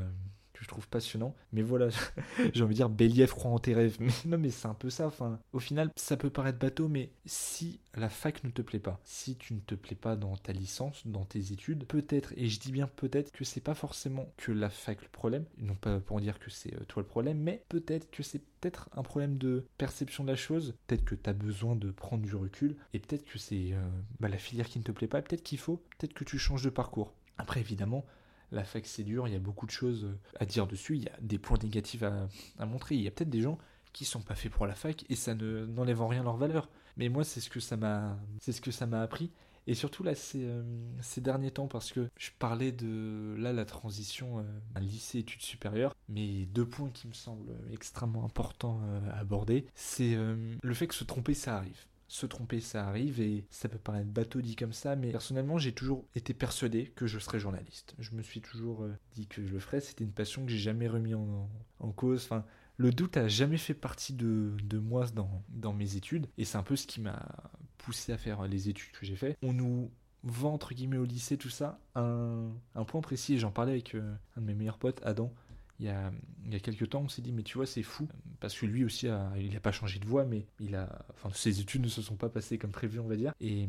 euh, 0.59 0.63
je 0.63 0.69
trouve 0.69 0.89
passionnant. 0.89 1.35
Mais 1.53 1.63
voilà, 1.63 1.89
j'ai 2.55 2.63
envie 2.63 2.75
de 2.75 2.79
dire 2.79 2.89
Bélief 2.89 3.33
croit 3.33 3.51
en 3.51 3.59
tes 3.59 3.75
rêves. 3.75 3.97
Mais 4.01 4.13
non, 4.27 4.39
mais 4.39 4.51
c'est 4.51 4.69
un 4.69 4.75
peu 4.75 4.91
ça. 4.91 5.07
Enfin, 5.07 5.39
au 5.53 5.59
final, 5.59 5.91
ça 5.97 6.17
peut 6.17 6.31
paraître 6.31 6.59
bateau, 6.59 6.89
mais 6.89 7.11
si 7.27 7.81
la 7.95 8.09
fac 8.09 8.45
ne 8.45 8.51
te 8.51 8.63
plaît 8.63 8.79
pas, 8.79 9.01
si 9.05 9.37
tu 9.37 9.55
ne 9.55 9.61
te 9.61 9.75
plais 9.75 9.97
pas 9.97 10.17
dans 10.17 10.37
ta 10.37 10.53
licence, 10.53 11.07
dans 11.07 11.25
tes 11.25 11.53
études, 11.53 11.87
peut-être, 11.87 12.33
et 12.37 12.49
je 12.49 12.61
dis 12.61 12.73
bien 12.73 12.87
peut-être, 12.87 13.33
que 13.33 13.45
c'est 13.45 13.61
pas 13.61 13.75
forcément 13.75 14.33
que 14.37 14.53
la 14.53 14.71
fac 14.71 15.03
le 15.03 15.09
problème, 15.09 15.45
non 15.59 15.75
pas 15.75 16.01
pour 16.01 16.21
dire 16.21 16.39
que 16.39 16.51
c'est 16.51 16.75
euh, 16.75 16.85
toi 16.87 17.03
le 17.03 17.09
problème, 17.09 17.39
mais 17.39 17.65
peut-être 17.69 18.11
que 18.11 18.23
c'est 18.23 18.39
peut-être 18.39 18.89
un 18.93 19.03
problème 19.03 19.39
de 19.39 19.67
perception 19.79 20.25
de 20.25 20.31
la 20.31 20.37
chose, 20.37 20.75
peut-être 20.87 21.05
que 21.05 21.15
tu 21.15 21.29
as 21.29 21.33
besoin 21.33 21.77
de 21.77 21.91
prendre 21.91 22.23
du 22.23 22.35
recul, 22.35 22.77
et 22.93 22.99
peut-être 22.99 23.25
que 23.25 23.39
c'est 23.39 23.73
euh, 23.73 23.89
bah, 24.21 24.29
la 24.29 24.39
filière 24.39 24.69
qui 24.69 24.79
ne 24.79 24.85
te 24.85 24.93
plaît 24.93 25.09
pas, 25.09 25.23
peut-être 25.23 25.43
qu'il 25.43 25.59
faut, 25.59 25.83
peut-être 25.99 26.15
que 26.15 26.25
tu 26.25 26.39
changes 26.39 26.63
de 26.63 26.71
parcours. 26.71 27.13
Après, 27.39 27.61
évidemment, 27.61 28.05
la 28.53 28.65
fac 28.65 28.87
c'est 28.87 29.05
dur, 29.05 29.27
il 29.27 29.33
y 29.33 29.37
a 29.37 29.41
beaucoup 29.41 29.67
de 29.67 29.71
choses 29.71 30.05
euh, 30.05 30.19
à 30.39 30.47
dire 30.47 30.67
dessus, 30.67 30.97
il 30.97 31.05
y 31.05 31.09
a 31.09 31.17
des 31.21 31.39
points 31.39 31.59
négatifs 31.63 32.03
à, 32.03 32.67
montrer. 32.67 32.95
Il 32.95 33.03
y 33.03 33.09
a 33.09 33.11
peut-être 33.11 33.31
des 33.31 33.43
gens 33.43 33.59
qui 33.93 34.05
sont 34.05 34.21
pas 34.21 34.35
faits 34.35 34.53
pour 34.53 34.67
la 34.67 34.75
fac 34.75 35.05
et 35.09 35.17
ça 35.17 35.35
ne 35.35 35.67
n'enlève 35.67 36.01
en 36.01 36.09
rien 36.09 36.23
leur 36.23 36.37
valeur. 36.37 36.69
Mais 36.97 37.09
moi 37.09 37.25
c'est 37.25 37.41
ce 37.41 37.51
que 37.51 37.61
ça 37.61 37.77
m'a 37.77 38.19
c'est 38.41 38.53
ce 38.53 38.61
que 38.61 38.71
ça 38.71 38.87
m'a 38.87 39.03
appris. 39.03 39.31
Et 39.67 39.75
surtout 39.75 40.03
là 40.03 40.15
ces, 40.15 40.45
euh, 40.45 40.63
ces 41.03 41.21
derniers 41.21 41.51
temps 41.51 41.69
parce 41.69 41.93
que 41.93 42.09
je 42.17 42.31
parlais 42.39 42.73
de 42.73 43.35
là 43.39 43.53
la 43.53 43.67
transition 43.67 44.39
euh, 44.39 44.81
lycée 44.81 45.19
études 45.19 45.43
supérieures, 45.43 45.95
mais 46.09 46.47
deux 46.47 46.67
points 46.67 46.91
qui 46.91 47.07
me 47.07 47.13
semblent 47.13 47.55
extrêmement 47.73 48.25
importants 48.25 48.81
à 49.13 49.19
aborder, 49.19 49.67
c'est 49.75 50.17
le 50.17 50.75
fait 50.75 50.87
que 50.87 50.95
se 50.95 51.05
tromper 51.05 51.35
ça 51.35 51.57
arrive 51.57 51.87
se 52.09 52.25
tromper, 52.25 52.61
ça 52.61 52.89
arrive 52.89 53.21
et 53.21 53.45
ça 53.51 53.69
peut 53.69 53.79
paraître 53.79 54.09
bateau 54.09 54.41
dit 54.41 54.57
comme 54.57 54.73
ça, 54.73 54.97
mais 54.97 55.11
personnellement, 55.13 55.59
j'ai 55.59 55.73
toujours 55.73 56.07
été 56.15 56.33
persuadé 56.33 56.87
que 56.97 57.07
je 57.07 57.19
serais 57.19 57.39
journaliste. 57.39 57.95
Je 57.99 58.13
me 58.13 58.23
suis 58.23 58.41
toujours 58.41 58.83
euh, 58.83 58.97
dit 59.13 59.27
que 59.27 59.47
je 59.47 59.53
le 59.53 59.61
ferais. 59.61 59.81
C'était 59.81 60.05
une 60.05 60.13
passion 60.13 60.45
que 60.45 60.51
j'ai 60.51 60.59
jamais 60.59 60.89
remis 60.89 61.15
en, 61.15 61.93
cause. 61.93 62.25
Enfin, 62.25 62.45
le 62.79 62.93
doute 62.93 63.17
a 63.19 63.29
jamais 63.29 63.59
fait 63.59 63.75
partie 63.75 64.15
de, 64.15 64.57
moi 64.79 65.07
dans, 65.49 65.73
mes 65.73 65.97
études 65.97 66.27
et 66.39 66.45
c'est 66.45 66.57
un 66.57 66.63
peu 66.63 66.77
ce 66.77 66.87
qui 66.87 67.01
m'a 67.01 67.29
poussé 67.77 68.13
à 68.13 68.19
faire 68.19 68.47
les 68.49 68.69
études 68.69 68.93
que 68.93 69.05
j'ai 69.05 69.17
fait. 69.17 69.37
On 69.43 69.53
nous 69.53 69.91
vend 70.25 70.55
entre 70.55 70.75
guillemets 70.75 70.97
au 70.97 71.05
lycée 71.05 71.37
tout 71.37 71.49
ça 71.49 71.79
un, 71.95 72.51
point 72.89 73.01
précis 73.01 73.39
j'en 73.39 73.53
parlais 73.53 73.71
avec 73.71 73.95
euh, 73.95 74.17
un 74.37 74.41
de 74.41 74.47
mes 74.47 74.55
meilleurs 74.55 74.79
potes, 74.79 75.01
Adam 75.05 75.33
il 75.81 75.87
y 75.87 75.89
a, 75.89 76.11
il 76.45 76.53
y 76.53 76.57
a 76.57 76.61
quelques 76.61 76.89
temps, 76.91 77.03
on 77.03 77.09
s'est 77.09 77.23
dit, 77.23 77.33
mais 77.33 77.43
tu 77.43 77.57
vois, 77.57 77.67
c'est 77.67 77.83
fou, 77.83 78.09
parce 78.41 78.59
que 78.59 78.67
lui 78.67 78.85
aussi, 78.85 79.07
il 79.37 79.53
n'a 79.53 79.61
pas 79.61 79.73
changé 79.73 79.99
de 79.99 80.07
voie, 80.07 80.25
mais 80.25 80.47
il 80.61 80.75
a, 80.75 81.05
enfin, 81.15 81.31
ses 81.33 81.61
études 81.61 81.83
ne 81.83 81.89
se 81.89 82.03
sont 82.03 82.17
pas 82.17 82.29
passées 82.29 82.59
comme 82.59 82.73
prévu, 82.73 82.99
on 82.99 83.07
va 83.07 83.17
dire. 83.17 83.33
Et 83.41 83.69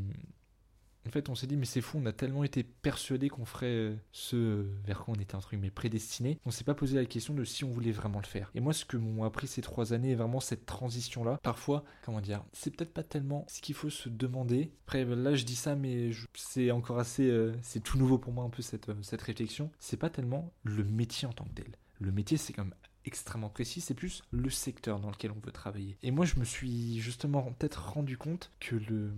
en 1.07 1.11
fait, 1.11 1.29
on 1.29 1.35
s'est 1.35 1.47
dit, 1.47 1.57
mais 1.57 1.65
c'est 1.65 1.81
fou, 1.81 1.99
on 2.01 2.05
a 2.05 2.11
tellement 2.11 2.43
été 2.43 2.63
persuadé 2.63 3.29
qu'on 3.29 3.45
ferait 3.45 3.95
ce 4.11 4.65
vers 4.85 4.99
quoi 4.99 5.13
on 5.17 5.19
était, 5.19 5.35
entre 5.35 5.49
guillemets, 5.49 5.71
prédestiné, 5.71 6.39
on 6.45 6.51
s'est 6.51 6.63
pas 6.63 6.75
posé 6.75 6.95
la 6.95 7.05
question 7.05 7.33
de 7.33 7.43
si 7.43 7.63
on 7.63 7.69
voulait 7.69 7.91
vraiment 7.91 8.19
le 8.19 8.27
faire. 8.27 8.51
Et 8.53 8.59
moi, 8.59 8.73
ce 8.73 8.85
que 8.85 8.97
m'ont 8.97 9.23
appris 9.23 9.47
ces 9.47 9.61
trois 9.61 9.93
années, 9.93 10.11
est 10.11 10.15
vraiment 10.15 10.39
cette 10.39 10.65
transition-là. 10.65 11.39
Parfois, 11.41 11.83
comment 12.03 12.21
dire, 12.21 12.43
c'est 12.53 12.75
peut-être 12.75 12.93
pas 12.93 13.03
tellement 13.03 13.45
ce 13.47 13.61
qu'il 13.61 13.75
faut 13.75 13.89
se 13.89 14.09
demander. 14.09 14.71
Après, 14.85 15.05
là, 15.05 15.35
je 15.35 15.45
dis 15.45 15.55
ça, 15.55 15.75
mais 15.75 16.11
c'est 16.33 16.71
encore 16.71 16.99
assez, 16.99 17.29
euh, 17.29 17.53
c'est 17.61 17.83
tout 17.83 17.97
nouveau 17.97 18.17
pour 18.17 18.33
moi 18.33 18.43
un 18.43 18.49
peu 18.49 18.61
cette, 18.61 18.91
cette 19.01 19.21
réflexion. 19.21 19.71
C'est 19.79 19.97
pas 19.97 20.09
tellement 20.09 20.51
le 20.63 20.83
métier 20.83 21.27
en 21.27 21.33
tant 21.33 21.45
que 21.45 21.53
tel 21.53 21.75
le 21.99 22.11
métier, 22.11 22.37
c'est 22.37 22.53
quand 22.53 22.63
même 22.63 22.75
extrêmement 23.05 23.49
précis, 23.49 23.81
c'est 23.81 23.93
plus 23.93 24.23
le 24.31 24.49
secteur 24.49 24.99
dans 24.99 25.09
lequel 25.09 25.31
on 25.31 25.39
veut 25.39 25.51
travailler. 25.51 25.97
Et 26.03 26.11
moi, 26.11 26.25
je 26.25 26.39
me 26.39 26.45
suis 26.45 26.99
justement 26.99 27.41
peut-être 27.53 27.93
rendu 27.93 28.17
compte 28.17 28.51
que 28.59 28.75
le, 28.75 29.11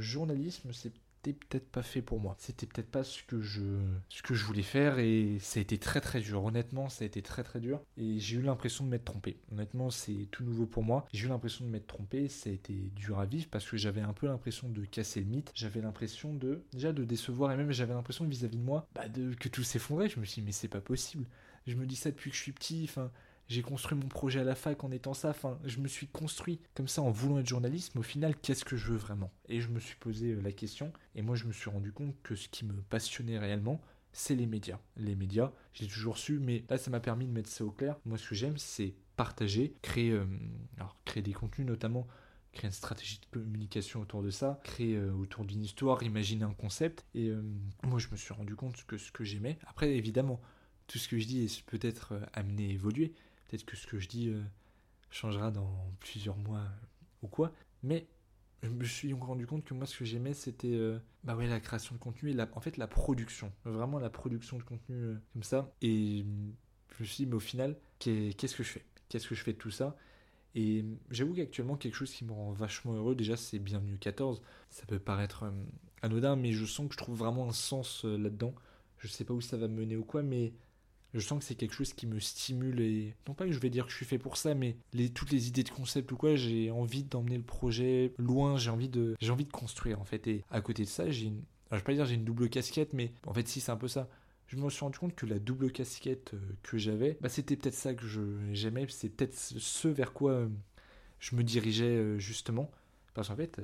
journalisme, 0.00 0.70
c'est 0.72 0.92
peut-être 1.22 1.70
pas 1.70 1.82
fait 1.82 2.02
pour 2.02 2.18
moi. 2.18 2.34
C'était 2.38 2.66
peut-être 2.66 2.90
pas 2.90 3.04
ce 3.04 3.22
que 3.22 3.40
je 3.40 3.62
ce 4.08 4.22
que 4.22 4.34
je 4.34 4.44
voulais 4.44 4.62
faire 4.62 4.98
et 4.98 5.38
ça 5.40 5.60
a 5.60 5.62
été 5.62 5.78
très 5.78 6.00
très 6.00 6.20
dur. 6.20 6.44
Honnêtement, 6.44 6.88
ça 6.88 7.04
a 7.04 7.06
été 7.06 7.22
très 7.22 7.44
très 7.44 7.60
dur 7.60 7.80
et 7.96 8.18
j'ai 8.18 8.38
eu 8.38 8.42
l'impression 8.42 8.84
de 8.84 8.90
m'être 8.90 9.04
trompé. 9.04 9.38
Honnêtement, 9.52 9.90
c'est 9.90 10.26
tout 10.32 10.42
nouveau 10.42 10.66
pour 10.66 10.82
moi. 10.82 11.06
J'ai 11.12 11.26
eu 11.26 11.28
l'impression 11.28 11.64
de 11.64 11.70
m'être 11.70 11.86
trompé, 11.86 12.28
ça 12.28 12.50
a 12.50 12.52
été 12.52 12.74
dur 12.96 13.20
à 13.20 13.26
vivre 13.26 13.46
parce 13.50 13.68
que 13.70 13.76
j'avais 13.76 14.00
un 14.00 14.12
peu 14.12 14.26
l'impression 14.26 14.68
de 14.68 14.84
casser 14.84 15.20
le 15.20 15.26
mythe. 15.26 15.52
J'avais 15.54 15.80
l'impression 15.80 16.34
de 16.34 16.64
déjà 16.72 16.92
de 16.92 17.04
décevoir 17.04 17.52
et 17.52 17.56
même 17.56 17.70
j'avais 17.70 17.94
l'impression 17.94 18.24
vis-à-vis 18.24 18.58
de 18.58 18.64
moi 18.64 18.88
bah, 18.92 19.04
que 19.38 19.48
tout 19.48 19.62
s'effondrait. 19.62 20.08
Je 20.08 20.18
me 20.18 20.24
suis 20.24 20.40
dit 20.40 20.46
mais 20.46 20.52
c'est 20.52 20.66
pas 20.66 20.80
possible. 20.80 21.26
Je 21.66 21.76
me 21.76 21.86
dis 21.86 21.96
ça 21.96 22.10
depuis 22.10 22.30
que 22.30 22.36
je 22.36 22.42
suis 22.42 22.52
petit. 22.52 22.90
J'ai 23.48 23.62
construit 23.62 23.98
mon 23.98 24.08
projet 24.08 24.40
à 24.40 24.44
la 24.44 24.54
fac 24.54 24.82
en 24.82 24.90
étant 24.90 25.14
ça. 25.14 25.34
Je 25.64 25.78
me 25.80 25.88
suis 25.88 26.06
construit 26.06 26.60
comme 26.74 26.88
ça 26.88 27.02
en 27.02 27.10
voulant 27.10 27.38
être 27.38 27.46
journaliste. 27.46 27.94
Mais 27.94 28.00
au 28.00 28.04
final, 28.04 28.36
qu'est-ce 28.36 28.64
que 28.64 28.76
je 28.76 28.92
veux 28.92 28.96
vraiment? 28.96 29.30
Et 29.48 29.60
je 29.60 29.68
me 29.68 29.80
suis 29.80 29.96
posé 29.96 30.32
euh, 30.32 30.40
la 30.40 30.52
question. 30.52 30.92
Et 31.14 31.22
moi, 31.22 31.36
je 31.36 31.44
me 31.44 31.52
suis 31.52 31.68
rendu 31.68 31.92
compte 31.92 32.14
que 32.22 32.34
ce 32.34 32.48
qui 32.48 32.64
me 32.64 32.72
passionnait 32.72 33.38
réellement, 33.38 33.80
c'est 34.12 34.34
les 34.34 34.46
médias. 34.46 34.78
Les 34.96 35.14
médias, 35.14 35.52
j'ai 35.74 35.86
toujours 35.86 36.18
su, 36.18 36.38
mais 36.38 36.64
là, 36.68 36.78
ça 36.78 36.90
m'a 36.90 37.00
permis 37.00 37.26
de 37.26 37.32
mettre 37.32 37.50
ça 37.50 37.64
au 37.64 37.70
clair. 37.70 37.96
Moi, 38.04 38.16
ce 38.16 38.28
que 38.28 38.34
j'aime, 38.34 38.58
c'est 38.58 38.94
partager, 39.16 39.74
créer, 39.82 40.12
euh, 40.12 40.24
créer 41.04 41.22
des 41.22 41.32
contenus 41.32 41.66
notamment 41.66 42.06
créer 42.52 42.68
une 42.68 42.72
stratégie 42.72 43.18
de 43.18 43.38
communication 43.38 44.02
autour 44.02 44.22
de 44.22 44.28
ça, 44.28 44.60
créer 44.62 44.96
euh, 44.96 45.10
autour 45.12 45.46
d'une 45.46 45.62
histoire, 45.62 46.02
imaginer 46.02 46.44
un 46.44 46.52
concept. 46.52 47.02
Et 47.14 47.32
moi, 47.82 47.98
je 47.98 48.08
me 48.10 48.16
suis 48.16 48.34
rendu 48.34 48.56
compte 48.56 48.84
que 48.84 48.98
ce 48.98 49.10
que 49.10 49.24
j'aimais. 49.24 49.58
Après, 49.66 49.94
évidemment, 49.96 50.38
tout 50.92 50.98
ce 50.98 51.08
que 51.08 51.18
je 51.18 51.26
dis 51.26 51.44
est 51.44 51.62
peut-être 51.64 52.20
amené 52.34 52.66
à 52.66 52.72
évoluer. 52.72 53.14
Peut-être 53.48 53.64
que 53.64 53.76
ce 53.76 53.86
que 53.86 53.98
je 53.98 54.08
dis 54.08 54.32
changera 55.10 55.50
dans 55.50 55.90
plusieurs 56.00 56.36
mois 56.36 56.62
ou 57.22 57.28
quoi. 57.28 57.50
Mais 57.82 58.06
je 58.62 58.68
me 58.68 58.84
suis 58.84 59.12
rendu 59.14 59.46
compte 59.46 59.64
que 59.64 59.72
moi, 59.72 59.86
ce 59.86 59.96
que 59.96 60.04
j'aimais, 60.04 60.34
c'était 60.34 60.78
bah 61.24 61.34
ouais, 61.34 61.46
la 61.46 61.60
création 61.60 61.94
de 61.94 62.00
contenu 62.00 62.30
et 62.30 62.34
la, 62.34 62.46
en 62.54 62.60
fait 62.60 62.76
la 62.76 62.86
production. 62.86 63.50
Vraiment 63.64 63.98
la 63.98 64.10
production 64.10 64.58
de 64.58 64.62
contenu 64.64 65.16
comme 65.32 65.42
ça. 65.42 65.72
Et 65.80 66.26
je 66.98 67.02
me 67.02 67.04
suis 67.06 67.24
dit, 67.24 67.26
mais 67.26 67.36
au 67.36 67.40
final, 67.40 67.76
qu'est-ce 67.98 68.54
que 68.54 68.62
je 68.62 68.68
fais? 68.68 68.84
Qu'est-ce 69.08 69.28
que 69.28 69.34
je 69.34 69.42
fais 69.42 69.54
de 69.54 69.58
tout 69.58 69.70
ça? 69.70 69.96
Et 70.54 70.84
j'avoue 71.10 71.34
qu'actuellement, 71.34 71.76
quelque 71.76 71.94
chose 71.94 72.12
qui 72.12 72.24
me 72.24 72.32
rend 72.32 72.52
vachement 72.52 72.92
heureux, 72.92 73.14
déjà, 73.14 73.36
c'est 73.36 73.58
Bienvenue 73.58 73.96
14. 73.98 74.42
Ça 74.68 74.84
peut 74.86 74.98
paraître 74.98 75.44
euh, 75.44 75.50
anodin, 76.02 76.36
mais 76.36 76.52
je 76.52 76.66
sens 76.66 76.88
que 76.88 76.92
je 76.92 76.98
trouve 76.98 77.16
vraiment 77.16 77.48
un 77.48 77.52
sens 77.52 78.04
euh, 78.04 78.18
là-dedans. 78.18 78.54
Je 78.98 79.08
sais 79.08 79.24
pas 79.24 79.32
où 79.32 79.40
ça 79.40 79.56
va 79.56 79.68
me 79.68 79.74
mener 79.74 79.96
ou 79.96 80.04
quoi, 80.04 80.22
mais 80.22 80.52
je 81.14 81.20
sens 81.20 81.38
que 81.38 81.44
c'est 81.44 81.54
quelque 81.54 81.74
chose 81.74 81.92
qui 81.92 82.06
me 82.06 82.18
stimule 82.20 82.80
et 82.80 83.14
non 83.28 83.34
pas 83.34 83.44
que 83.44 83.52
je 83.52 83.58
vais 83.58 83.70
dire 83.70 83.84
que 83.84 83.90
je 83.90 83.96
suis 83.96 84.06
fait 84.06 84.18
pour 84.18 84.36
ça 84.36 84.54
mais 84.54 84.76
toutes 85.14 85.30
les 85.30 85.48
idées 85.48 85.62
de 85.62 85.68
concept 85.70 86.10
ou 86.12 86.16
quoi 86.16 86.36
j'ai 86.36 86.70
envie 86.70 87.04
d'emmener 87.04 87.36
le 87.36 87.42
projet 87.42 88.12
loin 88.18 88.56
j'ai 88.56 88.70
envie 88.70 88.88
de 88.88 89.14
j'ai 89.20 89.30
envie 89.30 89.44
de 89.44 89.52
construire 89.52 90.00
en 90.00 90.04
fait. 90.04 90.26
Et 90.26 90.44
à 90.50 90.60
côté 90.60 90.84
de 90.84 90.88
ça 90.88 91.10
j'ai 91.10 91.26
une 91.26 91.42
je 91.70 91.76
vais 91.76 91.82
pas 91.82 91.94
dire 91.94 92.06
j'ai 92.06 92.14
une 92.14 92.24
double 92.24 92.48
casquette 92.48 92.92
mais 92.92 93.12
en 93.26 93.34
fait 93.34 93.46
si 93.48 93.60
c'est 93.60 93.72
un 93.72 93.76
peu 93.76 93.88
ça. 93.88 94.08
Je 94.48 94.58
me 94.58 94.68
suis 94.68 94.80
rendu 94.80 94.98
compte 94.98 95.14
que 95.14 95.24
la 95.24 95.38
double 95.38 95.72
casquette 95.72 96.34
euh, 96.34 96.38
que 96.62 96.76
j'avais, 96.76 97.16
bah, 97.22 97.30
c'était 97.30 97.56
peut-être 97.56 97.74
ça 97.74 97.94
que 97.94 98.04
j'aimais, 98.52 98.86
c'est 98.90 99.08
peut-être 99.08 99.34
ce 99.34 99.88
vers 99.88 100.12
quoi 100.12 100.32
euh, 100.32 100.48
je 101.20 101.36
me 101.36 101.42
dirigeais 101.42 101.96
euh, 101.96 102.18
justement. 102.18 102.70
Parce 103.14 103.28
qu'en 103.28 103.36
fait, 103.36 103.62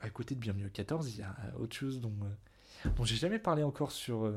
à 0.00 0.10
côté 0.10 0.34
de 0.34 0.40
Bienvenue 0.40 0.68
14, 0.70 1.14
il 1.14 1.20
y 1.20 1.22
a 1.22 1.34
autre 1.58 1.74
chose 1.74 2.00
dont, 2.00 2.12
dont 2.96 3.04
j'ai 3.04 3.16
jamais 3.16 3.38
parlé 3.38 3.62
encore 3.62 3.92
sur, 3.92 4.30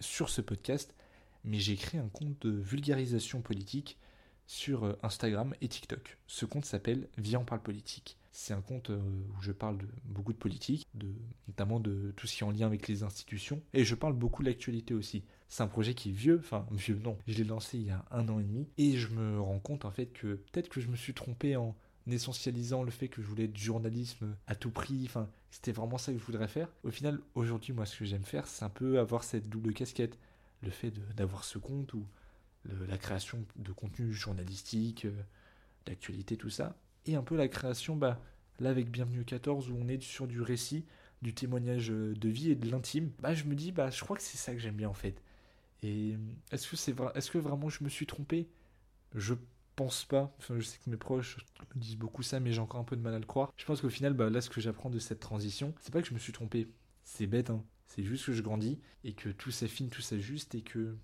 sur 0.00 0.28
ce 0.28 0.40
podcast, 0.40 0.95
mais 1.46 1.58
j'ai 1.58 1.76
créé 1.76 2.00
un 2.00 2.08
compte 2.08 2.46
de 2.46 2.50
vulgarisation 2.50 3.40
politique 3.40 3.96
sur 4.46 4.96
Instagram 5.02 5.54
et 5.60 5.68
TikTok. 5.68 6.18
Ce 6.26 6.44
compte 6.44 6.64
s'appelle 6.64 7.08
Viens 7.16 7.40
en 7.40 7.44
parle 7.44 7.62
politique. 7.62 8.16
C'est 8.30 8.52
un 8.52 8.60
compte 8.60 8.90
euh, 8.90 8.98
où 8.98 9.40
je 9.40 9.50
parle 9.50 9.78
de 9.78 9.86
beaucoup 10.04 10.34
de 10.34 10.38
politique, 10.38 10.86
notamment 11.48 11.80
de 11.80 12.12
tout 12.16 12.26
ce 12.26 12.36
qui 12.36 12.44
est 12.44 12.46
en 12.46 12.50
lien 12.50 12.66
avec 12.66 12.86
les 12.86 13.02
institutions, 13.02 13.62
et 13.72 13.82
je 13.82 13.94
parle 13.94 14.12
beaucoup 14.12 14.42
de 14.42 14.48
l'actualité 14.48 14.92
aussi. 14.92 15.24
C'est 15.48 15.62
un 15.62 15.68
projet 15.68 15.94
qui 15.94 16.10
est 16.10 16.12
vieux, 16.12 16.38
enfin 16.38 16.66
vieux 16.70 17.00
non, 17.02 17.16
je 17.26 17.38
l'ai 17.38 17.44
lancé 17.44 17.78
il 17.78 17.86
y 17.86 17.90
a 17.90 18.04
un 18.10 18.28
an 18.28 18.38
et 18.38 18.44
demi, 18.44 18.68
et 18.76 18.98
je 18.98 19.08
me 19.08 19.40
rends 19.40 19.58
compte 19.58 19.86
en 19.86 19.90
fait 19.90 20.12
que 20.12 20.34
peut-être 20.34 20.68
que 20.68 20.82
je 20.82 20.88
me 20.88 20.96
suis 20.96 21.14
trompé 21.14 21.56
en 21.56 21.74
essentialisant 22.06 22.82
le 22.82 22.90
fait 22.90 23.08
que 23.08 23.22
je 23.22 23.26
voulais 23.26 23.44
être 23.44 23.56
journalisme 23.56 24.36
à 24.46 24.54
tout 24.54 24.70
prix, 24.70 25.04
enfin 25.06 25.30
c'était 25.50 25.72
vraiment 25.72 25.96
ça 25.96 26.12
que 26.12 26.18
je 26.18 26.24
voudrais 26.24 26.46
faire. 26.46 26.68
Au 26.84 26.90
final, 26.90 27.20
aujourd'hui, 27.34 27.72
moi 27.72 27.86
ce 27.86 27.98
que 27.98 28.04
j'aime 28.04 28.24
faire, 28.24 28.46
c'est 28.48 28.66
un 28.66 28.70
peu 28.70 28.98
avoir 28.98 29.24
cette 29.24 29.48
double 29.48 29.72
casquette, 29.72 30.18
le 30.66 30.72
fait 30.72 30.92
d'avoir 31.14 31.44
ce 31.44 31.58
compte 31.58 31.94
ou 31.94 32.06
la 32.88 32.98
création 32.98 33.44
de 33.56 33.72
contenu 33.72 34.12
journalistique, 34.12 35.04
euh, 35.04 35.22
d'actualité, 35.86 36.36
tout 36.36 36.50
ça, 36.50 36.76
et 37.06 37.14
un 37.14 37.22
peu 37.22 37.36
la 37.36 37.48
création, 37.48 37.96
bah, 37.96 38.20
là 38.58 38.70
avec 38.70 38.90
Bienvenue 38.90 39.24
14, 39.24 39.70
où 39.70 39.76
on 39.80 39.88
est 39.88 40.02
sur 40.02 40.26
du 40.26 40.42
récit, 40.42 40.84
du 41.22 41.32
témoignage 41.32 41.90
euh, 41.90 42.14
de 42.14 42.28
vie 42.28 42.50
et 42.50 42.56
de 42.56 42.70
l'intime, 42.70 43.12
bah, 43.20 43.34
je 43.34 43.44
me 43.44 43.54
dis, 43.54 43.72
bah, 43.72 43.90
je 43.90 44.02
crois 44.02 44.16
que 44.16 44.22
c'est 44.22 44.36
ça 44.36 44.52
que 44.52 44.58
j'aime 44.58 44.76
bien 44.76 44.88
en 44.88 44.94
fait. 44.94 45.22
Et 45.82 46.14
euh, 46.14 46.18
est-ce 46.52 46.68
que, 46.68 46.76
c'est 46.76 46.92
vrai, 46.92 47.12
est-ce 47.14 47.30
que 47.30 47.38
vraiment 47.38 47.68
je 47.68 47.84
me 47.84 47.88
suis 47.88 48.06
trompé? 48.06 48.48
Je 49.14 49.34
pense 49.76 50.04
pas. 50.04 50.34
Je 50.50 50.60
sais 50.60 50.78
que 50.84 50.90
mes 50.90 50.96
proches 50.96 51.38
me 51.74 51.80
disent 51.80 51.96
beaucoup 51.96 52.22
ça, 52.22 52.40
mais 52.40 52.52
j'ai 52.52 52.60
encore 52.60 52.80
un 52.80 52.84
peu 52.84 52.96
de 52.96 53.02
mal 53.02 53.14
à 53.14 53.18
le 53.18 53.26
croire. 53.26 53.52
Je 53.56 53.64
pense 53.64 53.80
qu'au 53.80 53.90
final, 53.90 54.14
bah, 54.14 54.30
là, 54.30 54.40
ce 54.40 54.50
que 54.50 54.60
j'apprends 54.60 54.90
de 54.90 54.98
cette 54.98 55.20
transition, 55.20 55.74
c'est 55.80 55.92
pas 55.92 56.02
que 56.02 56.08
je 56.08 56.14
me 56.14 56.18
suis 56.18 56.32
trompé. 56.32 56.68
C'est 57.04 57.26
bête, 57.26 57.50
hein. 57.50 57.62
C'est 57.86 58.02
juste 58.02 58.26
que 58.26 58.32
je 58.32 58.42
grandis 58.42 58.78
et 59.04 59.12
que 59.12 59.28
tout 59.28 59.50
s'affine, 59.50 59.88
tout 59.88 60.02
s'ajuste 60.02 60.54
et 60.54 60.62
que 60.62 60.96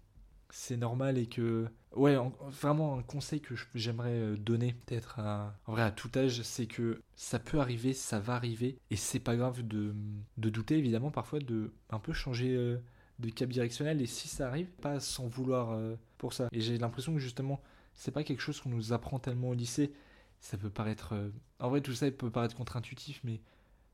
c'est 0.52 0.76
normal 0.76 1.16
et 1.16 1.26
que 1.26 1.66
ouais 1.96 2.16
vraiment 2.40 2.98
un 2.98 3.02
conseil 3.02 3.40
que 3.40 3.54
j'aimerais 3.74 4.10
euh, 4.10 4.36
donner 4.36 4.74
peut-être 4.74 5.18
à 5.18 5.54
tout 5.96 6.10
âge 6.14 6.42
c'est 6.42 6.66
que 6.66 7.00
ça 7.16 7.38
peut 7.38 7.58
arriver 7.58 7.94
ça 7.94 8.20
va 8.20 8.34
arriver 8.34 8.78
et 8.90 8.96
c'est 8.96 9.18
pas 9.18 9.34
grave 9.34 9.66
de, 9.66 9.94
de 10.36 10.50
douter 10.50 10.76
évidemment 10.76 11.10
parfois 11.10 11.38
de 11.38 11.72
un 11.88 11.98
peu 11.98 12.12
changer 12.12 12.54
euh, 12.54 12.76
de 13.18 13.30
cap 13.30 13.48
directionnel 13.48 14.02
et 14.02 14.06
si 14.06 14.28
ça 14.28 14.48
arrive 14.48 14.68
pas 14.68 15.00
sans 15.00 15.26
vouloir 15.26 15.70
euh, 15.70 15.96
pour 16.18 16.32
ça. 16.34 16.48
Et 16.52 16.60
j'ai 16.60 16.76
l'impression 16.76 17.14
que 17.14 17.18
justement 17.18 17.62
c'est 17.94 18.10
pas 18.10 18.22
quelque 18.22 18.40
chose 18.40 18.60
qu'on 18.60 18.70
nous 18.70 18.92
apprend 18.92 19.18
tellement 19.18 19.50
au 19.50 19.54
lycée. 19.54 19.92
Ça 20.40 20.58
peut 20.58 20.70
paraître 20.70 21.14
en 21.60 21.70
vrai 21.70 21.80
tout 21.80 21.94
ça 21.94 22.10
peut 22.10 22.30
paraître 22.30 22.56
contre-intuitif 22.56 23.20
mais 23.24 23.40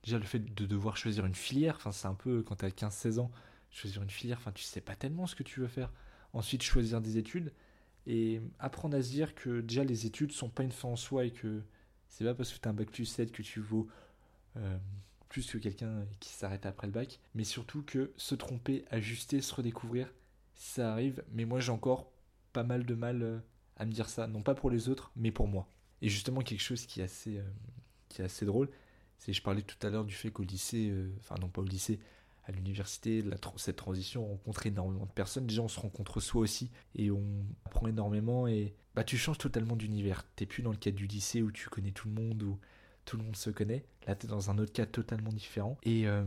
déjà 0.04 0.18
le 0.18 0.24
fait 0.24 0.54
de 0.54 0.66
devoir 0.66 0.96
choisir 0.96 1.26
une 1.26 1.34
filière 1.34 1.78
c'est 1.92 2.06
un 2.06 2.14
peu 2.14 2.42
quand 2.42 2.56
t'as 2.56 2.70
15 2.70 2.92
16 2.92 3.18
ans 3.18 3.30
choisir 3.70 4.02
une 4.02 4.11
filière 4.11 4.38
enfin 4.38 4.52
tu 4.52 4.62
sais 4.62 4.80
pas 4.80 4.96
tellement 4.96 5.26
ce 5.26 5.34
que 5.34 5.42
tu 5.42 5.61
veux 5.61 5.68
faire. 5.68 5.92
Ensuite 6.32 6.62
choisir 6.62 7.00
des 7.00 7.16
études 7.16 7.52
et 8.06 8.40
apprendre 8.58 8.96
à 8.96 9.02
se 9.02 9.11
dire 9.11 9.34
que 9.34 9.61
déjà 9.61 9.84
les 9.84 10.06
études 10.06 10.32
sont 10.32 10.48
pas 10.48 10.62
une 10.62 10.72
fin 10.72 10.88
en 10.88 10.96
soi 10.96 11.24
et 11.24 11.30
que 11.30 11.62
c'est 12.08 12.24
pas 12.24 12.34
parce 12.34 12.52
que 12.52 12.58
tu 12.58 12.68
as 12.68 12.70
un 12.70 12.74
bac 12.74 12.90
plus 12.90 13.06
7 13.06 13.32
que 13.32 13.42
tu 13.42 13.61
vaux 13.61 13.88
euh, 14.56 14.78
plus 15.28 15.50
que 15.50 15.58
quelqu'un 15.58 16.06
qui 16.20 16.30
s'arrête 16.30 16.64
après 16.64 16.87
le 16.87 16.92
bac, 16.92 17.20
mais 17.34 17.44
surtout 17.44 17.82
que 17.82 18.12
se 18.16 18.34
tromper, 18.34 18.84
ajuster, 18.90 19.42
se 19.42 19.54
redécouvrir, 19.54 20.12
ça 20.54 20.92
arrive, 20.92 21.22
mais 21.32 21.44
moi 21.44 21.61
j'ai 21.61 21.70
encore 21.70 22.11
pas 22.52 22.62
mal 22.62 22.87
de 22.87 22.94
mal 22.94 23.22
euh, 23.22 23.38
à 23.76 23.84
me 23.84 23.92
dire 23.92 24.08
ça, 24.08 24.26
non 24.26 24.42
pas 24.42 24.54
pour 24.54 24.70
les 24.70 24.88
autres, 24.88 25.12
mais 25.16 25.30
pour 25.30 25.46
moi. 25.46 25.68
Et 26.00 26.08
justement 26.08 26.40
quelque 26.40 26.62
chose 26.62 26.87
qui 26.87 27.00
est 27.00 27.04
assez, 27.04 27.38
euh, 27.38 27.50
qui 28.08 28.22
est 28.22 28.24
assez 28.24 28.46
drôle, 28.46 28.70
c'est 29.18 29.33
je 29.33 29.42
parlais 29.42 29.62
tout 29.62 29.87
à 29.87 29.90
l'heure 29.90 30.04
du 30.04 30.14
fait 30.14 30.31
qu'au 30.31 30.42
lycée, 30.42 30.92
enfin 31.20 31.35
non 31.40 31.48
pas 31.48 31.61
au 31.61 31.64
lycée, 31.64 31.98
à 32.48 32.52
l'université, 32.52 33.22
cette 33.57 33.76
transition, 33.76 34.24
on 34.24 34.28
rencontre 34.28 34.66
énormément 34.66 35.04
de 35.04 35.12
personnes. 35.12 35.46
Déjà, 35.46 35.61
on 35.61 35.68
se 35.68 35.78
rencontre 35.78 36.18
soi 36.18 36.40
aussi 36.40 36.70
et 36.94 37.11
on 37.11 37.44
apprend 37.66 37.87
énormément. 37.88 38.48
Et 38.48 38.74
bah, 38.94 39.04
tu 39.04 39.18
changes 39.18 39.37
totalement 39.37 39.76
d'univers. 39.76 40.24
T'es 40.35 40.46
plus 40.46 40.62
dans 40.62 40.70
le 40.70 40.78
cadre 40.78 40.96
du 40.96 41.07
lycée 41.07 41.42
où 41.42 41.52
tu 41.52 41.68
connais 41.68 41.90
tout 41.90 42.09
le 42.09 42.14
monde, 42.14 42.42
où 42.42 42.59
tout 43.04 43.18
le 43.18 43.24
monde 43.24 43.37
se 43.37 43.50
connaît. 43.50 43.85
Là, 44.07 44.14
tu 44.14 44.24
es 44.24 44.31
dans 44.31 44.50
un 44.50 44.57
autre 44.57 44.72
cadre 44.72 44.90
totalement 44.90 45.31
différent. 45.31 45.76
Et 45.83 46.09
euh, 46.09 46.24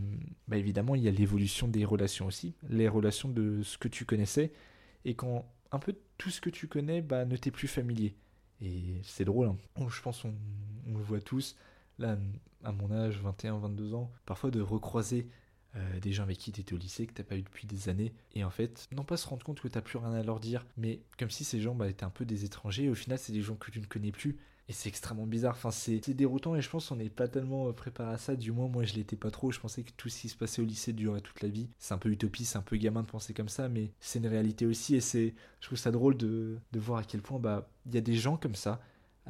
bah, 0.47 0.57
évidemment, 0.57 0.93
il 0.93 1.01
y 1.01 1.07
a 1.07 1.11
l'évolution 1.11 1.67
des 1.67 1.85
relations 1.85 2.27
aussi. 2.27 2.53
Les 2.69 2.87
relations 2.87 3.29
de 3.29 3.63
ce 3.63 3.79
que 3.79 3.87
tu 3.87 4.05
connaissais. 4.05 4.53
Et 5.05 5.15
quand 5.15 5.51
un 5.71 5.79
peu 5.79 5.95
tout 6.19 6.29
ce 6.29 6.39
que 6.39 6.51
tu 6.51 6.67
connais 6.67 7.01
bah, 7.01 7.25
ne 7.25 7.35
t'est 7.35 7.49
plus 7.49 7.67
familier. 7.67 8.15
Et 8.61 9.01
c'est 9.01 9.25
drôle. 9.25 9.47
Hein. 9.47 9.87
Je 9.89 10.01
pense 10.03 10.21
qu'on 10.21 10.35
on 10.87 10.97
le 10.97 11.03
voit 11.03 11.19
tous. 11.19 11.55
Là, 12.01 12.17
à 12.63 12.71
mon 12.71 12.91
âge, 12.91 13.19
21, 13.21 13.59
22 13.59 13.93
ans, 13.93 14.11
parfois 14.25 14.49
de 14.49 14.59
recroiser 14.59 15.27
euh, 15.75 15.99
des 15.99 16.11
gens 16.11 16.23
avec 16.23 16.39
qui 16.39 16.51
tu 16.51 16.61
étais 16.61 16.73
au 16.73 16.77
lycée, 16.77 17.05
que 17.05 17.13
t'as 17.13 17.23
pas 17.23 17.37
eu 17.37 17.43
depuis 17.43 17.67
des 17.67 17.89
années, 17.89 18.11
et 18.33 18.43
en 18.43 18.49
fait, 18.49 18.87
non 18.91 19.03
pas 19.03 19.17
se 19.17 19.27
rendre 19.27 19.45
compte 19.45 19.61
que 19.61 19.67
t'as 19.67 19.81
plus 19.81 19.99
rien 19.99 20.13
à 20.13 20.23
leur 20.23 20.39
dire, 20.39 20.65
mais 20.77 20.99
comme 21.19 21.29
si 21.29 21.43
ces 21.43 21.61
gens 21.61 21.75
bah, 21.75 21.87
étaient 21.87 22.03
un 22.03 22.09
peu 22.09 22.25
des 22.25 22.43
étrangers, 22.43 22.85
et 22.85 22.89
au 22.89 22.95
final, 22.95 23.19
c'est 23.19 23.31
des 23.31 23.43
gens 23.43 23.55
que 23.55 23.69
tu 23.69 23.79
ne 23.79 23.85
connais 23.85 24.11
plus, 24.11 24.37
et 24.67 24.73
c'est 24.73 24.89
extrêmement 24.89 25.27
bizarre, 25.27 25.53
enfin, 25.55 25.69
c'est 25.69 26.09
déroutant, 26.09 26.55
et 26.55 26.61
je 26.61 26.69
pense 26.69 26.89
qu'on 26.89 26.95
n'est 26.95 27.09
pas 27.09 27.27
tellement 27.27 27.67
euh, 27.67 27.71
préparé 27.71 28.13
à 28.13 28.17
ça, 28.17 28.35
du 28.35 28.51
moins, 28.51 28.67
moi, 28.67 28.83
je 28.83 28.95
l'étais 28.95 29.15
pas 29.15 29.29
trop, 29.29 29.51
je 29.51 29.59
pensais 29.59 29.83
que 29.83 29.91
tout 29.95 30.09
ce 30.09 30.21
qui 30.21 30.29
se 30.29 30.35
passait 30.35 30.61
au 30.61 30.65
lycée 30.65 30.91
durait 30.91 31.21
toute 31.21 31.41
la 31.41 31.49
vie, 31.49 31.69
c'est 31.77 31.93
un 31.93 31.99
peu 31.99 32.09
utopie, 32.09 32.45
c'est 32.45 32.57
un 32.57 32.63
peu 32.63 32.77
gamin 32.77 33.03
de 33.03 33.07
penser 33.07 33.35
comme 33.35 33.49
ça, 33.49 33.69
mais 33.69 33.91
c'est 33.99 34.17
une 34.17 34.27
réalité 34.27 34.65
aussi, 34.65 34.95
et 34.95 35.01
c'est, 35.01 35.35
je 35.61 35.67
trouve 35.67 35.77
ça 35.77 35.91
drôle 35.91 36.17
de, 36.17 36.57
de 36.71 36.79
voir 36.79 36.99
à 36.99 37.03
quel 37.03 37.21
point, 37.21 37.39
bah, 37.39 37.69
il 37.85 37.95
y 37.95 37.97
a 37.97 38.01
des 38.01 38.15
gens 38.15 38.35
comme 38.35 38.55
ça, 38.55 38.81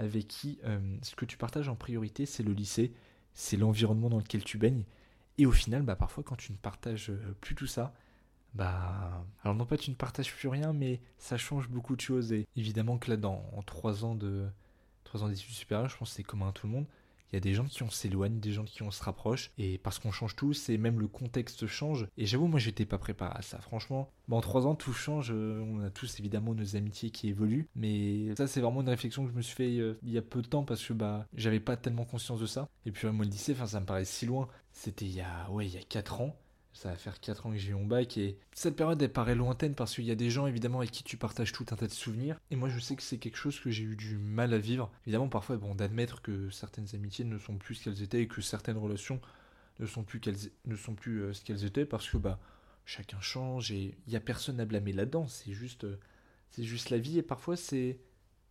avec 0.02 0.28
qui 0.28 0.60
euh, 0.66 0.80
ce 1.04 1.16
que 1.16 1.26
tu 1.26 1.38
partages 1.38 1.70
en 1.70 1.76
priorité, 1.76 2.26
c'est 2.26 2.44
le 2.44 2.54
lycée, 2.54 2.92
c'est 3.34 3.56
l'environnement 3.56 4.10
dans 4.10 4.18
lequel 4.18 4.44
tu 4.44 4.58
baignes, 4.58 4.84
et 5.38 5.46
au 5.46 5.52
final, 5.52 5.84
bah, 5.84 5.96
parfois, 5.96 6.24
quand 6.24 6.36
tu 6.36 6.52
ne 6.52 6.58
partages 6.58 7.10
euh, 7.12 7.36
plus 7.40 7.56
tout 7.56 7.68
ça, 7.68 7.94
bah. 8.54 9.26
Alors, 9.44 9.56
non 9.56 9.66
pas 9.66 9.78
tu 9.78 9.92
ne 9.92 9.96
partages 9.96 10.34
plus 10.36 10.50
rien, 10.50 10.74
mais 10.74 11.00
ça 11.18 11.38
change 11.38 11.70
beaucoup 11.70 11.96
de 11.96 12.02
choses. 12.02 12.34
Et 12.34 12.48
évidemment 12.58 12.98
que 12.98 13.10
là, 13.10 13.18
dans 13.18 13.46
en 13.54 13.62
trois 13.62 14.04
ans 14.04 14.18
trois 15.04 15.24
ans 15.24 15.30
d'études 15.30 15.54
supérieures, 15.54 15.90
je 15.90 15.98
pense 15.98 16.10
que 16.10 16.16
c'est 16.16 16.24
commun 16.24 16.50
à 16.50 16.52
tout 16.52 16.68
le 16.68 16.74
monde. 16.74 16.86
Il 17.32 17.36
y 17.36 17.38
a 17.38 17.42
des 17.42 17.54
gens 17.54 17.66
qui 17.66 17.84
on 17.84 17.90
s'éloigne, 17.90 18.40
des 18.40 18.52
gens 18.52 18.64
qui 18.64 18.84
on 18.84 18.92
se 18.92 19.04
rapproche, 19.04 19.52
et 19.58 19.78
parce 19.78 20.00
qu'on 20.00 20.12
change 20.12 20.36
tous, 20.36 20.70
et 20.70 20.78
même 20.78 21.00
le 21.00 21.08
contexte 21.08 21.66
change. 21.66 22.08
Et 22.18 22.26
j'avoue, 22.26 22.48
moi, 22.48 22.60
j'étais 22.60 22.86
pas 22.86 22.98
préparé 22.98 23.34
à 23.36 23.42
ça. 23.42 23.60
Franchement, 23.60 24.12
bon, 24.28 24.38
en 24.38 24.42
trois 24.42 24.68
ans, 24.68 24.76
tout 24.76 24.94
change. 24.94 25.32
Euh, 25.32 25.62
on 25.62 25.82
a 25.82 25.90
tous 25.90 26.20
évidemment 26.20 26.54
nos 26.54 26.76
amitiés 26.76 27.10
qui 27.10 27.30
évoluent, 27.30 27.68
mais 27.76 28.36
ça, 28.36 28.48
c'est 28.48 28.62
vraiment 28.62 28.82
une 28.82 28.90
réflexion 28.90 29.24
que 29.26 29.32
je 29.32 29.36
me 29.36 29.42
suis 29.42 29.56
fait 29.56 29.78
euh, 29.78 29.98
il 30.04 30.12
y 30.12 30.18
a 30.18 30.22
peu 30.22 30.42
de 30.42 30.48
temps 30.48 30.64
parce 30.64 30.86
que 30.86 30.94
bah, 30.94 31.26
j'avais 31.34 31.60
pas 31.60 31.78
tellement 31.78 32.06
conscience 32.06 32.40
de 32.40 32.46
ça. 32.46 32.68
Et 32.86 32.92
puis 32.92 33.08
moi, 33.08 33.26
le 33.26 33.32
lycée, 33.32 33.54
enfin, 33.54 33.68
ça 33.68 33.80
me 33.80 33.86
paraît 33.86 34.06
si 34.06 34.26
loin. 34.26 34.48
C'était 34.74 35.06
il 35.06 35.16
y 35.16 35.22
a, 35.22 35.50
ouais, 35.52 35.68
il 35.68 35.74
y 35.74 35.78
a 35.78 35.84
quatre 35.84 36.22
ans. 36.22 36.36
Ça 36.74 36.90
va 36.90 36.96
faire 36.96 37.20
4 37.20 37.46
ans 37.46 37.52
que 37.52 37.58
j'ai 37.58 37.72
eu 37.72 37.76
mon 37.76 37.86
bac 37.86 38.18
et 38.18 38.38
cette 38.54 38.76
période 38.76 39.02
elle 39.02 39.12
paraît 39.12 39.36
lointaine 39.36 39.76
parce 39.76 39.96
qu'il 39.96 40.06
y 40.06 40.12
a 40.12 40.16
des 40.16 40.30
gens 40.30 40.48
évidemment 40.48 40.80
avec 40.80 40.92
qui 40.92 41.04
tu 41.04 41.18
partages 41.18 41.52
tout 41.52 41.66
un 41.72 41.76
tas 41.76 41.88
de 41.88 41.92
souvenirs 41.92 42.40
et 42.50 42.56
moi 42.56 42.70
je 42.70 42.80
sais 42.80 42.96
que 42.96 43.04
c'est 43.04 43.18
quelque 43.18 43.38
chose 43.38 43.60
que 43.60 43.70
j'ai 43.70 43.84
eu 43.84 43.96
du 43.96 44.18
mal 44.18 44.54
à 44.54 44.58
vivre. 44.58 44.90
Évidemment 45.06 45.28
parfois 45.28 45.58
bon 45.58 45.76
d'admettre 45.76 46.22
que 46.22 46.50
certaines 46.50 46.88
amitiés 46.94 47.26
ne 47.26 47.38
sont 47.38 47.58
plus 47.58 47.76
ce 47.76 47.84
qu'elles 47.84 48.02
étaient 48.02 48.22
et 48.22 48.28
que 48.28 48.42
certaines 48.42 48.78
relations 48.78 49.20
ne 49.80 49.86
sont 49.86 50.04
plus, 50.04 50.20
qu'elles, 50.20 50.38
ne 50.66 50.76
sont 50.76 50.96
plus 50.96 51.22
euh, 51.22 51.34
ce 51.34 51.44
qu'elles 51.44 51.66
étaient 51.66 51.86
parce 51.86 52.10
que 52.10 52.18
bah 52.18 52.40
chacun 52.86 53.20
change 53.20 53.72
et 53.72 53.96
il 54.08 54.14
y 54.14 54.16
a 54.16 54.22
personne 54.22 54.60
à 54.60 54.66
blâmer 54.66 54.94
là-dedans, 54.94 55.28
c'est 55.28 55.54
juste 55.54 55.84
euh, 55.84 56.00
c'est 56.50 56.64
juste 56.64 56.90
la 56.90 56.98
vie 56.98 57.18
et 57.18 57.24
parfois 57.24 57.58
c'est 57.58 58.00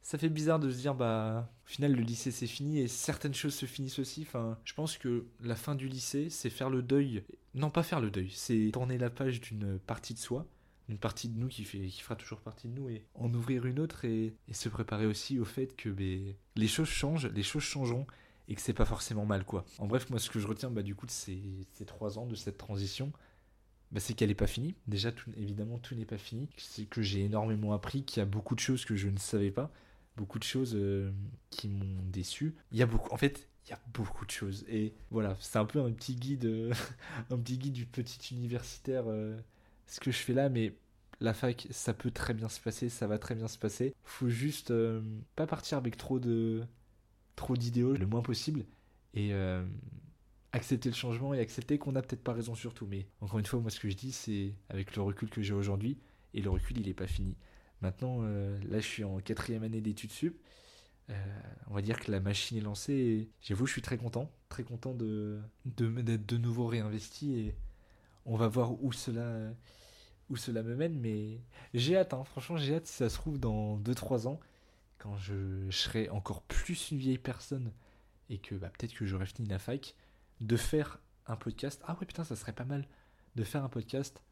ça 0.03 0.19
fait 0.19 0.29
bizarre 0.29 0.59
de 0.59 0.71
se 0.71 0.79
dire 0.79 0.95
bah 0.95 1.53
au 1.67 1.69
final 1.69 1.93
le 1.93 2.03
lycée 2.03 2.31
c'est 2.31 2.47
fini 2.47 2.81
et 2.81 2.89
certaines 2.89 3.35
choses 3.35 3.55
se 3.55 3.67
finissent 3.67 3.99
aussi. 3.99 4.23
Enfin, 4.27 4.59
je 4.65 4.75
pense 4.75 4.99
que 4.99 5.27
la 5.41 5.57
fin 5.57 5.75
du 5.75 5.89
lycée, 5.89 6.31
c'est 6.31 6.51
faire 6.51 6.71
le 6.71 6.83
deuil. 6.83 7.23
Non, 7.55 7.71
pas 7.71 7.83
faire 7.83 8.01
le 8.01 8.11
deuil, 8.11 8.31
c'est 8.31 8.71
tourner 8.73 8.99
la 8.99 9.11
page 9.11 9.41
d'une 9.41 9.79
partie 9.79 10.15
de 10.15 10.19
soi, 10.19 10.47
une 10.89 10.99
partie 10.99 11.29
de 11.29 11.39
nous 11.39 11.49
qui 11.49 11.65
fait 11.65 11.79
qui 11.87 12.01
fera 12.01 12.17
toujours 12.17 12.41
partie 12.41 12.69
de 12.69 12.75
nous 12.75 12.89
et 12.89 13.05
en 13.15 13.33
ouvrir 13.33 13.67
une 13.67 13.81
autre 13.81 14.05
et, 14.05 14.35
se 14.53 14.69
préparer 14.69 15.07
aussi 15.07 15.39
au 15.39 15.45
fait 15.45 15.75
que 15.77 15.89
ben, 15.89 16.35
les 16.57 16.69
choses 16.69 16.89
changent, 16.89 17.27
les 17.27 17.43
choses 17.43 17.63
changeront 17.63 18.07
et 18.49 18.55
que 18.55 18.61
c'est 18.61 18.73
pas 18.73 18.85
forcément 18.85 19.27
mal 19.27 19.45
quoi. 19.45 19.65
En 19.79 19.87
bref, 19.87 20.11
moi 20.11 20.19
ce 20.19 20.31
que 20.31 20.41
je 20.41 20.47
retiens 20.47 20.71
bah, 20.71 20.83
du 20.83 20.95
coup 20.95 21.07
de 21.07 21.11
ces, 21.11 21.43
ces 21.73 21.85
trois 21.87 22.19
ans 22.19 22.27
de 22.27 22.35
cette 22.35 22.59
transition, 22.59 23.13
bah, 23.93 24.01
c'est 24.01 24.15
qu'elle 24.15 24.29
n'est 24.29 24.35
pas 24.35 24.47
finie. 24.47 24.75
Déjà, 24.87 25.11
tout, 25.11 25.31
évidemment, 25.37 25.79
tout 25.79 25.95
n'est 25.95 26.05
pas 26.05 26.19
fini. 26.19 26.49
C'est 26.57 26.87
que 26.87 27.03
j'ai 27.03 27.25
énormément 27.25 27.73
appris, 27.73 28.05
qu'il 28.05 28.21
y 28.21 28.23
a 28.23 28.27
beaucoup 28.27 28.55
de 28.55 28.61
choses 28.61 28.85
que 28.85 28.95
je 28.95 29.09
ne 29.09 29.19
savais 29.19 29.51
pas 29.51 29.73
beaucoup 30.17 30.39
de 30.39 30.45
choses 30.45 30.75
euh, 30.75 31.13
qui 31.51 31.69
m'ont 31.69 32.03
déçu. 32.13 32.55
Il 32.73 32.79
y 32.79 32.83
a 32.83 32.87
beaucoup, 32.87 33.13
en 33.13 33.17
fait, 33.17 33.49
il 33.67 33.71
y 33.71 33.73
a 33.73 33.81
beaucoup 33.93 34.27
de 34.27 34.31
choses. 34.31 34.65
Et 34.69 34.95
voilà, 35.11 35.37
c'est 35.41 35.59
un 35.59 35.65
peu 35.65 35.81
un 35.81 35.93
petit 35.93 36.15
guide, 36.15 36.45
euh, 36.45 36.73
un 37.31 37.39
petit 37.39 37.59
guide 37.59 37.73
du 37.73 37.87
petit 37.87 38.35
universitaire, 38.35 39.05
euh, 39.07 39.39
ce 39.87 40.01
que 40.01 40.11
je 40.11 40.19
fais 40.19 40.35
là, 40.35 40.49
mais 40.49 40.75
la 41.21 41.35
fac, 41.35 41.67
ça 41.71 41.93
peut 41.93 42.11
très 42.11 42.35
bien 42.35 42.49
se 42.49 42.61
passer, 42.61 42.89
ça 42.89 43.07
va 43.07 43.19
très 43.19 43.35
bien 43.35 43.49
se 43.49 43.59
passer. 43.59 43.95
Faut 44.05 44.29
juste 44.29 44.73
pas 45.37 45.47
partir 45.47 45.77
avec 45.77 45.97
trop 45.97 46.19
de, 46.19 46.63
trop 47.37 47.57
d'idéaux, 47.57 47.93
le 47.95 48.07
moins 48.07 48.23
possible, 48.23 48.65
et 49.13 49.35
accepter 50.53 50.89
le 50.89 50.95
changement 50.95 51.35
et 51.35 51.41
accepter 51.41 51.79
qu'on 51.79 51.93
n'a 51.93 52.03
peut-être 52.03 52.23
pas 52.23 52.33
raison 52.33 52.55
sur 52.55 52.75
tout. 52.75 52.87
Mais 52.87 53.07
encore 53.21 53.39
une 53.39 53.47
fois, 53.47 53.61
moi, 53.61 53.71
ce 53.71 53.81
que 53.81 53.89
je 53.89 53.97
dis, 53.97 54.13
c'est 54.13 54.55
avec 54.69 54.97
le 54.97 55.03
recul 55.03 55.29
que 55.29 55.43
j'ai 55.43 55.55
aujourd'hui, 55.55 55.99
et 56.35 56.41
le 56.41 56.51
recul, 56.51 56.79
il 56.79 56.87
n'est 56.87 56.95
pas 56.95 57.07
fini. 57.07 57.37
Maintenant, 57.83 58.19
euh, 58.23 58.59
là, 58.69 58.79
je 58.81 58.87
suis 58.87 59.05
en 59.05 59.19
quatrième 59.21 59.63
année 59.63 59.81
d'études 59.81 60.13
sup. 60.13 60.39
Euh, 61.11 61.15
on 61.69 61.75
va 61.75 61.83
dire 61.83 61.99
que 62.01 62.11
la 62.11 62.21
machine 62.21 62.59
est 62.59 62.63
lancée 62.63 62.93
et 62.93 63.31
j'avoue, 63.43 63.67
je 63.67 63.73
suis 63.73 63.83
très 63.83 63.97
content, 63.97 64.31
très 64.49 64.63
content 64.63 64.95
de 64.95 65.41
d'être 65.65 66.27
de, 66.27 66.37
nouveau 66.37 66.67
réinvesti 66.67 67.33
et 67.33 67.55
on 68.27 68.37
va 68.37 68.49
voir 68.49 68.83
où 68.83 68.93
cela 68.93 69.53
où 70.31 70.37
cela 70.37 70.63
me 70.63 70.75
mène. 70.75 70.99
Mais 70.99 71.41
j'ai 71.75 71.97
hâte, 71.97 72.15
hein. 72.15 72.25
franchement, 72.25 72.57
j'ai 72.57 72.77
hâte 72.77 72.87
si 72.87 72.95
ça 72.95 73.09
se 73.09 73.17
trouve 73.17 73.39
dans 73.39 73.79
2-3 73.79 74.29
ans, 74.29 74.41
quand 74.99 75.17
je, 75.17 75.69
serai 75.71 76.09
encore 76.11 76.43
plus 76.43 76.91
une 76.91 76.99
vieille 76.99 77.19
personne 77.19 77.73
et 78.29 78.39
que 78.39 78.55
bah, 78.55 78.71
peut-être 78.71 78.95
que 78.95 79.07
j'aurai 79.07 79.27
fini 79.27 79.49
la 79.49 79.59
fac, 79.59 79.95
de 80.41 80.57
faire 80.57 81.01
un 81.27 81.37
podcast. 81.37 81.83
Ah 81.87 81.97
ouais, 82.01 82.07
putain, 82.07 82.25
ça 82.25 82.37
serait 82.37 82.53
pas 82.53 82.65
mal 82.65 82.87
de 83.37 83.45
faire 83.45 83.65
un 83.65 83.69
podcast 83.69 84.23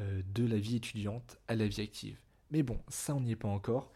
euh, 0.00 0.22
de 0.34 0.46
la 0.46 0.58
vie 0.58 0.76
étudiante 0.76 1.38
à 1.48 1.54
la 1.54 1.66
vie 1.66 1.82
active. 1.82 2.18
Mais 2.50 2.62
bon, 2.62 2.80
ça 2.88 3.14
on 3.14 3.20
n'y 3.20 3.32
est 3.32 3.36
pas 3.36 3.48
encore. 3.48 3.92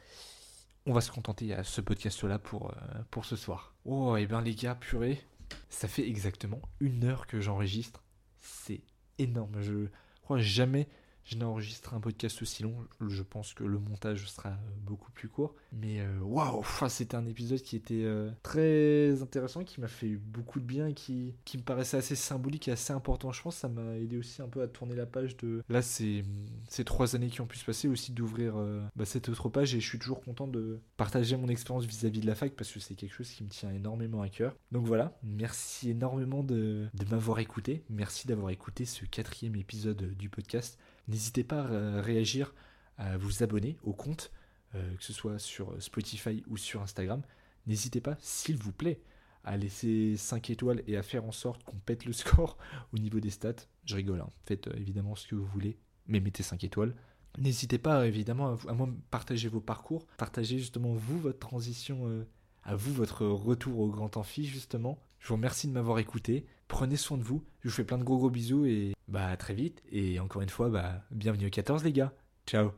On 0.88 0.92
va 0.92 1.00
se 1.00 1.10
contenter 1.10 1.52
à 1.52 1.64
ce 1.64 1.80
podcast-là 1.80 2.38
pour, 2.38 2.70
euh, 2.70 2.74
pour 3.10 3.24
ce 3.24 3.34
soir. 3.34 3.74
Oh, 3.84 4.16
et 4.16 4.22
eh 4.22 4.26
bien 4.26 4.40
les 4.40 4.54
gars, 4.54 4.76
purée, 4.76 5.20
ça 5.68 5.88
fait 5.88 6.08
exactement 6.08 6.62
une 6.78 7.04
heure 7.04 7.26
que 7.26 7.40
j'enregistre. 7.40 8.04
C'est 8.38 8.82
énorme. 9.18 9.60
Je 9.60 9.88
crois 10.22 10.38
jamais 10.38 10.88
je 11.26 11.36
n'ai 11.36 11.44
enregistré 11.44 11.96
un 11.96 12.00
podcast 12.00 12.40
aussi 12.40 12.62
long. 12.62 12.76
Je 13.06 13.22
pense 13.22 13.52
que 13.52 13.64
le 13.64 13.80
montage 13.80 14.28
sera 14.30 14.56
beaucoup 14.84 15.10
plus 15.10 15.28
court. 15.28 15.56
Mais 15.72 16.00
euh, 16.00 16.20
waouh, 16.20 16.64
c'était 16.88 17.16
un 17.16 17.26
épisode 17.26 17.60
qui 17.60 17.74
était 17.74 18.04
euh, 18.04 18.30
très 18.44 19.20
intéressant, 19.20 19.64
qui 19.64 19.80
m'a 19.80 19.88
fait 19.88 20.14
beaucoup 20.14 20.60
de 20.60 20.64
bien 20.64 20.92
qui, 20.92 21.34
qui 21.44 21.58
me 21.58 21.62
paraissait 21.64 21.96
assez 21.96 22.14
symbolique 22.14 22.68
et 22.68 22.72
assez 22.72 22.92
important. 22.92 23.32
Je 23.32 23.42
pense 23.42 23.56
que 23.56 23.60
ça 23.60 23.68
m'a 23.68 23.96
aidé 23.96 24.16
aussi 24.16 24.40
un 24.40 24.48
peu 24.48 24.62
à 24.62 24.68
tourner 24.68 24.94
la 24.94 25.06
page 25.06 25.36
de. 25.38 25.64
Là, 25.68 25.82
c'est 25.82 26.22
ces 26.68 26.84
trois 26.84 27.16
années 27.16 27.28
qui 27.28 27.40
ont 27.40 27.46
pu 27.46 27.58
se 27.58 27.64
passer 27.64 27.88
aussi 27.88 28.12
d'ouvrir 28.12 28.54
euh, 28.56 28.80
bah, 28.94 29.04
cette 29.04 29.28
autre 29.28 29.48
page 29.48 29.74
et 29.74 29.80
je 29.80 29.88
suis 29.88 29.98
toujours 29.98 30.20
content 30.20 30.46
de 30.46 30.78
partager 30.96 31.36
mon 31.36 31.48
expérience 31.48 31.86
vis-à-vis 31.86 32.20
de 32.20 32.26
la 32.26 32.36
fac 32.36 32.52
parce 32.54 32.70
que 32.70 32.78
c'est 32.78 32.94
quelque 32.94 33.14
chose 33.14 33.30
qui 33.30 33.42
me 33.42 33.48
tient 33.48 33.72
énormément 33.72 34.22
à 34.22 34.28
cœur. 34.28 34.54
Donc 34.70 34.86
voilà, 34.86 35.18
merci 35.24 35.90
énormément 35.90 36.44
de, 36.44 36.86
de 36.94 37.04
m'avoir 37.10 37.40
écouté. 37.40 37.82
Merci 37.90 38.28
d'avoir 38.28 38.50
écouté 38.50 38.84
ce 38.84 39.04
quatrième 39.04 39.56
épisode 39.56 40.14
du 40.16 40.28
podcast. 40.28 40.78
N'hésitez 41.08 41.44
pas 41.44 41.62
à 41.62 42.00
réagir, 42.00 42.54
à 42.98 43.16
vous 43.16 43.42
abonner 43.42 43.76
au 43.82 43.92
compte, 43.92 44.30
euh, 44.74 44.94
que 44.96 45.04
ce 45.04 45.12
soit 45.12 45.38
sur 45.38 45.80
Spotify 45.80 46.42
ou 46.48 46.56
sur 46.56 46.82
Instagram. 46.82 47.22
N'hésitez 47.66 48.00
pas, 48.00 48.16
s'il 48.20 48.56
vous 48.56 48.72
plaît, 48.72 49.00
à 49.44 49.56
laisser 49.56 50.16
5 50.16 50.50
étoiles 50.50 50.82
et 50.86 50.96
à 50.96 51.02
faire 51.02 51.24
en 51.24 51.32
sorte 51.32 51.62
qu'on 51.64 51.76
pète 51.76 52.04
le 52.04 52.12
score 52.12 52.58
au 52.92 52.98
niveau 52.98 53.20
des 53.20 53.30
stats. 53.30 53.54
Je 53.84 53.96
rigole, 53.96 54.20
hein. 54.20 54.30
faites 54.44 54.68
euh, 54.68 54.76
évidemment 54.76 55.14
ce 55.14 55.26
que 55.26 55.34
vous 55.34 55.46
voulez, 55.46 55.78
mais 56.06 56.20
mettez 56.20 56.42
5 56.42 56.64
étoiles. 56.64 56.94
N'hésitez 57.38 57.78
pas 57.78 58.06
évidemment 58.06 58.56
à, 58.66 58.72
moi 58.72 58.88
partager 59.10 59.48
vos 59.48 59.60
parcours, 59.60 60.06
partager 60.16 60.58
justement 60.58 60.94
vous 60.94 61.18
votre 61.18 61.38
transition, 61.38 62.08
euh, 62.08 62.26
à 62.64 62.74
vous 62.74 62.92
votre 62.92 63.26
retour 63.26 63.78
au 63.80 63.88
grand 63.88 64.16
amphi 64.16 64.46
justement. 64.46 64.98
Je 65.26 65.30
vous 65.30 65.38
remercie 65.38 65.66
de 65.66 65.72
m'avoir 65.72 65.98
écouté. 65.98 66.46
Prenez 66.68 66.94
soin 66.94 67.18
de 67.18 67.24
vous. 67.24 67.42
Je 67.62 67.68
vous 67.68 67.74
fais 67.74 67.82
plein 67.82 67.98
de 67.98 68.04
gros 68.04 68.16
gros 68.16 68.30
bisous 68.30 68.64
et 68.64 68.94
bah 69.08 69.26
à 69.26 69.36
très 69.36 69.54
vite. 69.54 69.82
Et 69.90 70.20
encore 70.20 70.40
une 70.40 70.48
fois, 70.48 70.70
bah 70.70 71.02
bienvenue 71.10 71.48
au 71.48 71.50
14 71.50 71.82
les 71.82 71.92
gars. 71.92 72.12
Ciao 72.46 72.70